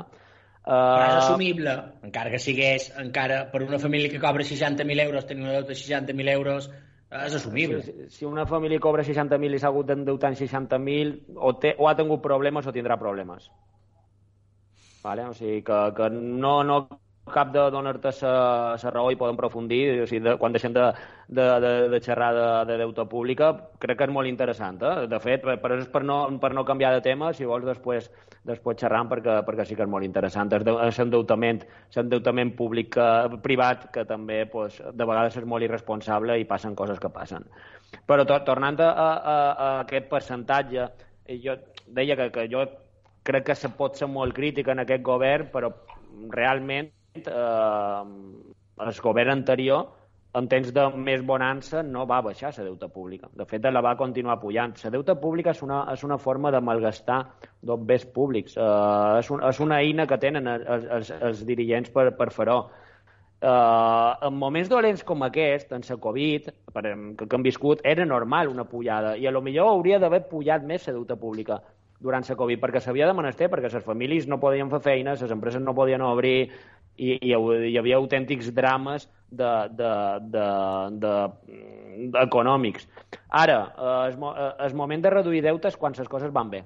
Uh, 0.68 0.72
Però 0.74 1.04
és 1.06 1.14
assumible, 1.22 1.72
encara 2.04 2.28
que 2.32 2.38
sigués 2.42 2.90
encara 3.00 3.46
per 3.52 3.62
una 3.62 3.78
família 3.78 4.10
que 4.10 4.18
cobra 4.20 4.42
60.000 4.44 5.00
euros, 5.06 5.24
tenir 5.26 5.44
una 5.44 5.52
deuta 5.54 5.68
de 5.68 5.78
60.000 5.78 6.28
euros, 6.32 6.66
és 7.10 7.34
assumible. 7.34 7.82
si, 7.82 7.94
si 8.12 8.24
una 8.28 8.44
família 8.46 8.80
cobra 8.80 9.04
60.000 9.04 9.56
i 9.56 9.60
s'ha 9.62 9.70
hagut 9.72 9.88
d'endeutar 9.88 10.32
en 10.34 10.36
60.000, 10.36 11.14
o, 11.36 11.54
té, 11.56 11.74
o 11.78 11.88
ha 11.88 11.96
tingut 11.96 12.22
problemes 12.22 12.66
o 12.66 12.74
tindrà 12.74 12.98
problemes. 13.00 13.50
Vale? 15.02 15.28
O 15.30 15.34
sigui, 15.34 15.62
que, 15.64 15.78
que 15.96 16.10
no, 16.12 16.62
no 16.64 16.82
cap 17.32 17.50
de 17.54 17.62
donar-te 17.72 18.10
la 18.22 18.90
raó 18.92 19.10
i 19.12 19.18
podem 19.18 19.36
profundir, 19.36 20.02
o 20.02 20.06
sigui, 20.06 20.22
de, 20.24 20.34
quan 20.40 20.54
deixem 20.54 20.72
de, 20.74 20.86
de, 21.28 21.46
de, 21.64 21.72
de 21.92 22.00
xerrar 22.04 22.30
de, 22.36 22.48
de 22.72 22.78
deuta 22.82 23.04
pública, 23.08 23.50
crec 23.82 23.98
que 23.98 24.08
és 24.08 24.14
molt 24.14 24.30
interessant. 24.30 24.80
Eh? 24.82 25.06
De 25.10 25.20
fet, 25.22 25.44
per, 25.44 25.58
per, 25.62 25.78
per, 25.92 26.02
no, 26.06 26.18
per 26.42 26.52
no 26.56 26.64
canviar 26.68 26.92
de 26.96 27.04
tema, 27.04 27.32
si 27.36 27.48
vols 27.48 27.66
després, 27.68 28.10
després 28.48 28.80
xerram, 28.80 29.10
perquè, 29.12 29.38
perquè 29.46 29.68
sí 29.68 29.78
que 29.78 29.86
és 29.86 29.92
molt 29.92 30.06
interessant. 30.06 30.52
És 30.52 30.98
l'endeutament 31.00 31.64
l'endeutament 31.96 32.54
públic, 32.56 32.92
que, 32.96 33.38
privat, 33.44 33.88
que 33.94 34.04
també 34.08 34.44
pues, 34.50 34.80
de 34.80 35.08
vegades 35.08 35.38
és 35.40 35.48
molt 35.48 35.66
irresponsable 35.66 36.38
i 36.40 36.48
passen 36.48 36.76
coses 36.78 37.00
que 37.00 37.12
passen. 37.12 37.46
Però 38.08 38.24
to, 38.28 38.36
tornant 38.44 38.80
a, 38.84 38.90
a, 38.92 39.08
a 39.28 39.70
aquest 39.86 40.08
percentatge, 40.10 40.90
eh, 41.24 41.40
jo 41.44 41.56
deia 41.86 42.16
que, 42.16 42.30
que 42.34 42.48
jo 42.52 42.66
crec 43.28 43.50
que 43.50 43.56
se 43.56 43.68
pot 43.76 43.96
ser 43.96 44.08
molt 44.08 44.34
crític 44.36 44.68
en 44.72 44.84
aquest 44.84 45.02
govern, 45.04 45.50
però 45.52 45.72
realment 46.32 46.88
eh, 47.14 48.02
el 48.88 49.00
govern 49.02 49.30
anterior 49.30 49.86
en 50.38 50.48
temps 50.48 50.68
de 50.74 50.84
més 50.94 51.22
bonança 51.24 51.82
no 51.82 52.04
va 52.06 52.20
baixar 52.22 52.52
la 52.56 52.66
deuta 52.66 52.88
pública. 52.92 53.30
De 53.34 53.46
fet, 53.48 53.64
la 53.64 53.80
va 53.84 53.96
continuar 53.96 54.38
pujant. 54.40 54.74
La 54.84 54.92
deuta 54.94 55.16
pública 55.20 55.54
és 55.56 55.62
una, 55.64 55.84
és 55.92 56.04
una 56.04 56.18
forma 56.18 56.52
de 56.54 56.60
malgastar 56.60 57.22
dos 57.62 57.80
béns 57.86 58.04
públics. 58.14 58.56
Eh, 58.56 59.18
és, 59.22 59.30
un, 59.30 59.42
és 59.48 59.60
una 59.64 59.80
eina 59.80 60.06
que 60.06 60.20
tenen 60.20 60.46
els, 60.46 60.68
els, 60.98 61.14
els 61.30 61.42
dirigents 61.48 61.90
per, 61.94 62.10
per 62.18 62.30
fer-ho. 62.34 62.60
Uh, 63.38 64.18
en 64.26 64.34
moments 64.34 64.66
dolents 64.66 65.04
com 65.06 65.20
aquest, 65.22 65.70
en 65.70 65.84
la 65.86 65.96
Covid, 66.02 66.48
per, 66.74 66.82
que, 66.82 67.26
que 67.26 67.36
hem 67.36 67.44
viscut, 67.46 67.84
era 67.86 68.02
normal 68.04 68.48
una 68.50 68.64
pujada, 68.66 69.12
i 69.14 69.28
a 69.28 69.30
lo 69.30 69.44
millor 69.46 69.70
hauria 69.70 70.00
d'haver 70.02 70.24
pujat 70.26 70.64
més 70.66 70.88
la 70.88 70.96
deuta 70.96 71.14
pública 71.14 71.60
durant 72.02 72.26
la 72.26 72.36
Covid, 72.40 72.58
perquè 72.58 72.82
s'havia 72.82 73.06
de 73.06 73.14
menester, 73.14 73.46
perquè 73.52 73.70
les 73.70 73.86
famílies 73.86 74.26
no 74.26 74.40
podien 74.42 74.70
fer 74.74 74.82
feines, 74.82 75.22
les 75.22 75.30
empreses 75.30 75.62
no 75.62 75.74
podien 75.74 76.02
obrir, 76.02 76.50
i, 76.98 77.14
i 77.30 77.32
hi 77.32 77.76
havia 77.78 77.96
autèntics 78.00 78.50
drames 78.54 79.08
de, 79.30 79.50
de, 79.78 79.92
de, 80.34 80.46
de, 81.04 81.14
de, 82.10 82.10
econòmics. 82.24 82.88
Ara, 83.42 83.58
eh, 83.76 83.94
el, 84.10 84.18
mo- 84.18 84.34
eh, 84.36 84.50
el 84.66 84.74
moment 84.82 85.04
de 85.04 85.14
reduir 85.14 85.42
deutes 85.46 85.76
quan 85.76 85.96
les 85.98 86.08
coses 86.10 86.32
van 86.34 86.50
bé. 86.50 86.64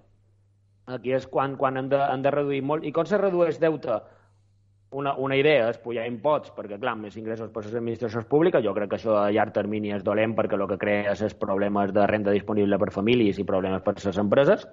Aquí 0.96 1.12
és 1.14 1.26
quan, 1.30 1.56
quan 1.56 1.76
hem, 1.78 1.88
de, 1.92 1.98
hem 2.12 2.22
de 2.24 2.30
reduir 2.34 2.62
molt. 2.66 2.84
I 2.84 2.92
com 2.92 3.06
se 3.06 3.18
redueix 3.20 3.60
deute? 3.62 4.00
Una, 4.92 5.14
una 5.16 5.36
idea 5.40 5.70
és 5.72 5.78
pujar 5.80 6.04
imposts, 6.04 6.52
perquè, 6.52 6.76
clar, 6.80 6.92
més 7.00 7.14
ingressos 7.16 7.48
per 7.52 7.62
les 7.64 7.74
administracions 7.78 8.26
públiques, 8.28 8.60
jo 8.64 8.74
crec 8.76 8.90
que 8.90 8.98
això 8.98 9.14
a 9.16 9.30
llarg 9.32 9.54
termini 9.56 9.94
és 9.96 10.04
dolent 10.04 10.34
perquè 10.36 10.58
el 10.58 10.66
que 10.68 10.76
crea 10.82 11.14
és 11.16 11.36
problemes 11.40 11.94
de 11.96 12.04
renda 12.10 12.34
disponible 12.36 12.76
per 12.78 12.90
famílies 12.92 13.40
i 13.40 13.46
problemes 13.48 13.80
per 13.86 13.96
les 13.96 14.20
empreses, 14.20 14.66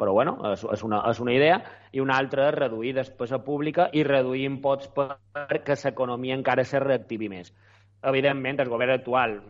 però 0.00 0.12
bueno, 0.16 0.36
és, 0.52 0.64
és, 0.72 0.82
una, 0.84 1.02
és 1.10 1.20
una 1.20 1.34
idea, 1.36 1.60
i 1.92 2.00
una 2.00 2.16
altra 2.16 2.48
és 2.48 2.56
reduir 2.56 2.94
despesa 2.96 3.42
pública 3.44 3.90
i 3.92 4.04
reduir 4.04 4.44
imposts 4.48 4.92
perquè 4.96 5.76
l'economia 5.84 6.36
encara 6.36 6.64
se 6.64 6.80
reactivi 6.80 7.28
més. 7.32 7.52
Evidentment, 8.06 8.60
el 8.60 8.72
govern 8.72 8.96
actual 8.96 9.40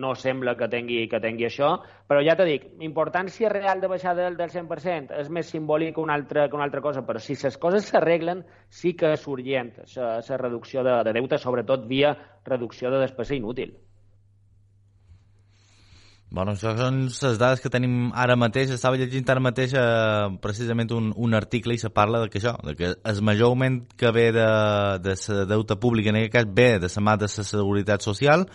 no 0.00 0.14
sembla 0.18 0.56
que 0.58 0.68
tingui, 0.72 1.04
que 1.10 1.20
tingui 1.22 1.46
això, 1.48 1.70
però 2.10 2.22
ja 2.26 2.34
t'he 2.38 2.48
dic, 2.48 2.66
importància 2.86 3.52
real 3.52 3.80
de 3.82 3.90
baixar 3.92 4.16
del, 4.18 4.36
del 4.40 4.52
100% 4.52 5.14
és 5.22 5.30
més 5.30 5.50
simbòlic 5.54 5.94
que 5.96 6.04
una 6.04 6.18
altra, 6.18 6.48
que 6.48 6.58
una 6.58 6.66
altra 6.68 6.82
cosa, 6.84 7.04
però 7.06 7.22
si 7.22 7.38
les 7.40 7.58
coses 7.62 7.88
s'arreglen, 7.90 8.44
sí 8.68 8.94
que 8.98 9.14
és 9.14 9.26
urgent 9.30 9.72
la 9.96 10.42
reducció 10.42 10.84
de, 10.86 11.00
de 11.06 11.16
deute, 11.20 11.38
sobretot 11.38 11.88
via 11.90 12.14
reducció 12.44 12.90
de 12.90 13.02
despesa 13.06 13.38
inútil. 13.38 13.76
Bueno, 16.34 16.56
això 16.56 16.72
són 16.74 16.96
les 17.06 17.36
dades 17.38 17.60
que 17.62 17.70
tenim 17.70 18.08
ara 18.18 18.34
mateix. 18.34 18.72
Estava 18.74 18.98
llegint 18.98 19.28
ara 19.30 19.42
mateix 19.44 19.70
eh, 19.78 20.32
precisament 20.42 20.90
un, 20.96 21.12
un 21.14 21.36
article 21.38 21.76
i 21.76 21.78
se 21.78 21.92
parla 21.94 22.24
de 22.24 22.30
que 22.32 22.40
això, 22.40 22.56
de 22.66 22.74
que 22.74 22.88
el 22.96 23.20
major 23.22 23.52
augment 23.52 23.76
que 24.00 24.10
ve 24.10 24.24
de, 24.34 24.48
de 25.04 25.14
la 25.28 25.44
deuta 25.52 25.76
pública, 25.78 26.10
en 26.10 26.18
aquest 26.18 26.34
cas, 26.34 26.50
ve 26.56 26.66
de 26.82 26.90
la 26.90 27.04
mà 27.06 27.14
de 27.22 27.28
la 27.30 27.46
seguretat 27.52 28.02
social, 28.02 28.48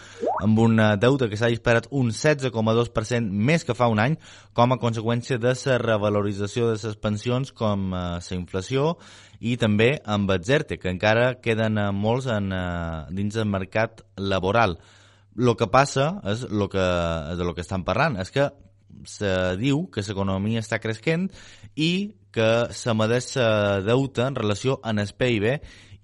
amb 0.43 0.59
un 0.59 0.75
eh, 0.75 0.89
deute 0.99 1.31
que 1.31 1.39
s'ha 1.39 1.53
disparat 1.55 1.87
un 1.95 2.11
16,2% 2.11 3.31
més 3.47 3.63
que 3.63 3.77
fa 3.79 3.87
un 3.87 4.03
any, 4.03 4.19
com 4.51 4.75
a 4.75 4.81
conseqüència 4.83 5.39
de 5.39 5.55
la 5.55 5.79
revalorització 5.79 6.73
de 6.73 6.77
les 6.83 6.99
pensions 6.99 7.55
com 7.55 7.93
eh, 7.93 8.05
la 8.19 8.41
inflació 8.41 8.97
i 9.39 9.55
també 9.55 9.93
amb 10.03 10.35
el 10.35 10.43
ZERTE, 10.43 10.83
que 10.83 10.91
encara 10.91 11.37
queden 11.39 11.79
eh, 11.79 11.91
molts 11.95 12.27
en, 12.27 12.51
eh, 12.51 13.03
dins 13.15 13.39
del 13.39 13.47
mercat 13.47 14.03
laboral 14.19 14.81
el 15.37 15.53
que 15.55 15.67
passa 15.71 16.21
és 16.31 16.43
el 16.49 16.65
que, 16.71 16.85
de 17.37 17.43
lo 17.45 17.53
que 17.55 17.61
estan 17.61 17.83
parlant, 17.87 18.17
és 18.21 18.31
que 18.31 18.49
se 19.05 19.29
diu 19.61 19.85
que 19.93 20.01
l'economia 20.01 20.59
està 20.63 20.79
creixent 20.81 21.29
i 21.75 22.15
que 22.33 22.49
se 22.75 22.93
medeix 22.93 23.35
la 23.37 23.79
deuta 23.85 24.27
en 24.27 24.35
relació 24.37 24.79
amb 24.83 24.99
el 25.01 25.13
PIB 25.17 25.45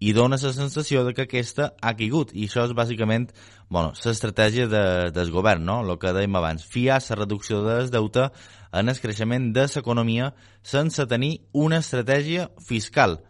i 0.06 0.12
dona 0.14 0.38
la 0.42 0.52
sensació 0.54 1.04
de 1.06 1.14
que 1.16 1.24
aquesta 1.26 1.72
ha 1.82 1.94
caigut 1.96 2.34
i 2.36 2.46
això 2.48 2.66
és 2.68 2.74
bàsicament 2.76 3.30
bueno, 3.70 3.94
l'estratègia 3.96 4.68
de, 4.68 4.84
del 5.16 5.32
govern, 5.32 5.64
no? 5.66 5.80
el 5.86 5.98
que 5.98 6.12
dèiem 6.14 6.36
abans, 6.36 6.66
fiar 6.66 7.00
la 7.10 7.16
reducció 7.22 7.64
del 7.66 7.90
deute 7.90 8.30
en 8.76 8.90
el 8.92 9.00
creixement 9.00 9.52
de 9.56 9.66
l'economia 9.72 10.34
sense 10.62 11.06
tenir 11.08 11.48
una 11.54 11.80
estratègia 11.80 12.50
fiscal. 12.68 13.22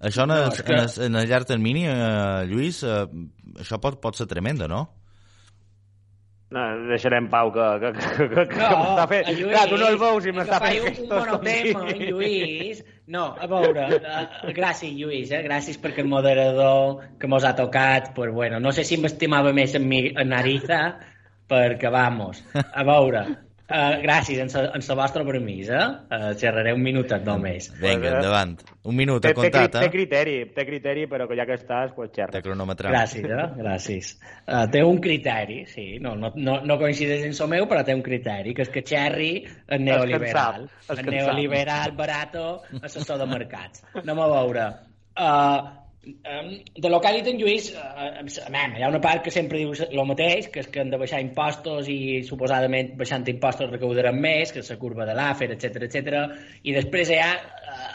Això 0.00 0.24
en, 0.24 0.32
No, 0.32 0.40
el, 0.46 0.52
que- 0.62 0.72
en, 0.72 0.80
el, 0.86 0.90
en 1.06 1.16
el 1.16 1.28
llarg 1.28 1.46
termini, 1.46 1.84
eh, 1.86 2.46
Lluís, 2.48 2.82
eh, 2.82 3.04
això 3.60 3.78
pot, 3.82 4.00
pot 4.02 4.16
ser 4.18 4.26
tremenda, 4.30 4.66
no? 4.70 4.88
No, 6.52 6.62
deixarem 6.90 7.28
pau 7.32 7.50
que, 7.54 7.66
que, 7.80 7.90
que, 7.96 8.26
que, 8.28 8.42
que 8.50 8.58
No, 8.60 8.72
m'està 8.82 9.06
fent... 9.08 9.28
en 9.30 9.38
Lluís, 9.38 9.54
Clar, 9.54 9.62
tu 9.70 9.78
no 9.80 9.86
el 9.88 9.98
veus 10.02 10.26
i 10.28 10.34
m'està 10.36 10.58
fent 10.60 10.82
gestos 10.86 11.12
monotema, 11.12 11.84
aquí. 11.88 12.08
Lluís. 12.10 12.82
No, 13.12 13.22
a 13.40 13.48
veure, 13.48 13.86
uh, 13.98 14.50
gràcies, 14.56 14.92
Lluís, 14.98 15.32
eh? 15.32 15.40
gràcies 15.46 15.80
perquè 15.80 16.04
el 16.04 16.10
moderador 16.12 17.00
que 17.20 17.30
mos 17.30 17.46
ha 17.48 17.54
tocat, 17.56 18.12
pues 18.16 18.32
bueno, 18.36 18.60
no 18.60 18.72
sé 18.76 18.84
si 18.84 19.00
m'estimava 19.00 19.54
més 19.56 19.74
en, 19.78 19.88
mi, 19.88 20.04
en 20.12 20.36
Ariza, 20.36 20.82
perquè, 21.48 21.90
vamos, 21.92 22.44
a 22.60 22.84
veure, 22.88 23.24
uh, 23.68 23.96
gràcies, 24.02 24.38
en 24.42 24.50
sa, 24.52 24.64
en 24.74 24.84
sa 24.84 24.96
vostra 24.98 25.24
permís, 25.26 25.70
eh? 25.72 25.82
Uh, 26.08 26.30
xerraré 26.38 26.74
un 26.76 26.82
minutet 26.84 27.24
només. 27.26 27.68
Vinga, 27.80 28.16
endavant. 28.18 28.54
Un 28.82 28.96
minut, 28.98 29.22
Té, 29.22 29.30
té, 29.30 29.36
comptat, 29.38 29.76
té 29.76 29.84
eh? 29.86 29.92
criteri, 29.92 30.36
té 30.54 30.66
criteri, 30.68 31.06
però 31.10 31.28
que 31.30 31.36
ja 31.38 31.46
que 31.48 31.56
estàs, 31.58 31.92
pues 31.96 32.10
xerra. 32.14 32.34
De 32.34 32.42
cronometrar. 32.44 32.92
Gràcies, 32.94 33.28
eh? 33.28 33.48
Gràcies. 33.58 34.14
Uh, 34.46 34.64
té 34.72 34.82
un 34.86 34.98
criteri, 35.04 35.60
sí, 35.70 35.86
no, 36.02 36.14
no, 36.18 36.32
no, 36.36 36.58
no 36.66 36.78
coincideix 36.80 37.28
en 37.28 37.36
el 37.36 37.52
meu, 37.56 37.68
però 37.70 37.84
té 37.86 37.94
un 37.98 38.02
criteri, 38.06 38.56
que 38.56 38.66
és 38.66 38.72
que 38.72 38.84
Cherry 38.86 39.34
és 39.44 39.80
neoliberal. 39.82 40.66
És 40.82 40.94
cansat. 40.94 41.12
neoliberal, 41.14 41.94
barato, 41.98 42.48
assessor 42.82 43.20
de 43.22 43.30
mercats. 43.30 43.84
Anem 44.02 44.24
a 44.24 44.32
veure. 44.38 44.66
Uh, 45.12 45.81
de 46.02 46.88
lo 46.90 47.00
que 47.00 47.08
ha 47.08 47.12
dit 47.14 47.26
en 47.30 47.38
Lluís, 47.38 47.68
uh, 47.78 48.50
man, 48.50 48.74
hi 48.74 48.82
ha 48.82 48.88
una 48.90 49.00
part 49.00 49.22
que 49.22 49.30
sempre 49.30 49.60
diu 49.60 49.70
el 49.86 50.00
mateix, 50.08 50.48
que 50.50 50.64
és 50.64 50.70
que 50.72 50.82
han 50.82 50.90
de 50.90 50.98
baixar 50.98 51.20
impostos 51.22 51.86
i 51.90 52.22
suposadament 52.26 52.96
baixant 52.98 53.26
impostos 53.30 53.70
recaudaran 53.70 54.18
més, 54.18 54.50
que 54.50 54.64
és 54.64 54.70
la 54.72 54.78
curva 54.80 55.06
de 55.06 55.14
l'AFER, 55.14 55.52
etc 55.54 55.86
etc. 55.86 56.24
i 56.66 56.74
després 56.74 57.12
hi 57.12 57.20
ha, 57.22 57.30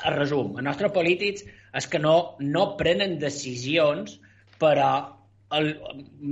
el 0.08 0.15
resum, 0.15 0.56
els 0.56 0.67
nostres 0.70 0.93
polítics 0.96 1.43
és 1.76 1.89
que 1.91 2.00
no, 2.00 2.15
no 2.39 2.70
prenen 2.80 3.17
decisions 3.20 4.22
però 4.62 4.91
el, 5.58 5.74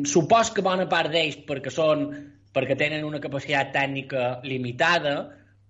supos 0.08 0.54
que 0.56 0.64
bona 0.64 0.88
part 0.92 1.12
d'ells 1.12 1.44
perquè 1.48 1.74
són 1.74 2.08
perquè 2.56 2.78
tenen 2.80 3.04
una 3.04 3.20
capacitat 3.20 3.74
tècnica 3.76 4.38
limitada 4.48 5.18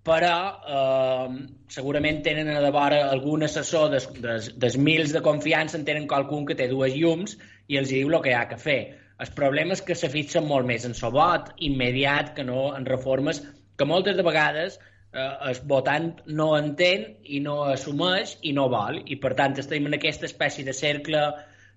però 0.06 0.36
eh, 0.78 1.38
segurament 1.72 2.22
tenen 2.24 2.52
a 2.54 2.70
vora 2.74 3.02
algun 3.10 3.42
assessor 3.46 3.90
des, 3.94 4.06
des, 4.22 4.50
des 4.64 4.78
mils 4.78 5.12
de 5.16 5.22
confiança 5.24 5.78
en 5.78 5.86
tenen 5.88 6.06
qualcun 6.10 6.46
que 6.46 6.56
té 6.58 6.68
dues 6.70 6.94
llums 6.94 7.36
i 7.66 7.80
els 7.80 7.90
diu 7.90 8.12
el 8.12 8.22
que 8.22 8.30
hi 8.30 8.38
ha 8.38 8.46
que 8.50 8.60
fer. 8.62 8.80
El 9.18 9.32
problema 9.34 9.74
és 9.74 9.82
que 9.82 9.96
se 9.98 10.10
fixen 10.12 10.46
molt 10.46 10.68
més 10.68 10.84
en 10.86 10.94
vot 11.12 11.50
immediat 11.70 12.34
que 12.36 12.44
no 12.44 12.68
en 12.76 12.86
reformes 12.86 13.42
que 13.76 13.88
moltes 13.88 14.16
de 14.16 14.24
vegades 14.26 14.78
eh, 14.78 15.32
el 15.50 15.60
votant 15.72 16.12
no 16.26 16.52
entén 16.56 17.06
i 17.24 17.40
no 17.40 17.62
assumeix 17.72 18.36
i 18.42 18.52
no 18.52 18.68
vol 18.72 19.02
i 19.04 19.18
per 19.22 19.34
tant 19.34 19.58
estem 19.58 19.88
en 19.88 19.98
aquesta 19.98 20.28
espècie 20.30 20.64
de 20.64 20.76
cercle 20.76 21.26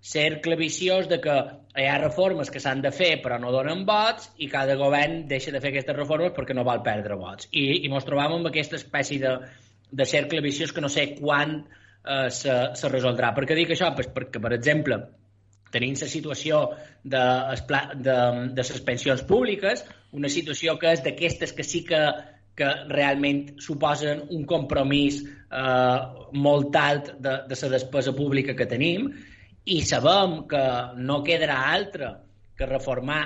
cercle 0.02 0.56
viciós 0.56 1.10
de 1.10 1.20
que 1.20 1.36
hi 1.76 1.86
ha 1.88 1.98
reformes 2.00 2.50
que 2.50 2.62
s'han 2.64 2.82
de 2.82 2.92
fer 2.96 3.18
però 3.24 3.40
no 3.40 3.52
donen 3.52 3.86
vots 3.88 4.30
i 4.40 4.48
cada 4.52 4.78
govern 4.80 5.26
deixa 5.28 5.52
de 5.52 5.60
fer 5.60 5.74
aquestes 5.74 5.98
reformes 5.98 6.34
perquè 6.36 6.56
no 6.56 6.66
vol 6.68 6.84
perdre 6.86 7.18
vots. 7.20 7.50
I, 7.52 7.84
i 7.84 7.92
ens 7.92 8.08
trobam 8.08 8.38
amb 8.38 8.50
aquesta 8.50 8.80
espècie 8.80 9.20
de, 9.20 9.36
de 9.92 10.08
cercle 10.08 10.42
viciós 10.46 10.72
que 10.72 10.82
no 10.82 10.90
sé 10.90 11.14
quan 11.20 11.60
eh, 11.60 12.30
se, 12.30 12.58
se 12.80 12.92
resoldrà. 12.92 13.34
Per 13.36 13.46
què 13.46 13.58
dic 13.60 13.76
això? 13.76 13.92
Pues 13.96 14.08
perquè, 14.16 14.42
per 14.42 14.54
exemple, 14.56 15.02
tenim 15.74 15.94
la 16.00 16.10
situació 16.10 16.64
de, 17.04 17.24
de, 18.08 18.20
de 18.56 18.68
les 18.72 18.84
pensions 18.88 19.24
públiques, 19.28 19.84
una 20.16 20.32
situació 20.32 20.80
que 20.80 20.96
és 20.96 21.04
d'aquestes 21.06 21.54
que 21.54 21.68
sí 21.68 21.84
que 21.88 22.04
que 22.60 22.70
realment 22.92 23.54
suposen 23.64 24.26
un 24.36 24.42
compromís 24.44 25.22
eh, 25.24 26.00
molt 26.36 26.76
alt 26.76 27.14
de, 27.16 27.36
de 27.48 27.58
la 27.62 27.70
despesa 27.78 28.12
pública 28.18 28.56
que 28.58 28.68
tenim 28.68 29.08
i 29.66 29.82
sabem 29.86 30.44
que 30.50 30.64
no 30.98 31.20
quedarà 31.26 31.60
altre 31.74 32.14
que 32.58 32.68
reformar 32.70 33.22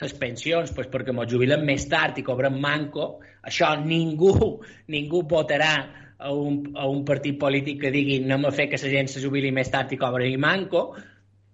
les 0.00 0.16
pensions 0.20 0.72
pues, 0.76 0.88
perquè 0.92 1.14
ens 1.14 1.30
jubilen 1.30 1.62
més 1.64 1.86
tard 1.88 2.18
i 2.18 2.24
cobrem 2.24 2.58
manco, 2.60 3.20
això 3.42 3.74
ningú, 3.80 4.34
ningú 4.94 5.22
votarà 5.28 5.74
a 6.18 6.32
un, 6.32 6.72
a 6.76 6.88
un 6.88 7.04
partit 7.04 7.38
polític 7.38 7.80
que 7.84 7.92
digui 7.92 8.20
anem 8.24 8.48
a 8.48 8.52
fer 8.52 8.68
que 8.70 8.80
la 8.80 8.92
gent 8.92 9.08
se 9.12 9.22
jubili 9.22 9.52
més 9.52 9.70
tard 9.72 9.92
i 9.92 10.00
cobri 10.00 10.36
manco, 10.40 10.88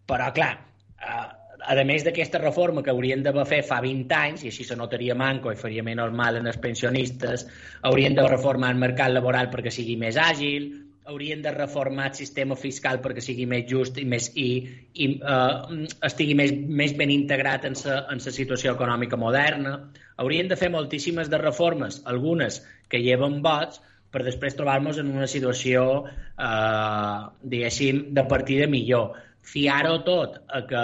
però 0.07 0.31
clar, 0.35 0.53
eh, 0.99 1.25
a 1.63 1.85
més 1.87 2.05
d'aquesta 2.07 2.41
reforma 2.43 2.83
que 2.83 2.91
haurien 2.91 3.23
d'haver 3.23 3.45
fet 3.47 3.67
fa 3.69 3.81
20 3.83 4.15
anys, 4.19 4.45
i 4.45 4.51
així 4.51 4.65
se 4.67 4.77
notaria 4.79 5.15
manco 5.15 5.53
i 5.53 5.59
faria 5.59 5.85
menys 5.87 6.15
mal 6.15 6.39
en 6.39 6.47
els 6.51 6.59
pensionistes, 6.63 7.47
haurien 7.83 8.15
de 8.15 8.27
reformar 8.27 8.73
el 8.75 8.81
mercat 8.83 9.13
laboral 9.13 9.51
perquè 9.51 9.71
sigui 9.71 9.97
més 9.97 10.19
àgil, 10.19 10.73
haurien 11.05 11.43
de 11.43 11.51
reformar 11.51 12.09
el 12.11 12.15
sistema 12.15 12.57
fiscal 12.57 13.01
perquè 13.03 13.23
sigui 13.25 13.47
més 13.51 13.65
just 13.71 13.99
i, 13.99 14.05
més, 14.09 14.29
i, 14.39 14.49
i 14.95 15.09
uh, 15.19 15.87
estigui 16.07 16.37
més, 16.39 16.53
més 16.53 16.95
ben 16.99 17.11
integrat 17.11 17.67
en 17.67 17.75
la 17.85 17.97
en 18.13 18.23
sa 18.23 18.35
situació 18.35 18.77
econòmica 18.77 19.19
moderna. 19.19 19.79
Haurien 20.23 20.51
de 20.51 20.59
fer 20.61 20.71
moltíssimes 20.71 21.31
de 21.33 21.41
reformes, 21.43 22.03
algunes 22.07 22.61
que 22.89 23.03
lleven 23.03 23.41
vots, 23.43 23.81
per 24.13 24.23
després 24.27 24.55
trobar-nos 24.55 24.99
en 25.01 25.11
una 25.11 25.27
situació, 25.27 26.05
eh, 26.37 27.21
diguéssim, 27.55 28.03
de 28.13 28.25
partida 28.29 28.69
millor. 28.69 29.17
Fiar-ho 29.53 29.97
tot 30.07 30.37
a 30.53 30.61
que 30.69 30.83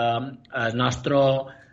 el 0.63 0.79
nostre, 0.81 1.21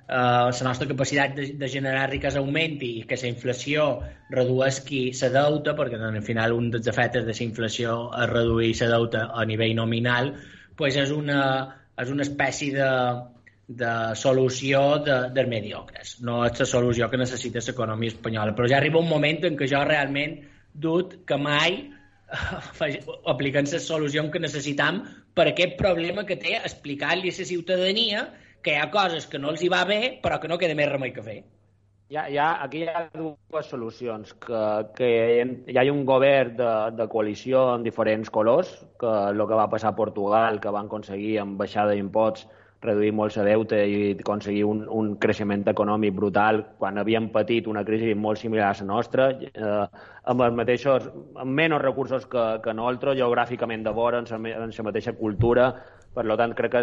eh, 0.07 0.13
la 0.15 0.67
nostra 0.67 0.87
capacitat 0.87 1.35
de, 1.35 1.47
de 1.59 1.69
generar 1.69 2.09
riquesa 2.11 2.39
augmenti 2.39 2.91
i 2.99 3.05
que 3.09 3.17
la 3.21 3.31
inflació 3.31 3.87
redueixi 4.33 5.03
la 5.21 5.31
deuta, 5.37 5.75
perquè 5.77 5.99
al 5.99 6.21
final 6.23 6.53
un 6.53 6.71
dels 6.73 6.87
efectes 6.91 7.25
de 7.25 7.33
la 7.33 7.47
inflació 7.47 7.97
és 8.13 8.29
reduir 8.31 8.73
la 8.81 8.91
deuta 8.97 9.29
a 9.33 9.45
nivell 9.45 9.75
nominal, 9.75 10.33
pues 10.75 10.97
és, 10.99 11.11
una, 11.11 11.41
és 12.01 12.11
una 12.11 12.25
espècie 12.25 12.75
de, 12.75 12.91
de 13.67 13.93
solució 14.15 14.99
de, 15.05 15.17
de 15.33 15.45
mediocres. 15.49 16.19
No 16.21 16.43
és 16.45 16.59
la 16.59 16.69
solució 16.69 17.09
que 17.09 17.17
necessita 17.17 17.63
l'economia 17.65 18.13
espanyola. 18.13 18.53
Però 18.55 18.69
ja 18.69 18.77
arriba 18.77 19.01
un 19.01 19.09
moment 19.09 19.45
en 19.47 19.57
què 19.57 19.69
jo 19.71 19.83
realment 19.87 20.39
dut 20.73 21.21
que 21.25 21.37
mai 21.39 21.85
aplicant 23.31 23.69
les 23.71 23.85
solucions 23.85 24.31
que 24.33 24.41
necessitam 24.41 25.03
per 25.35 25.47
aquest 25.49 25.77
problema 25.79 26.25
que 26.25 26.37
té 26.41 26.57
explicar-li 26.57 27.31
a 27.31 27.37
la 27.37 27.47
ciutadania 27.51 28.25
que 28.65 28.73
hi 28.73 28.81
ha 28.81 28.89
coses 28.93 29.29
que 29.29 29.41
no 29.41 29.53
els 29.53 29.61
hi 29.61 29.69
va 29.69 29.83
bé 29.85 29.99
però 30.23 30.41
que 30.41 30.49
no 30.51 30.57
queda 30.61 30.77
més 30.77 30.89
remei 30.89 31.13
que 31.13 31.25
fer. 31.25 31.43
Hi 32.09 32.17
ha, 32.37 32.49
aquí 32.61 32.83
hi 32.83 32.89
ha 32.89 33.07
dues 33.17 33.69
solucions. 33.69 34.33
Que, 34.45 34.59
que 34.97 35.07
hi 35.73 35.77
ha 35.81 35.85
un 35.93 36.03
govern 36.05 36.53
de, 36.59 36.73
de 36.97 37.07
coalició 37.09 37.63
en 37.77 37.85
diferents 37.87 38.29
colors, 38.29 38.75
que 39.01 39.13
el 39.31 39.41
que 39.41 39.57
va 39.57 39.71
passar 39.71 39.93
a 39.93 39.97
Portugal, 39.97 40.59
que 40.61 40.73
van 40.75 40.85
aconseguir 40.91 41.39
amb 41.41 41.57
baixada 41.61 41.97
d'imposts 41.97 42.45
reduir 42.85 43.11
molt 43.17 43.35
la 43.39 43.45
deute 43.47 43.79
i 43.89 44.11
aconseguir 44.13 44.63
un, 44.69 44.83
un 44.91 45.15
creixement 45.21 45.63
econòmic 45.71 46.13
brutal 46.13 46.61
quan 46.77 46.99
havíem 47.01 47.31
patit 47.33 47.67
una 47.71 47.83
crisi 47.87 48.13
molt 48.13 48.37
similar 48.41 48.69
a 48.69 48.77
la 48.79 48.87
nostra, 48.91 49.29
eh, 49.31 49.85
amb 50.31 50.45
els 50.45 50.57
mateixos, 50.59 51.09
amb 51.35 51.57
menys 51.61 51.81
recursos 51.81 52.27
que, 52.29 52.45
que 52.63 52.73
nosaltres, 52.73 53.17
geogràficament 53.17 53.83
de 53.83 53.95
vora, 53.95 54.21
en 54.21 54.69
la 54.77 54.87
mateixa 54.89 55.15
cultura, 55.17 55.71
per 56.15 56.23
tant, 56.39 56.53
crec 56.55 56.71
que 56.71 56.81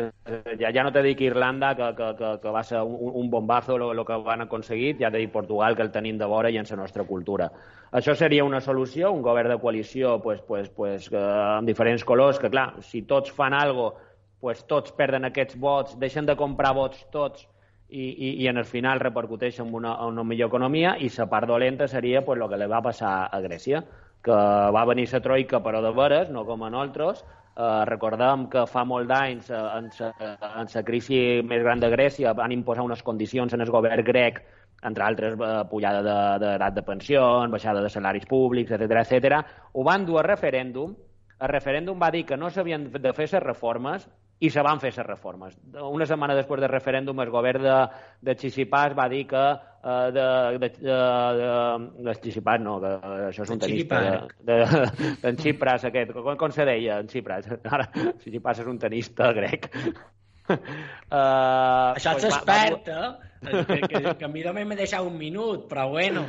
ja, 0.61 0.71
ja 0.75 0.85
no 0.85 0.93
t'he 0.93 1.03
dit 1.07 1.17
que 1.19 1.31
Irlanda, 1.31 1.73
que, 1.77 1.89
que, 1.97 2.09
que, 2.19 2.33
que 2.43 2.53
va 2.53 2.63
ser 2.69 2.83
un, 2.85 3.15
un 3.23 3.31
bombazo 3.31 3.79
el 3.91 4.05
que 4.05 4.19
van 4.27 4.45
aconseguir, 4.45 4.97
ja 5.01 5.11
t'he 5.11 5.23
dit 5.25 5.33
Portugal, 5.33 5.77
que 5.77 5.87
el 5.87 5.93
tenim 5.95 6.19
de 6.21 6.29
vora 6.29 6.51
i 6.51 6.59
en 6.61 6.69
la 6.69 6.83
nostra 6.83 7.05
cultura. 7.09 7.49
Això 7.93 8.15
seria 8.17 8.45
una 8.45 8.61
solució, 8.61 9.11
un 9.13 9.23
govern 9.23 9.51
de 9.55 9.59
coalició 9.61 10.19
pues, 10.23 10.41
pues, 10.43 10.69
pues, 10.69 11.09
eh, 11.13 11.19
amb 11.19 11.69
diferents 11.69 12.05
colors, 12.05 12.39
que 12.39 12.51
clar, 12.51 12.75
si 12.81 13.03
tots 13.09 13.33
fan 13.33 13.57
algo 13.57 13.95
pues, 14.41 14.65
tots 14.67 14.93
perden 14.93 15.25
aquests 15.25 15.59
vots, 15.59 15.99
deixen 15.99 16.27
de 16.27 16.37
comprar 16.37 16.75
vots 16.75 17.05
tots 17.13 17.47
i, 17.89 18.09
i, 18.09 18.31
i 18.43 18.49
en 18.49 18.57
el 18.59 18.65
final 18.65 19.01
repercuteix 19.01 19.61
en 19.61 19.75
una, 19.75 19.93
en 20.01 20.17
una 20.17 20.25
millor 20.25 20.49
economia 20.51 20.97
i 20.99 21.11
la 21.17 21.29
part 21.29 21.49
dolenta 21.49 21.89
seria 21.89 22.25
pues, 22.25 22.41
que 22.49 22.59
li 22.59 22.69
va 22.69 22.81
passar 22.83 23.13
a 23.31 23.41
Grècia, 23.45 23.85
que 24.23 24.41
va 24.77 24.89
venir 24.89 25.09
la 25.13 25.21
troika 25.21 25.61
però 25.63 25.83
de 25.85 25.93
veres, 25.93 26.31
no 26.31 26.45
com 26.49 26.65
a 26.65 26.71
nosaltres, 26.71 27.25
Eh, 27.53 27.85
recordem 27.85 28.47
que 28.49 28.65
fa 28.65 28.83
molt 28.89 29.11
d'anys, 29.11 29.51
eh, 29.51 29.57
en 29.83 30.69
la 30.75 30.83
crisi 30.89 31.43
més 31.45 31.63
gran 31.63 31.81
de 31.81 31.91
Grècia, 31.93 32.33
van 32.33 32.53
imposar 32.53 32.85
unes 32.87 33.03
condicions 33.03 33.53
en 33.53 33.61
el 33.61 33.71
govern 33.71 34.05
grec, 34.05 34.41
entre 34.83 35.05
altres, 35.05 35.35
eh, 35.35 35.65
pujada 35.69 36.01
d'edat 36.03 36.73
de, 36.73 36.81
de 36.81 36.87
pensions, 36.87 37.53
baixada 37.53 37.83
de 37.83 37.91
salaris 37.91 38.25
públics, 38.25 38.73
etc 38.73 39.03
etc. 39.03 39.43
Ho 39.75 39.85
van 39.85 40.07
dur 40.07 40.21
a 40.21 40.27
referèndum, 40.31 40.97
el 41.43 41.49
referèndum 41.49 42.01
va 42.01 42.11
dir 42.11 42.25
que 42.25 42.37
no 42.39 42.49
s'havien 42.51 42.89
de 42.91 43.13
fer 43.13 43.29
les 43.29 43.43
reformes 43.43 44.09
i 44.43 44.51
se 44.51 44.63
van 44.67 44.81
fer 44.83 44.91
les 44.97 45.07
reformes. 45.07 45.55
Una 45.87 46.07
setmana 46.09 46.35
després 46.35 46.61
del 46.63 46.71
referèndum, 46.73 47.21
el 47.23 47.31
govern 47.31 47.63
de, 47.63 47.77
de 48.27 48.35
Xixipàs 48.41 48.97
va 48.99 49.07
dir 49.13 49.23
que 49.31 49.43
uh, 49.43 50.09
de, 50.17 50.25
de, 50.59 50.71
de, 50.81 50.97
de, 52.09 52.15
Xixipàs 52.25 52.63
no, 52.63 52.79
que 52.83 52.93
això 53.29 53.47
és 53.47 53.53
un 53.55 53.63
tenista 53.63 54.01
de, 54.03 54.17
de, 54.51 54.59
de, 55.23 55.35
Xipras 55.43 55.87
aquest, 55.87 56.15
com, 56.17 56.33
com 56.41 56.55
se 56.55 56.67
deia 56.67 56.99
en 57.03 57.11
Xipras? 57.13 57.47
Ara, 57.77 57.87
Xixipàs 58.25 58.65
és 58.65 58.73
un 58.73 58.83
tenista 58.83 59.31
grec. 59.37 59.71
Uh, 60.51 60.57
això 61.97 62.17
pues 62.19 62.27
expert, 62.33 62.91
va, 62.91 63.13
eh? 63.13 63.31
Que, 63.43 63.79
que, 63.87 64.03
que 64.19 64.27
a 64.27 64.31
mi 64.31 64.43
només 64.47 64.67
m'he 64.67 64.79
deixat 64.79 65.07
un 65.07 65.15
minut, 65.19 65.69
però 65.71 65.87
bueno. 65.95 66.27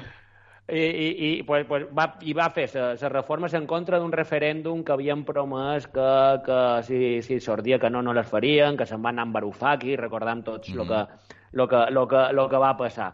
I, 0.71 0.79
i, 0.79 1.07
i, 1.27 1.29
pues, 1.43 1.65
pues 1.67 1.83
va, 1.91 2.05
i 2.23 2.31
va 2.33 2.45
fer 2.55 2.69
les 2.71 3.01
reformes 3.11 3.53
en 3.57 3.65
contra 3.67 3.99
d'un 3.99 4.13
referèndum 4.15 4.83
que 4.87 4.93
havien 4.95 5.25
promès 5.27 5.89
que, 5.91 6.11
que 6.45 6.59
si, 6.87 6.99
si 7.25 7.41
sortia 7.43 7.79
que 7.79 7.89
no, 7.91 8.01
no 8.01 8.13
les 8.15 8.29
farien, 8.29 8.77
que 8.79 8.87
se'n 8.87 9.03
van 9.03 9.17
anar 9.17 9.27
amb 9.27 9.35
Varoufakis, 9.35 9.99
recordam 9.99 10.45
tots 10.47 10.71
el 10.71 10.85
mm. 10.85 10.87
que, 10.87 11.35
lo 11.59 11.67
que, 11.67 11.83
lo 11.91 12.07
que, 12.07 12.23
lo 12.31 12.47
que 12.49 12.63
va 12.63 12.77
passar. 12.79 13.11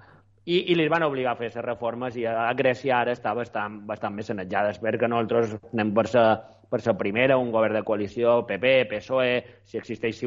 i, 0.49 0.59
i 0.71 0.75
li 0.75 0.88
van 0.89 1.05
obligar 1.05 1.35
a 1.35 1.38
fer 1.38 1.49
les 1.51 1.65
reformes 1.65 2.15
i 2.17 2.23
a 2.25 2.47
Grècia 2.57 3.01
ara 3.03 3.13
està 3.13 3.35
bastant, 3.38 3.81
bastant 3.89 4.15
més 4.15 4.29
sanejada. 4.31 4.71
Espero 4.73 4.97
que 4.97 5.09
nosaltres 5.12 5.57
anem 5.73 5.91
per 5.93 6.07
sa, 6.09 6.23
per 6.69 6.82
ser 6.82 6.93
primera, 6.97 7.38
un 7.38 7.51
govern 7.51 7.73
de 7.73 7.84
coalició, 7.84 8.45
PP, 8.45 8.86
PSOE, 8.91 9.43
si 9.65 9.77
existeix 9.79 10.19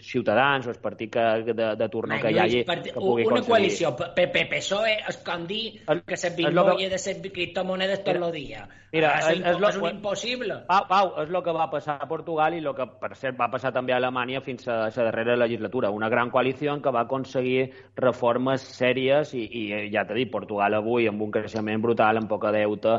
Ciutadans 0.00 0.66
o 0.66 0.70
el 0.70 0.78
partit 0.80 1.10
que, 1.12 1.24
de, 1.52 1.66
de 1.76 1.88
turno 1.88 2.16
que 2.20 2.30
hi 2.32 2.38
hagi... 2.38 2.62
Que 2.64 2.92
pugui 2.94 3.26
una 3.26 3.40
aconseguir. 3.40 3.48
coalició, 3.48 3.90
PP, 4.16 4.46
PSOE, 4.50 4.94
és 5.08 5.18
com 5.24 5.46
dir 5.46 5.82
El- 5.88 6.02
que 6.04 6.16
se 6.16 6.34
que- 6.34 6.88
de 6.88 6.98
ser 6.98 7.20
criptomonedes 7.22 8.02
tot 8.04 8.16
el 8.16 8.32
dia. 8.32 8.66
Mira, 8.92 9.18
és, 9.20 9.28
és- 9.38 9.46
és 9.52 9.58
lo- 9.60 9.68
és 9.68 9.76
un 9.76 9.88
impossible. 9.90 10.54
Pau, 10.68 10.86
Pau, 10.88 11.12
és 11.22 11.28
el 11.30 11.42
que 11.42 11.52
va 11.52 11.68
passar 11.70 11.98
a 12.00 12.08
Portugal 12.08 12.54
i 12.54 12.58
el 12.64 12.74
que, 12.74 12.86
per 13.00 13.14
cert, 13.16 13.38
va 13.40 13.50
passar 13.50 13.72
també 13.72 13.92
a 13.92 13.96
Alemanya 13.96 14.40
fins 14.40 14.66
a 14.68 14.88
la 14.88 14.90
darrera 14.90 15.36
legislatura. 15.36 15.90
Una 15.90 16.08
gran 16.08 16.30
coalició 16.30 16.80
que 16.82 16.90
va 16.90 17.02
aconseguir 17.06 17.70
reformes 17.96 18.60
sèries 18.78 19.32
i, 19.34 19.44
i 19.46 19.90
ja 19.92 20.04
t'he 20.06 20.14
dit, 20.14 20.30
Portugal 20.30 20.74
avui 20.74 21.06
amb 21.08 21.22
un 21.22 21.30
creixement 21.30 21.80
brutal, 21.82 22.16
amb 22.18 22.28
poca 22.28 22.52
deute 22.52 22.98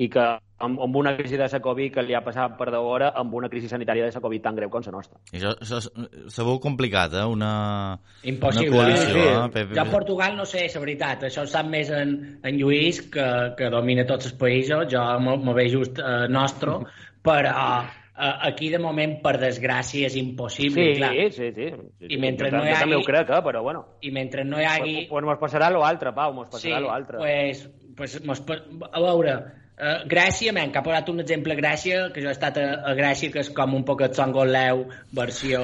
i 0.00 0.06
que 0.08 0.22
amb, 0.60 0.78
amb 0.80 0.96
una 0.96 1.12
crisi 1.18 1.36
de 1.36 1.44
la 1.52 1.60
Covid 1.60 1.92
que 1.92 2.02
li 2.06 2.14
ha 2.16 2.22
passat 2.24 2.54
per 2.56 2.70
d'hora 2.72 3.10
amb 3.20 3.34
una 3.36 3.50
crisi 3.52 3.68
sanitària 3.68 4.06
de 4.06 4.12
la 4.14 4.20
Covid 4.24 4.42
tan 4.46 4.56
greu 4.56 4.70
com 4.72 4.80
la 4.86 4.92
nostra. 4.94 5.18
I 5.32 5.36
això, 5.40 5.52
això 5.60 5.78
és- 5.82 6.32
se 6.32 6.42
veu 6.46 6.58
complicat, 6.60 7.12
eh? 7.20 7.24
Una, 7.28 7.98
Impossible. 8.22 8.70
una 8.70 8.78
coalició, 8.78 9.06
Sí, 9.06 9.20
sí. 9.20 9.26
eh? 9.28 9.48
PP. 9.52 9.74
Jo 9.76 9.82
a 9.82 9.90
Portugal 9.92 10.36
no 10.36 10.44
sé, 10.46 10.66
la 10.74 10.80
veritat, 10.80 11.24
això 11.28 11.42
ho 11.44 11.46
sap 11.46 11.66
més 11.66 11.90
en, 11.90 12.40
en 12.42 12.56
Lluís, 12.60 13.02
que, 13.12 13.26
que 13.58 13.68
domina 13.70 14.06
tots 14.08 14.30
els 14.30 14.36
països, 14.40 14.86
jo 14.92 15.04
me, 15.20 15.36
me 15.36 15.54
veig 15.54 15.72
just 15.72 15.98
eh, 15.98 16.28
nostre, 16.28 16.78
però 17.22 17.52
eh, 17.82 18.34
aquí 18.48 18.68
de 18.72 18.78
moment, 18.78 19.18
per 19.22 19.36
desgràcia, 19.40 20.06
és 20.08 20.16
impossible. 20.16 20.90
Sí, 20.94 20.96
clar. 20.98 21.12
sí, 21.32 21.52
sí. 21.56 21.70
sí, 21.98 22.06
I 22.14 22.16
mentre 22.20 22.50
jo, 22.50 22.56
no 22.56 22.64
hi 22.64 22.72
jo 22.72 22.80
també 22.80 22.96
hagi- 22.96 23.02
ho 23.02 23.06
crec, 23.06 23.30
eh? 23.36 23.42
però 23.44 23.62
bueno. 23.62 23.84
I 24.00 24.10
mentre 24.12 24.44
no 24.44 24.60
hi 24.60 24.64
hagi... 24.64 24.94
Pues, 24.94 25.08
pues 25.10 25.24
mos 25.24 25.38
passarà 25.40 25.68
l'altre, 25.72 26.12
Pau, 26.16 26.32
mos 26.36 26.48
Sí, 26.52 26.68
passarà 26.68 26.80
l'altre. 26.86 27.18
pues, 27.18 27.68
pues, 27.96 28.20
mos, 28.24 28.42
a 28.92 29.00
veure, 29.00 29.38
uh, 29.80 30.04
Gràcia, 30.10 30.52
men, 30.52 30.70
que 30.70 30.78
ha 30.78 30.84
posat 30.84 31.08
un 31.08 31.20
exemple 31.24 31.56
Gràcia, 31.58 32.12
que 32.14 32.20
jo 32.22 32.28
he 32.28 32.34
estat 32.36 32.58
a, 32.60 32.66
a 32.92 32.94
Gràcia, 32.98 33.32
que 33.32 33.40
és 33.40 33.50
com 33.56 33.74
un 33.74 33.82
poc 33.88 34.04
el 34.06 34.12
Songoleu, 34.14 34.84
versió, 35.16 35.62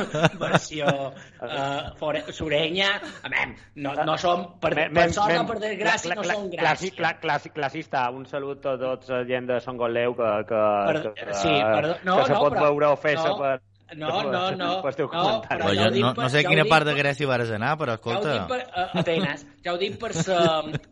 versió 0.46 0.86
uh, 0.88 1.92
fore, 2.00 2.24
surenya. 2.32 2.92
A 3.22 3.28
men, 3.32 3.56
no, 3.76 3.94
no 4.06 4.16
som, 4.18 4.46
per, 4.62 4.72
Mem- 4.76 4.94
per 4.94 5.08
sort 5.12 5.34
o 5.34 5.38
mem- 5.42 5.50
per 5.52 5.58
desgràcia, 5.62 6.12
cla- 6.12 6.18
no 6.22 6.24
som 6.24 6.48
classi- 6.50 6.56
Gràcia. 6.92 6.96
cla- 6.96 7.16
classi- 7.20 7.52
Classista, 7.56 8.08
un 8.10 8.26
salut 8.26 8.64
a 8.66 8.76
tots 8.78 9.08
la 9.12 9.24
gent 9.28 9.46
de 9.50 9.60
Goleu 9.76 10.14
que, 10.16 10.32
que, 10.48 10.60
Per- 10.86 11.14
que, 11.14 11.34
sí, 11.34 11.48
perdó, 11.52 11.96
no, 12.04 12.16
que 12.18 12.26
se 12.26 12.32
no, 12.32 12.40
pot 12.40 12.52
però- 12.54 12.62
veure 12.70 12.86
ofesa 12.86 13.28
no, 13.28 13.36
per, 13.38 13.60
no, 13.96 14.08
no, 14.22 14.50
no, 14.56 14.70
teu 14.96 15.08
no. 15.12 15.42
Però 15.48 15.72
ja 15.74 15.90
jo 15.90 16.00
no, 16.00 16.14
per- 16.14 16.24
no 16.24 16.28
sé 16.30 16.42
ja 16.42 16.48
a 16.48 16.50
quina 16.50 16.64
part 16.70 16.86
de 16.88 16.94
Grècia 16.98 17.26
vas 17.28 17.50
anar, 17.50 17.76
però 17.78 17.96
Ja 17.96 18.16
ho 18.18 18.22
dic 18.24 18.32
escolta... 18.32 18.46
per, 18.48 18.60
uh, 18.66 18.98
Atenes, 19.02 19.46
ja 19.64 19.72
ho 19.74 19.78
dic 19.78 19.98
per 20.00 20.12
sa, 20.14 20.40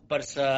per 0.07 0.21
sa, 0.23 0.49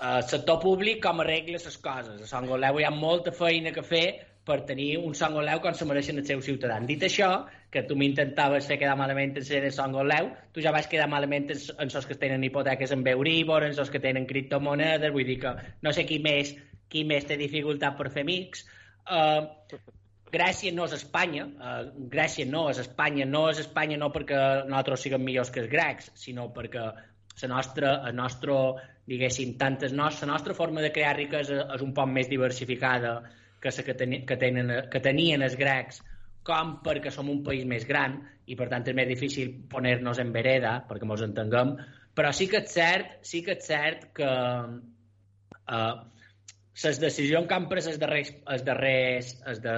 uh, 0.00 0.22
sector 0.28 0.60
públic 0.62 1.02
com 1.04 1.20
arregla 1.24 1.60
les 1.60 1.78
coses. 1.82 2.22
A 2.22 2.30
Sant 2.30 2.48
Goleu 2.50 2.80
hi 2.80 2.86
ha 2.86 2.94
molta 2.94 3.32
feina 3.34 3.72
que 3.74 3.84
fer 3.86 4.06
per 4.46 4.60
tenir 4.66 4.92
un 5.02 5.14
Sant 5.18 5.34
Goleu 5.34 5.60
com 5.62 5.74
se 5.74 5.86
mereixen 5.88 6.20
els 6.20 6.28
seus 6.30 6.46
ciutadans. 6.46 6.86
Dit 6.86 7.02
això, 7.02 7.30
que 7.74 7.82
tu 7.88 7.96
m'intentaves 7.98 8.68
fer 8.70 8.78
quedar 8.78 8.94
malament 8.98 9.34
en 9.40 9.44
ser 9.44 9.58
de 9.64 9.72
Sant 9.74 9.96
Goleu, 9.96 10.30
tu 10.54 10.62
ja 10.62 10.72
vas 10.76 10.86
quedar 10.86 11.08
malament 11.10 11.50
en, 11.50 11.64
en 11.82 11.90
els 11.90 12.06
que 12.06 12.18
tenen 12.20 12.46
hipoteques 12.46 12.94
en 12.94 13.02
Euribor, 13.10 13.66
en 13.66 13.74
els 13.74 13.90
que 13.90 14.02
tenen 14.02 14.28
criptomonedes, 14.30 15.12
vull 15.12 15.26
dir 15.26 15.40
que 15.42 15.52
no 15.82 15.92
sé 15.92 16.06
qui 16.06 16.20
més, 16.22 16.54
qui 16.92 17.02
més 17.04 17.26
té 17.26 17.36
dificultat 17.40 17.98
per 17.98 18.12
fer 18.14 18.22
amics. 18.22 18.62
Uh, 19.06 19.50
Grècia 20.30 20.72
no 20.74 20.86
és 20.86 20.94
Espanya, 20.94 21.48
uh, 21.58 21.82
Grècia 22.12 22.46
no 22.46 22.68
és 22.70 22.78
Espanya, 22.82 23.26
no 23.26 23.44
és 23.50 23.60
Espanya 23.62 23.98
no 23.98 24.12
perquè 24.14 24.38
nosaltres 24.70 25.04
siguem 25.06 25.26
millors 25.26 25.50
que 25.54 25.62
els 25.64 25.70
grecs, 25.72 26.10
sinó 26.22 26.48
perquè 26.54 26.86
la 27.42 27.48
nostra, 27.52 27.94
el 28.08 28.16
nostre, 28.16 28.58
diguéssim, 29.06 29.56
tantes 29.58 29.92
nos, 29.92 30.20
la 30.22 30.32
nostra 30.32 30.54
forma 30.54 30.80
de 30.82 30.92
crear 30.92 31.16
riquesa 31.16 31.66
és 31.74 31.84
un 31.84 31.92
poc 31.94 32.08
més 32.10 32.30
diversificada 32.30 33.18
que 33.60 33.72
la 33.76 33.84
que, 33.84 33.94
teni, 33.94 34.24
que, 34.26 34.36
tenen, 34.36 34.72
que 34.90 35.00
tenien 35.00 35.42
els 35.42 35.56
grecs, 35.58 36.02
com 36.46 36.76
perquè 36.84 37.10
som 37.10 37.28
un 37.30 37.42
país 37.44 37.64
més 37.66 37.86
gran 37.86 38.20
i 38.46 38.56
per 38.56 38.68
tant 38.70 38.84
és 38.86 38.94
més 38.94 39.08
difícil 39.08 39.52
poner-nos 39.70 40.20
en 40.22 40.32
vereda, 40.32 40.78
perquè 40.88 41.08
ens 41.08 41.24
entenguem, 41.26 41.72
però 42.14 42.32
sí 42.32 42.46
que 42.48 42.62
és 42.62 42.72
cert, 42.72 43.18
sí 43.26 43.42
que 43.44 43.56
és 43.56 43.66
cert 43.66 44.10
que 44.16 44.30
eh, 44.30 45.94
les 46.84 47.00
decisions 47.02 47.48
que 47.48 47.56
han 47.56 47.66
pres 47.68 47.90
els 47.90 47.98
darrers, 47.98 48.32
els 48.54 48.64
darrers, 48.64 49.32
els 49.50 49.60
de, 49.64 49.74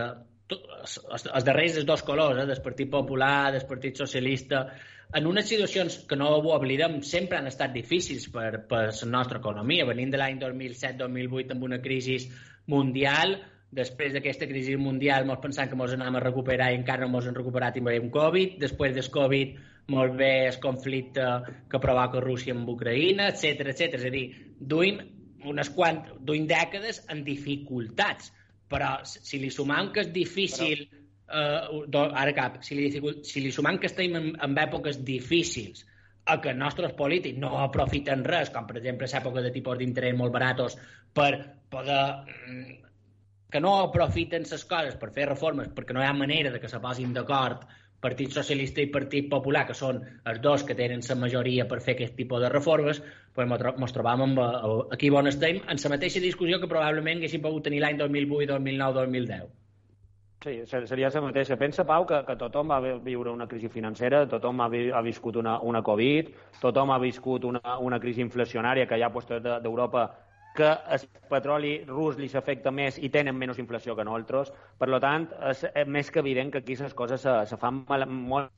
els, 0.52 0.98
els 1.24 1.46
darrers 1.48 1.78
dels 1.78 1.88
dos 1.88 2.04
colors, 2.06 2.42
eh, 2.42 2.46
del 2.50 2.62
Partit 2.62 2.90
Popular, 2.92 3.50
del 3.54 3.66
Partit 3.70 3.98
Socialista, 4.04 4.66
en 5.14 5.26
unes 5.26 5.48
situacions 5.48 6.00
que 6.08 6.16
no 6.16 6.28
ho 6.36 6.40
oblidem, 6.54 6.98
sempre 7.02 7.38
han 7.38 7.48
estat 7.48 7.72
difícils 7.72 8.28
per, 8.32 8.66
per 8.68 8.88
la 8.90 9.10
nostra 9.12 9.40
economia. 9.40 9.86
Venim 9.88 10.10
de 10.12 10.20
l'any 10.20 10.40
2007-2008 10.42 11.56
amb 11.56 11.64
una 11.70 11.80
crisi 11.84 12.18
mundial, 12.68 13.38
després 13.72 14.14
d'aquesta 14.14 14.48
crisi 14.48 14.76
mundial 14.80 15.26
ens 15.28 15.42
pensant 15.42 15.68
que 15.68 15.76
ens 15.76 15.96
anàvem 15.96 16.20
a 16.20 16.24
recuperar 16.24 16.70
i 16.72 16.78
encara 16.78 17.06
no 17.08 17.20
ens 17.20 17.28
hem 17.28 17.36
recuperat 17.36 17.76
i 17.76 17.84
veiem 17.84 18.08
Covid, 18.12 18.56
després 18.60 18.94
del 18.96 19.10
Covid 19.12 19.58
molt 19.92 20.16
bé 20.20 20.32
el 20.48 20.58
conflicte 20.60 21.26
que 21.70 21.80
provoca 21.80 22.20
Rússia 22.20 22.54
amb 22.56 22.68
Ucraïna, 22.68 23.30
etc 23.32 23.72
etc. 23.72 23.96
És 24.00 24.04
a 24.08 24.12
dir, 24.12 24.24
duim 24.60 25.00
unes 25.48 25.70
quant, 25.72 26.02
duim 26.20 26.48
dècades 26.48 27.02
en 27.12 27.22
dificultats, 27.24 28.32
però 28.68 28.98
si 29.04 29.40
li 29.40 29.50
sumam 29.54 29.92
que 29.94 30.04
és 30.04 30.12
difícil, 30.12 30.84
eh, 31.28 31.84
do, 31.86 32.02
ara 32.14 32.32
cap, 32.34 32.58
si 32.64 32.74
li, 32.78 32.88
si 33.24 33.40
li 33.44 33.52
sumam 33.52 33.78
que 33.78 33.86
estem 33.90 34.16
en, 34.16 34.32
en 34.40 34.56
èpoques 34.58 35.02
difícils, 35.04 35.84
a 36.28 36.36
que 36.44 36.50
els 36.52 36.58
nostres 36.60 36.92
polítics 36.92 37.38
no 37.40 37.54
aprofiten 37.62 38.24
res, 38.24 38.50
com 38.52 38.66
per 38.68 38.76
exemple 38.82 39.06
l'època 39.08 39.40
de 39.40 39.50
tipus 39.54 39.78
d'interès 39.80 40.16
molt 40.16 40.32
baratos, 40.34 40.74
per 41.16 41.30
poder 41.72 42.02
mm, 42.48 42.74
que 43.50 43.60
no 43.64 43.78
aprofiten 43.80 44.44
les 44.44 44.64
coses 44.68 44.96
per 45.00 45.08
fer 45.14 45.24
reformes 45.30 45.70
perquè 45.72 45.94
no 45.96 46.02
hi 46.02 46.08
ha 46.08 46.12
manera 46.12 46.50
de 46.52 46.60
que 46.60 46.68
se 46.68 46.80
posin 46.84 47.14
d'acord 47.16 47.62
Partit 47.98 48.30
Socialista 48.30 48.78
i 48.84 48.90
Partit 48.94 49.26
Popular, 49.30 49.64
que 49.66 49.74
són 49.74 49.96
els 50.28 50.38
dos 50.44 50.62
que 50.62 50.76
tenen 50.78 51.00
la 51.08 51.16
majoria 51.18 51.64
per 51.66 51.80
fer 51.82 51.96
aquest 51.96 52.14
tipus 52.14 52.44
de 52.44 52.50
reformes, 52.52 53.00
pues 53.34 53.48
mos 53.50 53.58
tro- 53.58 53.72
mos 53.80 53.90
trobàvem 53.96 54.22
amb, 54.28 54.38
eh, 54.38 54.74
aquí 54.94 55.08
on 55.10 55.26
estem, 55.26 55.58
en 55.66 55.80
la 55.82 55.90
mateixa 55.96 56.20
discussió 56.22 56.60
que 56.60 56.68
probablement 56.70 57.18
haguéssim 57.18 57.42
pogut 57.42 57.64
tenir 57.64 57.80
l'any 57.82 57.96
2008, 57.98 58.52
2009, 58.52 58.94
2010. 59.00 59.48
Sí, 60.44 60.52
ser- 60.70 60.86
seria 60.86 61.08
la 61.12 61.20
mateixa. 61.20 61.56
Pensa, 61.58 61.84
Pau, 61.84 62.04
que, 62.06 62.20
que 62.26 62.36
tothom 62.38 62.68
va 62.70 62.78
vi- 62.80 62.98
viure 63.02 63.30
una 63.34 63.48
crisi 63.48 63.68
financera, 63.68 64.20
tothom 64.30 64.60
ha, 64.62 64.68
vi, 64.68 64.84
ha 64.90 65.00
viscut 65.02 65.36
una, 65.36 65.56
una 65.60 65.82
Covid, 65.82 66.28
tothom 66.62 66.92
ha 66.94 66.98
viscut 67.02 67.44
una, 67.44 67.76
una 67.82 67.98
crisi 67.98 68.22
inflacionària 68.22 68.86
que 68.86 68.98
hi 68.98 69.02
ha 69.02 69.10
de- 69.10 69.58
d'Europa 69.64 70.04
que 70.54 70.68
el 70.94 71.00
petroli 71.30 71.84
rus 71.86 72.16
li 72.18 72.28
s'afecta 72.28 72.70
més 72.70 72.98
i 72.98 73.10
tenen 73.10 73.36
menys 73.36 73.58
inflació 73.58 73.96
que 73.96 74.04
nosaltres. 74.04 74.52
Per 74.78 74.88
tant, 75.00 75.28
és, 75.50 75.64
és 75.74 75.86
més 75.86 76.10
que 76.10 76.20
evident 76.20 76.52
que 76.52 76.58
aquí 76.58 76.76
les 76.76 76.94
coses 76.94 77.20
se, 77.20 77.34
se 77.46 77.56
fan 77.56 77.84
mal, 77.88 78.06
molt 78.06 78.50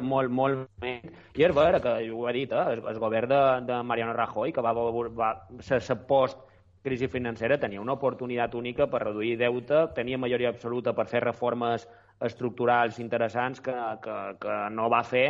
molt, 0.00 0.30
molt 0.32 0.68
bé. 0.80 1.02
I 1.36 1.44
és 1.44 1.54
vera 1.54 1.80
que, 1.84 1.92
ho 2.10 2.28
he 2.28 2.32
dit, 2.32 2.52
eh, 2.52 2.64
el, 2.72 2.82
el 2.88 2.98
govern 2.98 3.28
de, 3.28 3.40
de 3.68 3.82
Mariano 3.82 4.14
Rajoy, 4.16 4.52
que 4.52 4.62
va, 4.64 4.72
va, 4.72 5.46
se, 5.60 5.80
se 5.80 5.96
post 6.08 6.38
crisi 6.82 7.08
financera 7.08 7.58
tenia 7.58 7.80
una 7.80 7.96
oportunitat 7.98 8.54
única 8.54 8.86
per 8.86 9.02
reduir 9.04 9.36
deute, 9.40 9.86
tenia 9.94 10.18
majoria 10.18 10.52
absoluta 10.54 10.94
per 10.94 11.08
fer 11.10 11.24
reformes 11.24 11.88
estructurals 12.24 12.98
interessants 12.98 13.60
que, 13.60 13.74
que, 14.02 14.18
que 14.42 14.58
no 14.74 14.88
va 14.90 15.04
fer 15.06 15.28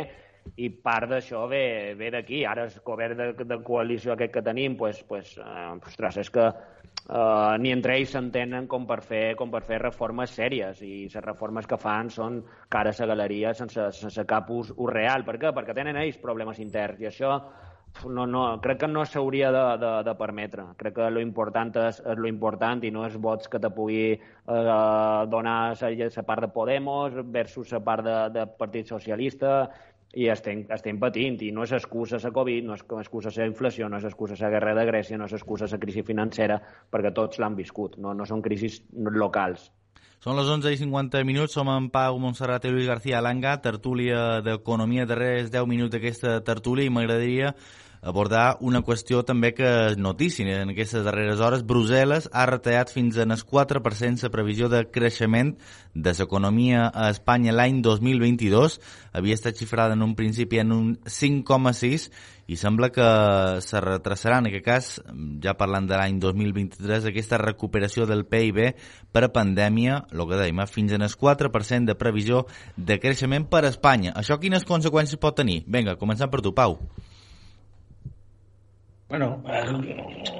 i 0.57 0.69
part 0.69 1.09
d'això 1.11 1.45
ve, 1.49 1.93
ve 1.99 2.09
d'aquí. 2.13 2.43
Ara 2.47 2.65
el 2.67 2.75
govern 2.85 3.17
de, 3.17 3.31
de 3.45 3.57
coalició 3.65 4.15
aquest 4.15 4.33
que 4.33 4.45
tenim, 4.45 4.77
pues, 4.77 5.03
pues, 5.07 5.35
eh, 5.37 5.69
ostres, 5.77 6.17
és 6.23 6.29
que 6.33 6.45
eh, 6.47 7.57
ni 7.61 7.73
entre 7.75 7.97
ells 7.99 8.15
s'entenen 8.15 8.67
com 8.71 8.87
per 8.89 9.01
fer 9.05 9.35
com 9.39 9.51
per 9.53 9.61
fer 9.67 9.81
reformes 9.83 10.33
sèries 10.39 10.81
i 10.85 10.93
les 11.07 11.25
reformes 11.25 11.67
que 11.69 11.77
fan 11.77 12.09
són 12.13 12.41
cara 12.69 12.93
a 12.93 13.01
la 13.05 13.13
galeria 13.13 13.53
sense, 13.53 13.91
sense 13.99 14.25
cap 14.25 14.49
ús, 14.49 14.73
ús 14.75 14.93
real. 14.93 15.25
Per 15.27 15.37
què? 15.37 15.53
Perquè 15.55 15.75
tenen 15.75 15.99
ells 16.01 16.17
problemes 16.21 16.59
interns 16.59 17.01
i 17.01 17.11
això 17.11 17.35
no, 18.07 18.25
no, 18.27 18.43
crec 18.63 18.79
que 18.83 18.87
no 18.87 19.03
s'hauria 19.05 19.51
de, 19.51 19.63
de, 19.81 19.91
de 20.07 20.15
permetre. 20.19 20.65
Crec 20.79 20.95
que 20.95 21.09
lo 21.11 21.21
important 21.23 21.75
és, 21.81 21.99
és 21.99 22.19
lo 22.19 22.29
important 22.29 22.83
i 22.85 22.91
no 22.95 23.05
és 23.07 23.17
vots 23.19 23.49
que 23.51 23.59
te 23.59 23.71
pugui 23.75 24.03
eh, 24.13 24.19
donar 25.33 25.59
la 25.81 26.25
part 26.27 26.45
de 26.45 26.51
Podemos 26.53 27.19
versus 27.25 27.71
la 27.71 27.83
part 27.83 28.05
de, 28.05 28.17
de 28.37 28.45
Partit 28.59 28.87
Socialista 28.87 29.69
i 30.17 30.25
estem, 30.33 30.63
estem 30.73 30.97
patint, 31.01 31.37
i 31.45 31.51
no 31.53 31.65
és 31.67 31.73
excusa 31.77 32.19
la 32.23 32.31
Covid, 32.33 32.65
no 32.65 32.77
és 32.77 32.85
excusa 33.01 33.33
la 33.35 33.49
inflació, 33.49 33.89
no 33.89 33.99
és 33.99 34.07
excusa 34.09 34.39
la 34.39 34.49
guerra 34.55 34.73
de 34.77 34.85
Grècia, 34.89 35.17
no 35.17 35.27
és 35.29 35.35
excusa 35.37 35.69
la 35.69 35.81
crisi 35.81 36.01
financera, 36.03 36.57
perquè 36.89 37.13
tots 37.13 37.37
l'han 37.39 37.57
viscut, 37.59 37.99
no, 38.01 38.15
no 38.17 38.25
són 38.25 38.41
crisis 38.41 38.81
locals. 38.93 39.69
Són 40.19 40.35
les 40.35 40.49
11 40.51 40.73
i 40.75 40.77
50 40.81 41.21
minuts, 41.23 41.53
som 41.55 41.69
en 41.71 41.85
Pau 41.93 42.17
Montserrat 42.19 42.65
i 42.67 42.71
Lluís 42.73 42.89
García 42.89 43.21
Langa, 43.23 43.53
tertúlia 43.63 44.41
d'Economia, 44.43 45.05
darrers 45.07 45.47
10 45.53 45.69
minuts 45.71 45.93
d'aquesta 45.93 46.33
tertúlia, 46.43 46.83
i 46.83 46.91
m'agradaria 46.91 47.53
abordar 48.01 48.57
una 48.61 48.81
qüestió 48.85 49.23
també 49.27 49.51
que 49.55 49.69
és 49.91 49.97
notícia 49.99 50.61
en 50.61 50.73
aquestes 50.73 51.03
darreres 51.05 51.41
hores. 51.43 51.65
Brussel·les 51.67 52.29
ha 52.31 52.45
retallat 52.49 52.91
fins 52.93 53.17
en 53.19 53.35
el 53.35 53.43
4% 53.43 54.23
la 54.23 54.33
previsió 54.33 54.69
de 54.69 54.85
creixement 54.91 55.55
de 55.93 56.13
l'economia 56.17 56.87
a 56.93 57.09
Espanya 57.11 57.53
l'any 57.55 57.81
2022. 57.83 58.79
Havia 59.13 59.37
estat 59.37 59.57
xifrada 59.59 59.97
en 59.97 60.03
un 60.05 60.15
principi 60.15 60.59
en 60.61 60.71
un 60.71 60.91
5,6 61.05 62.09
i 62.49 62.57
sembla 62.57 62.89
que 62.89 63.07
se 63.61 63.81
retrasarà, 63.83 64.39
en 64.41 64.47
aquest 64.49 64.65
cas, 64.65 64.87
ja 65.43 65.53
parlant 65.57 65.85
de 65.85 65.93
l'any 65.99 66.17
2023, 66.23 67.05
aquesta 67.11 67.37
recuperació 67.37 68.07
del 68.09 68.25
PIB 68.25 68.71
per 69.13 69.27
a 69.27 69.29
pandèmia, 69.35 69.99
el 70.09 70.25
que 70.25 70.39
dèiem, 70.39 70.63
fins 70.65 70.95
en 70.97 71.05
el 71.05 71.13
4% 71.13 71.85
de 71.85 71.97
previsió 71.99 72.47
de 72.75 72.97
creixement 72.97 73.45
per 73.51 73.65
a 73.65 73.69
Espanya. 73.69 74.15
Això 74.17 74.39
quines 74.41 74.65
conseqüències 74.65 75.21
pot 75.21 75.37
tenir? 75.37 75.61
Vinga, 75.67 75.99
començant 76.01 76.33
per 76.33 76.41
tu, 76.41 76.55
Pau. 76.57 76.79
Bueno, 79.09 79.43
eh, 79.49 79.65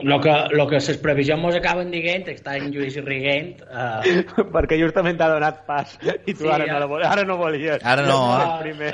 lo 0.04 0.22
que, 0.22 0.32
lo 0.52 0.68
que 0.68 0.76
les 0.76 0.98
previsions 1.02 1.42
mos 1.42 1.56
acaben 1.58 1.90
dient, 1.90 2.28
està 2.30 2.54
en 2.60 2.68
Lluís 2.70 3.00
riguent... 3.02 3.64
Eh, 3.66 4.20
Perquè 4.54 4.78
justament 4.78 5.18
t'ha 5.18 5.30
donat 5.32 5.64
pas 5.66 5.96
i 6.06 6.36
tu 6.36 6.44
Sí, 6.44 6.52
ara, 6.54 6.68
ja. 6.68 6.76
no, 6.76 6.80
la 6.84 6.90
vol- 6.92 7.06
ara 7.08 7.24
no 7.26 7.38
volies. 7.40 7.82
Ara 7.82 8.04
no, 8.06 8.20
Jo 8.30 8.44
eh? 8.44 8.60
primer. 8.62 8.92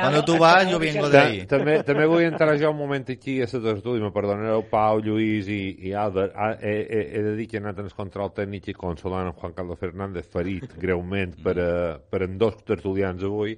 Quan 0.00 0.18
tu 0.26 0.34
vas, 0.42 0.66
jo 0.66 0.80
vinc 0.82 0.98
d'ahir. 1.14 1.44
també, 1.46 1.76
també 1.86 2.08
vull 2.10 2.24
entrar 2.26 2.56
jo 2.58 2.72
un 2.74 2.80
moment 2.80 3.06
aquí 3.14 3.36
a 3.38 3.46
la 3.52 3.62
tertúlia, 3.68 4.02
me 4.02 4.10
perdonareu 4.16 4.66
Pau, 4.72 4.98
Lluís 5.06 5.46
i, 5.46 5.60
i 5.86 5.94
Albert. 5.94 6.34
Ah, 6.34 6.50
he, 6.58 6.74
he, 6.82 7.04
he 7.14 7.22
de 7.30 7.36
dir 7.38 7.46
que 7.46 7.60
he 7.60 7.62
anat 7.62 7.78
en 7.84 7.86
el 7.92 7.94
control 7.94 8.34
tècnic 8.34 8.66
i 8.74 8.74
consolant 8.74 9.30
en 9.30 9.38
Juan 9.38 9.54
Carlos 9.54 9.78
Fernández 9.78 10.26
ferit 10.34 10.74
greument 10.82 11.38
per, 11.46 11.54
a, 11.62 11.72
per 12.02 12.24
en 12.26 12.34
dos 12.42 12.58
tertulians 12.66 13.22
avui. 13.22 13.54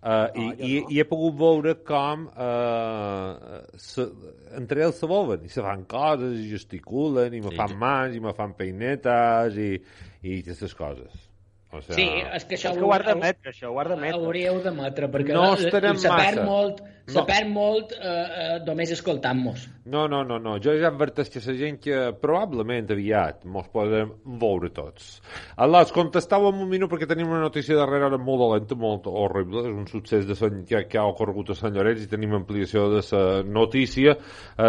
Uh, 0.00 0.30
i, 0.32 0.44
i, 0.64 0.68
i 0.96 1.00
he 1.02 1.04
pogut 1.04 1.34
veure 1.36 1.74
com 1.84 2.22
uh, 2.32 3.58
se, 3.76 4.06
entre 4.56 4.86
ells 4.86 4.96
se 5.02 5.08
volen 5.10 5.42
i 5.44 5.50
se 5.52 5.60
fan 5.60 5.82
coses 5.90 6.38
i 6.40 6.46
gesticulen 6.48 7.34
i 7.36 7.42
me 7.44 7.50
Sí, 7.52 7.58
fan 7.58 7.74
mans 7.80 8.16
i 8.16 8.22
me 8.24 8.32
fan 8.36 8.54
peinetes 8.56 9.58
i, 9.60 9.74
i 10.24 10.38
aquestes 10.40 10.72
coses 10.78 11.26
o 11.70 11.82
sigui, 11.84 11.98
Sí, 11.98 12.06
és 12.34 12.46
que 12.48 12.56
això 12.56 12.72
És 12.72 12.78
que 12.80 12.86
ho 12.88 12.94
has 12.96 13.04
d'admetre, 13.06 13.52
això, 13.52 13.68
ho 13.70 13.76
has 13.78 13.90
d'admetre. 13.92 14.16
hauríeu 14.24 14.56
d'admetre, 14.64 15.10
perquè 15.12 15.36
No 15.36 15.44
eh, 15.52 15.60
estarem 15.68 16.00
se 16.02 16.08
perd 16.10 16.40
massa. 16.40 16.46
molt, 16.48 16.80
No. 17.10 17.20
se 17.20 17.26
perd 17.28 17.50
molt 17.52 17.92
eh, 17.96 18.06
eh, 18.06 18.56
només 18.66 18.92
escoltant-nos. 18.94 19.66
No, 19.90 20.06
no, 20.10 20.22
no, 20.26 20.38
no. 20.42 20.56
Jo 20.62 20.76
ja 20.78 20.90
adverteix 20.90 21.32
que 21.32 21.42
la 21.44 21.56
gent 21.58 21.80
que 21.82 21.98
probablement 22.22 22.92
aviat 22.94 23.44
mos 23.50 23.68
podrem 23.72 24.12
veure 24.40 24.70
tots. 24.76 25.18
Aleshores, 25.56 25.94
contestàvem 25.96 26.62
un 26.62 26.70
minut 26.70 26.92
perquè 26.92 27.08
tenim 27.10 27.32
una 27.32 27.42
notícia 27.42 27.78
darrere 27.78 28.10
molt 28.18 28.44
dolenta, 28.44 28.78
molt 28.78 29.10
horrible. 29.10 29.66
És 29.66 29.74
un 29.74 29.90
succés 29.90 30.28
de 30.28 30.38
Sant, 30.38 30.62
que, 30.68 30.84
que 30.88 31.00
ha 31.00 31.08
ocorregut 31.10 31.52
a 31.52 31.58
Sant 31.58 31.74
Llorenç 31.76 32.06
i 32.06 32.10
tenim 32.10 32.38
ampliació 32.38 32.88
de 32.94 33.04
la 33.10 33.24
notícia. 33.44 34.16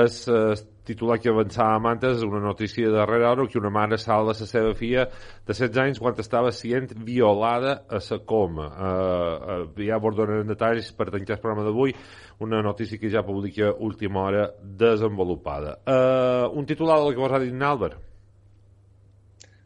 És 0.01 0.23
eh, 0.31 0.55
titular 0.87 1.19
que 1.21 1.29
avançàvem 1.29 1.87
antes, 1.91 2.23
una 2.25 2.41
notícia 2.41 2.89
darrere 2.91 3.27
ara 3.29 3.45
que 3.47 3.59
una 3.59 3.71
mare 3.73 3.97
salva 4.01 4.33
la 4.33 4.47
seva 4.47 4.73
filla 4.77 5.05
de 5.45 5.53
16 5.53 5.79
anys 5.83 6.01
quan 6.01 6.17
estava 6.19 6.51
sent 6.55 6.95
violada 7.05 7.81
a 7.89 8.01
la 8.01 8.19
coma. 8.25 8.67
Uh, 8.71 9.61
uh, 9.61 9.83
ja 9.85 9.99
abordarem 9.99 10.47
detalls 10.49 10.91
per 10.97 11.11
tancar 11.13 11.37
el 11.37 11.43
programa 11.43 11.67
d'avui, 11.67 11.93
una 12.41 12.61
notícia 12.61 12.97
que 12.97 13.09
ja 13.09 13.21
publica 13.23 13.71
última 13.79 14.23
hora 14.23 14.49
desenvolupada. 14.61 15.77
Uh, 15.85 16.49
un 16.57 16.65
titular 16.65 16.99
del 16.99 17.13
que 17.13 17.21
vos 17.21 17.31
ha 17.31 17.39
dit 17.39 17.53
Nàlvar. 17.53 17.93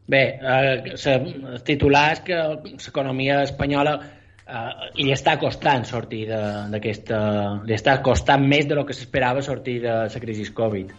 Bé, 0.06 0.38
eh, 0.38 0.92
se, 0.94 1.16
el 1.16 1.62
titular 1.66 2.12
és 2.14 2.20
que 2.22 2.36
l'economia 2.36 3.40
espanyola 3.42 3.96
eh, 3.98 4.68
li 5.00 5.10
està 5.10 5.34
costant 5.40 5.82
sortir 5.88 6.28
de- 6.28 6.68
d'aquesta... 6.70 7.18
li 7.66 7.74
està 7.74 7.96
costant 8.06 8.46
més 8.46 8.68
de 8.70 8.78
lo 8.78 8.84
que 8.86 8.94
s'esperava 8.94 9.42
sortir 9.42 9.80
de 9.82 9.96
la 10.06 10.22
crisi 10.22 10.46
Covid. 10.54 10.92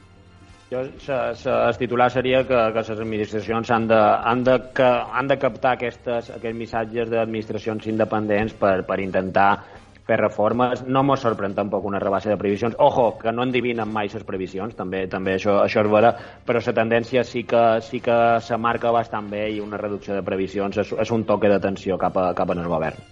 Jo, 0.68 0.82
sa, 1.00 1.32
sa, 1.40 1.62
el 1.70 1.78
titular 1.80 2.10
seria 2.12 2.42
que, 2.44 2.58
que 2.74 2.82
les 2.84 2.90
administracions 2.92 3.72
han 3.72 3.88
de, 3.88 3.96
han 3.96 4.44
de, 4.44 4.58
que, 4.76 4.84
han 4.84 5.32
de 5.32 5.38
captar 5.40 5.78
aquestes, 5.78 6.34
aquests 6.36 6.60
missatges 6.60 7.08
d'administracions 7.14 7.88
independents 7.88 8.58
per, 8.60 8.82
per 8.84 9.00
intentar 9.00 9.54
fer 10.08 10.18
reformes. 10.22 10.86
No 10.88 11.04
mos 11.04 11.22
sorprèn 11.26 11.56
tampoc 11.58 11.86
una 11.86 12.00
rebaixa 12.00 12.32
de 12.32 12.40
previsions. 12.40 12.78
Ojo, 12.80 13.10
que 13.20 13.34
no 13.36 13.44
endivinen 13.44 13.92
mai 13.92 14.10
les 14.14 14.24
previsions, 14.28 14.76
també 14.80 15.06
també 15.12 15.36
això, 15.36 15.60
això 15.66 15.84
és 15.84 15.92
vera, 15.92 16.14
però 16.48 16.64
la 16.64 16.78
tendència 16.80 17.24
sí 17.28 17.44
que, 17.44 17.66
sí 17.84 18.00
que 18.04 18.18
se 18.42 18.58
marca 18.58 18.92
bastant 18.96 19.30
bé 19.30 19.50
i 19.52 19.62
una 19.64 19.78
reducció 19.78 20.16
de 20.16 20.24
previsions 20.24 20.78
és, 20.78 20.96
és 20.96 21.12
un 21.12 21.28
toque 21.28 21.52
d'atenció 21.52 22.00
cap, 22.00 22.18
a, 22.18 22.32
cap 22.38 22.56
en 22.56 22.64
el 22.64 22.72
govern. 22.72 23.06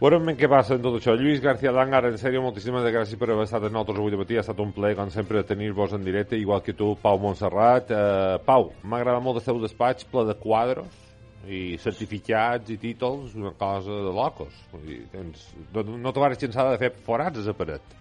Veurem 0.00 0.34
què 0.36 0.48
passa 0.50 0.74
en 0.74 0.82
tot 0.82 0.98
això. 0.98 1.14
Lluís 1.16 1.40
García 1.40 1.72
Langar, 1.72 2.02
en 2.08 2.18
sèrio, 2.20 2.42
moltíssimes 2.42 2.84
gràcies 2.84 3.18
per 3.18 3.30
haver 3.30 3.46
estat 3.46 3.62
amb 3.62 3.72
nosaltres 3.72 4.00
avui 4.02 4.12
de 4.12 4.18
matí. 4.20 4.36
Ha 4.36 4.42
estat 4.42 4.60
un 4.60 4.74
plaer, 4.74 4.98
com 4.98 5.08
sempre, 5.14 5.44
tenir-vos 5.46 5.94
en 5.96 6.04
directe, 6.04 6.36
igual 6.36 6.60
que 6.66 6.74
tu, 6.76 6.92
Pau 7.00 7.20
Montserrat. 7.22 7.94
Uh, 7.94 8.42
Pau, 8.44 8.72
m'ha 8.82 9.00
agradat 9.00 9.24
molt 9.24 9.40
el 9.40 9.46
seu 9.46 9.62
despatx 9.62 10.10
ple 10.10 10.26
de 10.28 10.36
quadros 10.42 11.03
i 11.48 11.76
certificats 11.82 12.70
i 12.70 12.78
títols, 12.80 13.34
una 13.38 13.52
cosa 13.58 13.98
de 14.04 14.14
locos. 14.14 14.54
Vull 14.72 14.86
dir, 14.88 15.02
tens, 15.12 15.50
no, 15.74 15.84
no 15.98 16.12
te 16.12 16.22
vas 16.22 16.38
de 16.38 16.80
fer 16.80 16.90
forats 17.04 17.42
a 17.42 17.46
la 17.50 17.56
paret. 17.58 17.94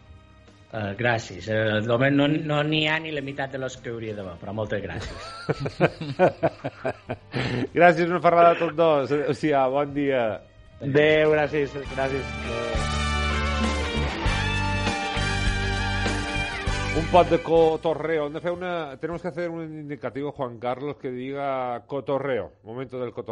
Uh, 0.74 0.96
gràcies. 0.98 1.46
Uh, 1.54 1.84
no 1.86 2.00
n'hi 2.02 2.40
no 2.50 2.58
ha 2.58 2.64
ni 2.66 3.12
la 3.14 3.22
meitat 3.22 3.52
de 3.54 3.60
los 3.62 3.78
que 3.78 3.92
hauria 3.94 4.16
d'haver, 4.18 4.40
però 4.42 4.56
moltes 4.58 4.82
gràcies. 4.82 5.28
gràcies, 7.78 8.10
una 8.10 8.24
ferrada 8.24 8.56
a 8.56 8.58
tots 8.58 8.76
dos. 8.80 9.14
O 9.30 9.38
sigui, 9.38 9.54
bon 9.76 9.94
dia. 9.94 10.24
Adéu, 10.82 11.38
gràcies. 11.38 11.78
gràcies. 11.94 12.26
Un 16.94 17.06
pot 17.10 17.30
de 17.30 17.40
cotorreo. 17.42 18.28
De 18.30 18.42
fer 18.42 18.52
una... 18.52 18.98
Tenemos 18.98 19.22
que 19.22 19.28
hacer 19.28 19.50
un 19.50 19.64
indicativo, 19.64 20.32
Juan 20.32 20.60
Carlos, 20.60 20.98
que 20.98 21.10
diga 21.10 21.82
cotorreo. 21.88 22.52
Momento 22.64 23.00
del 23.00 23.12
cotorreo. 23.12 23.32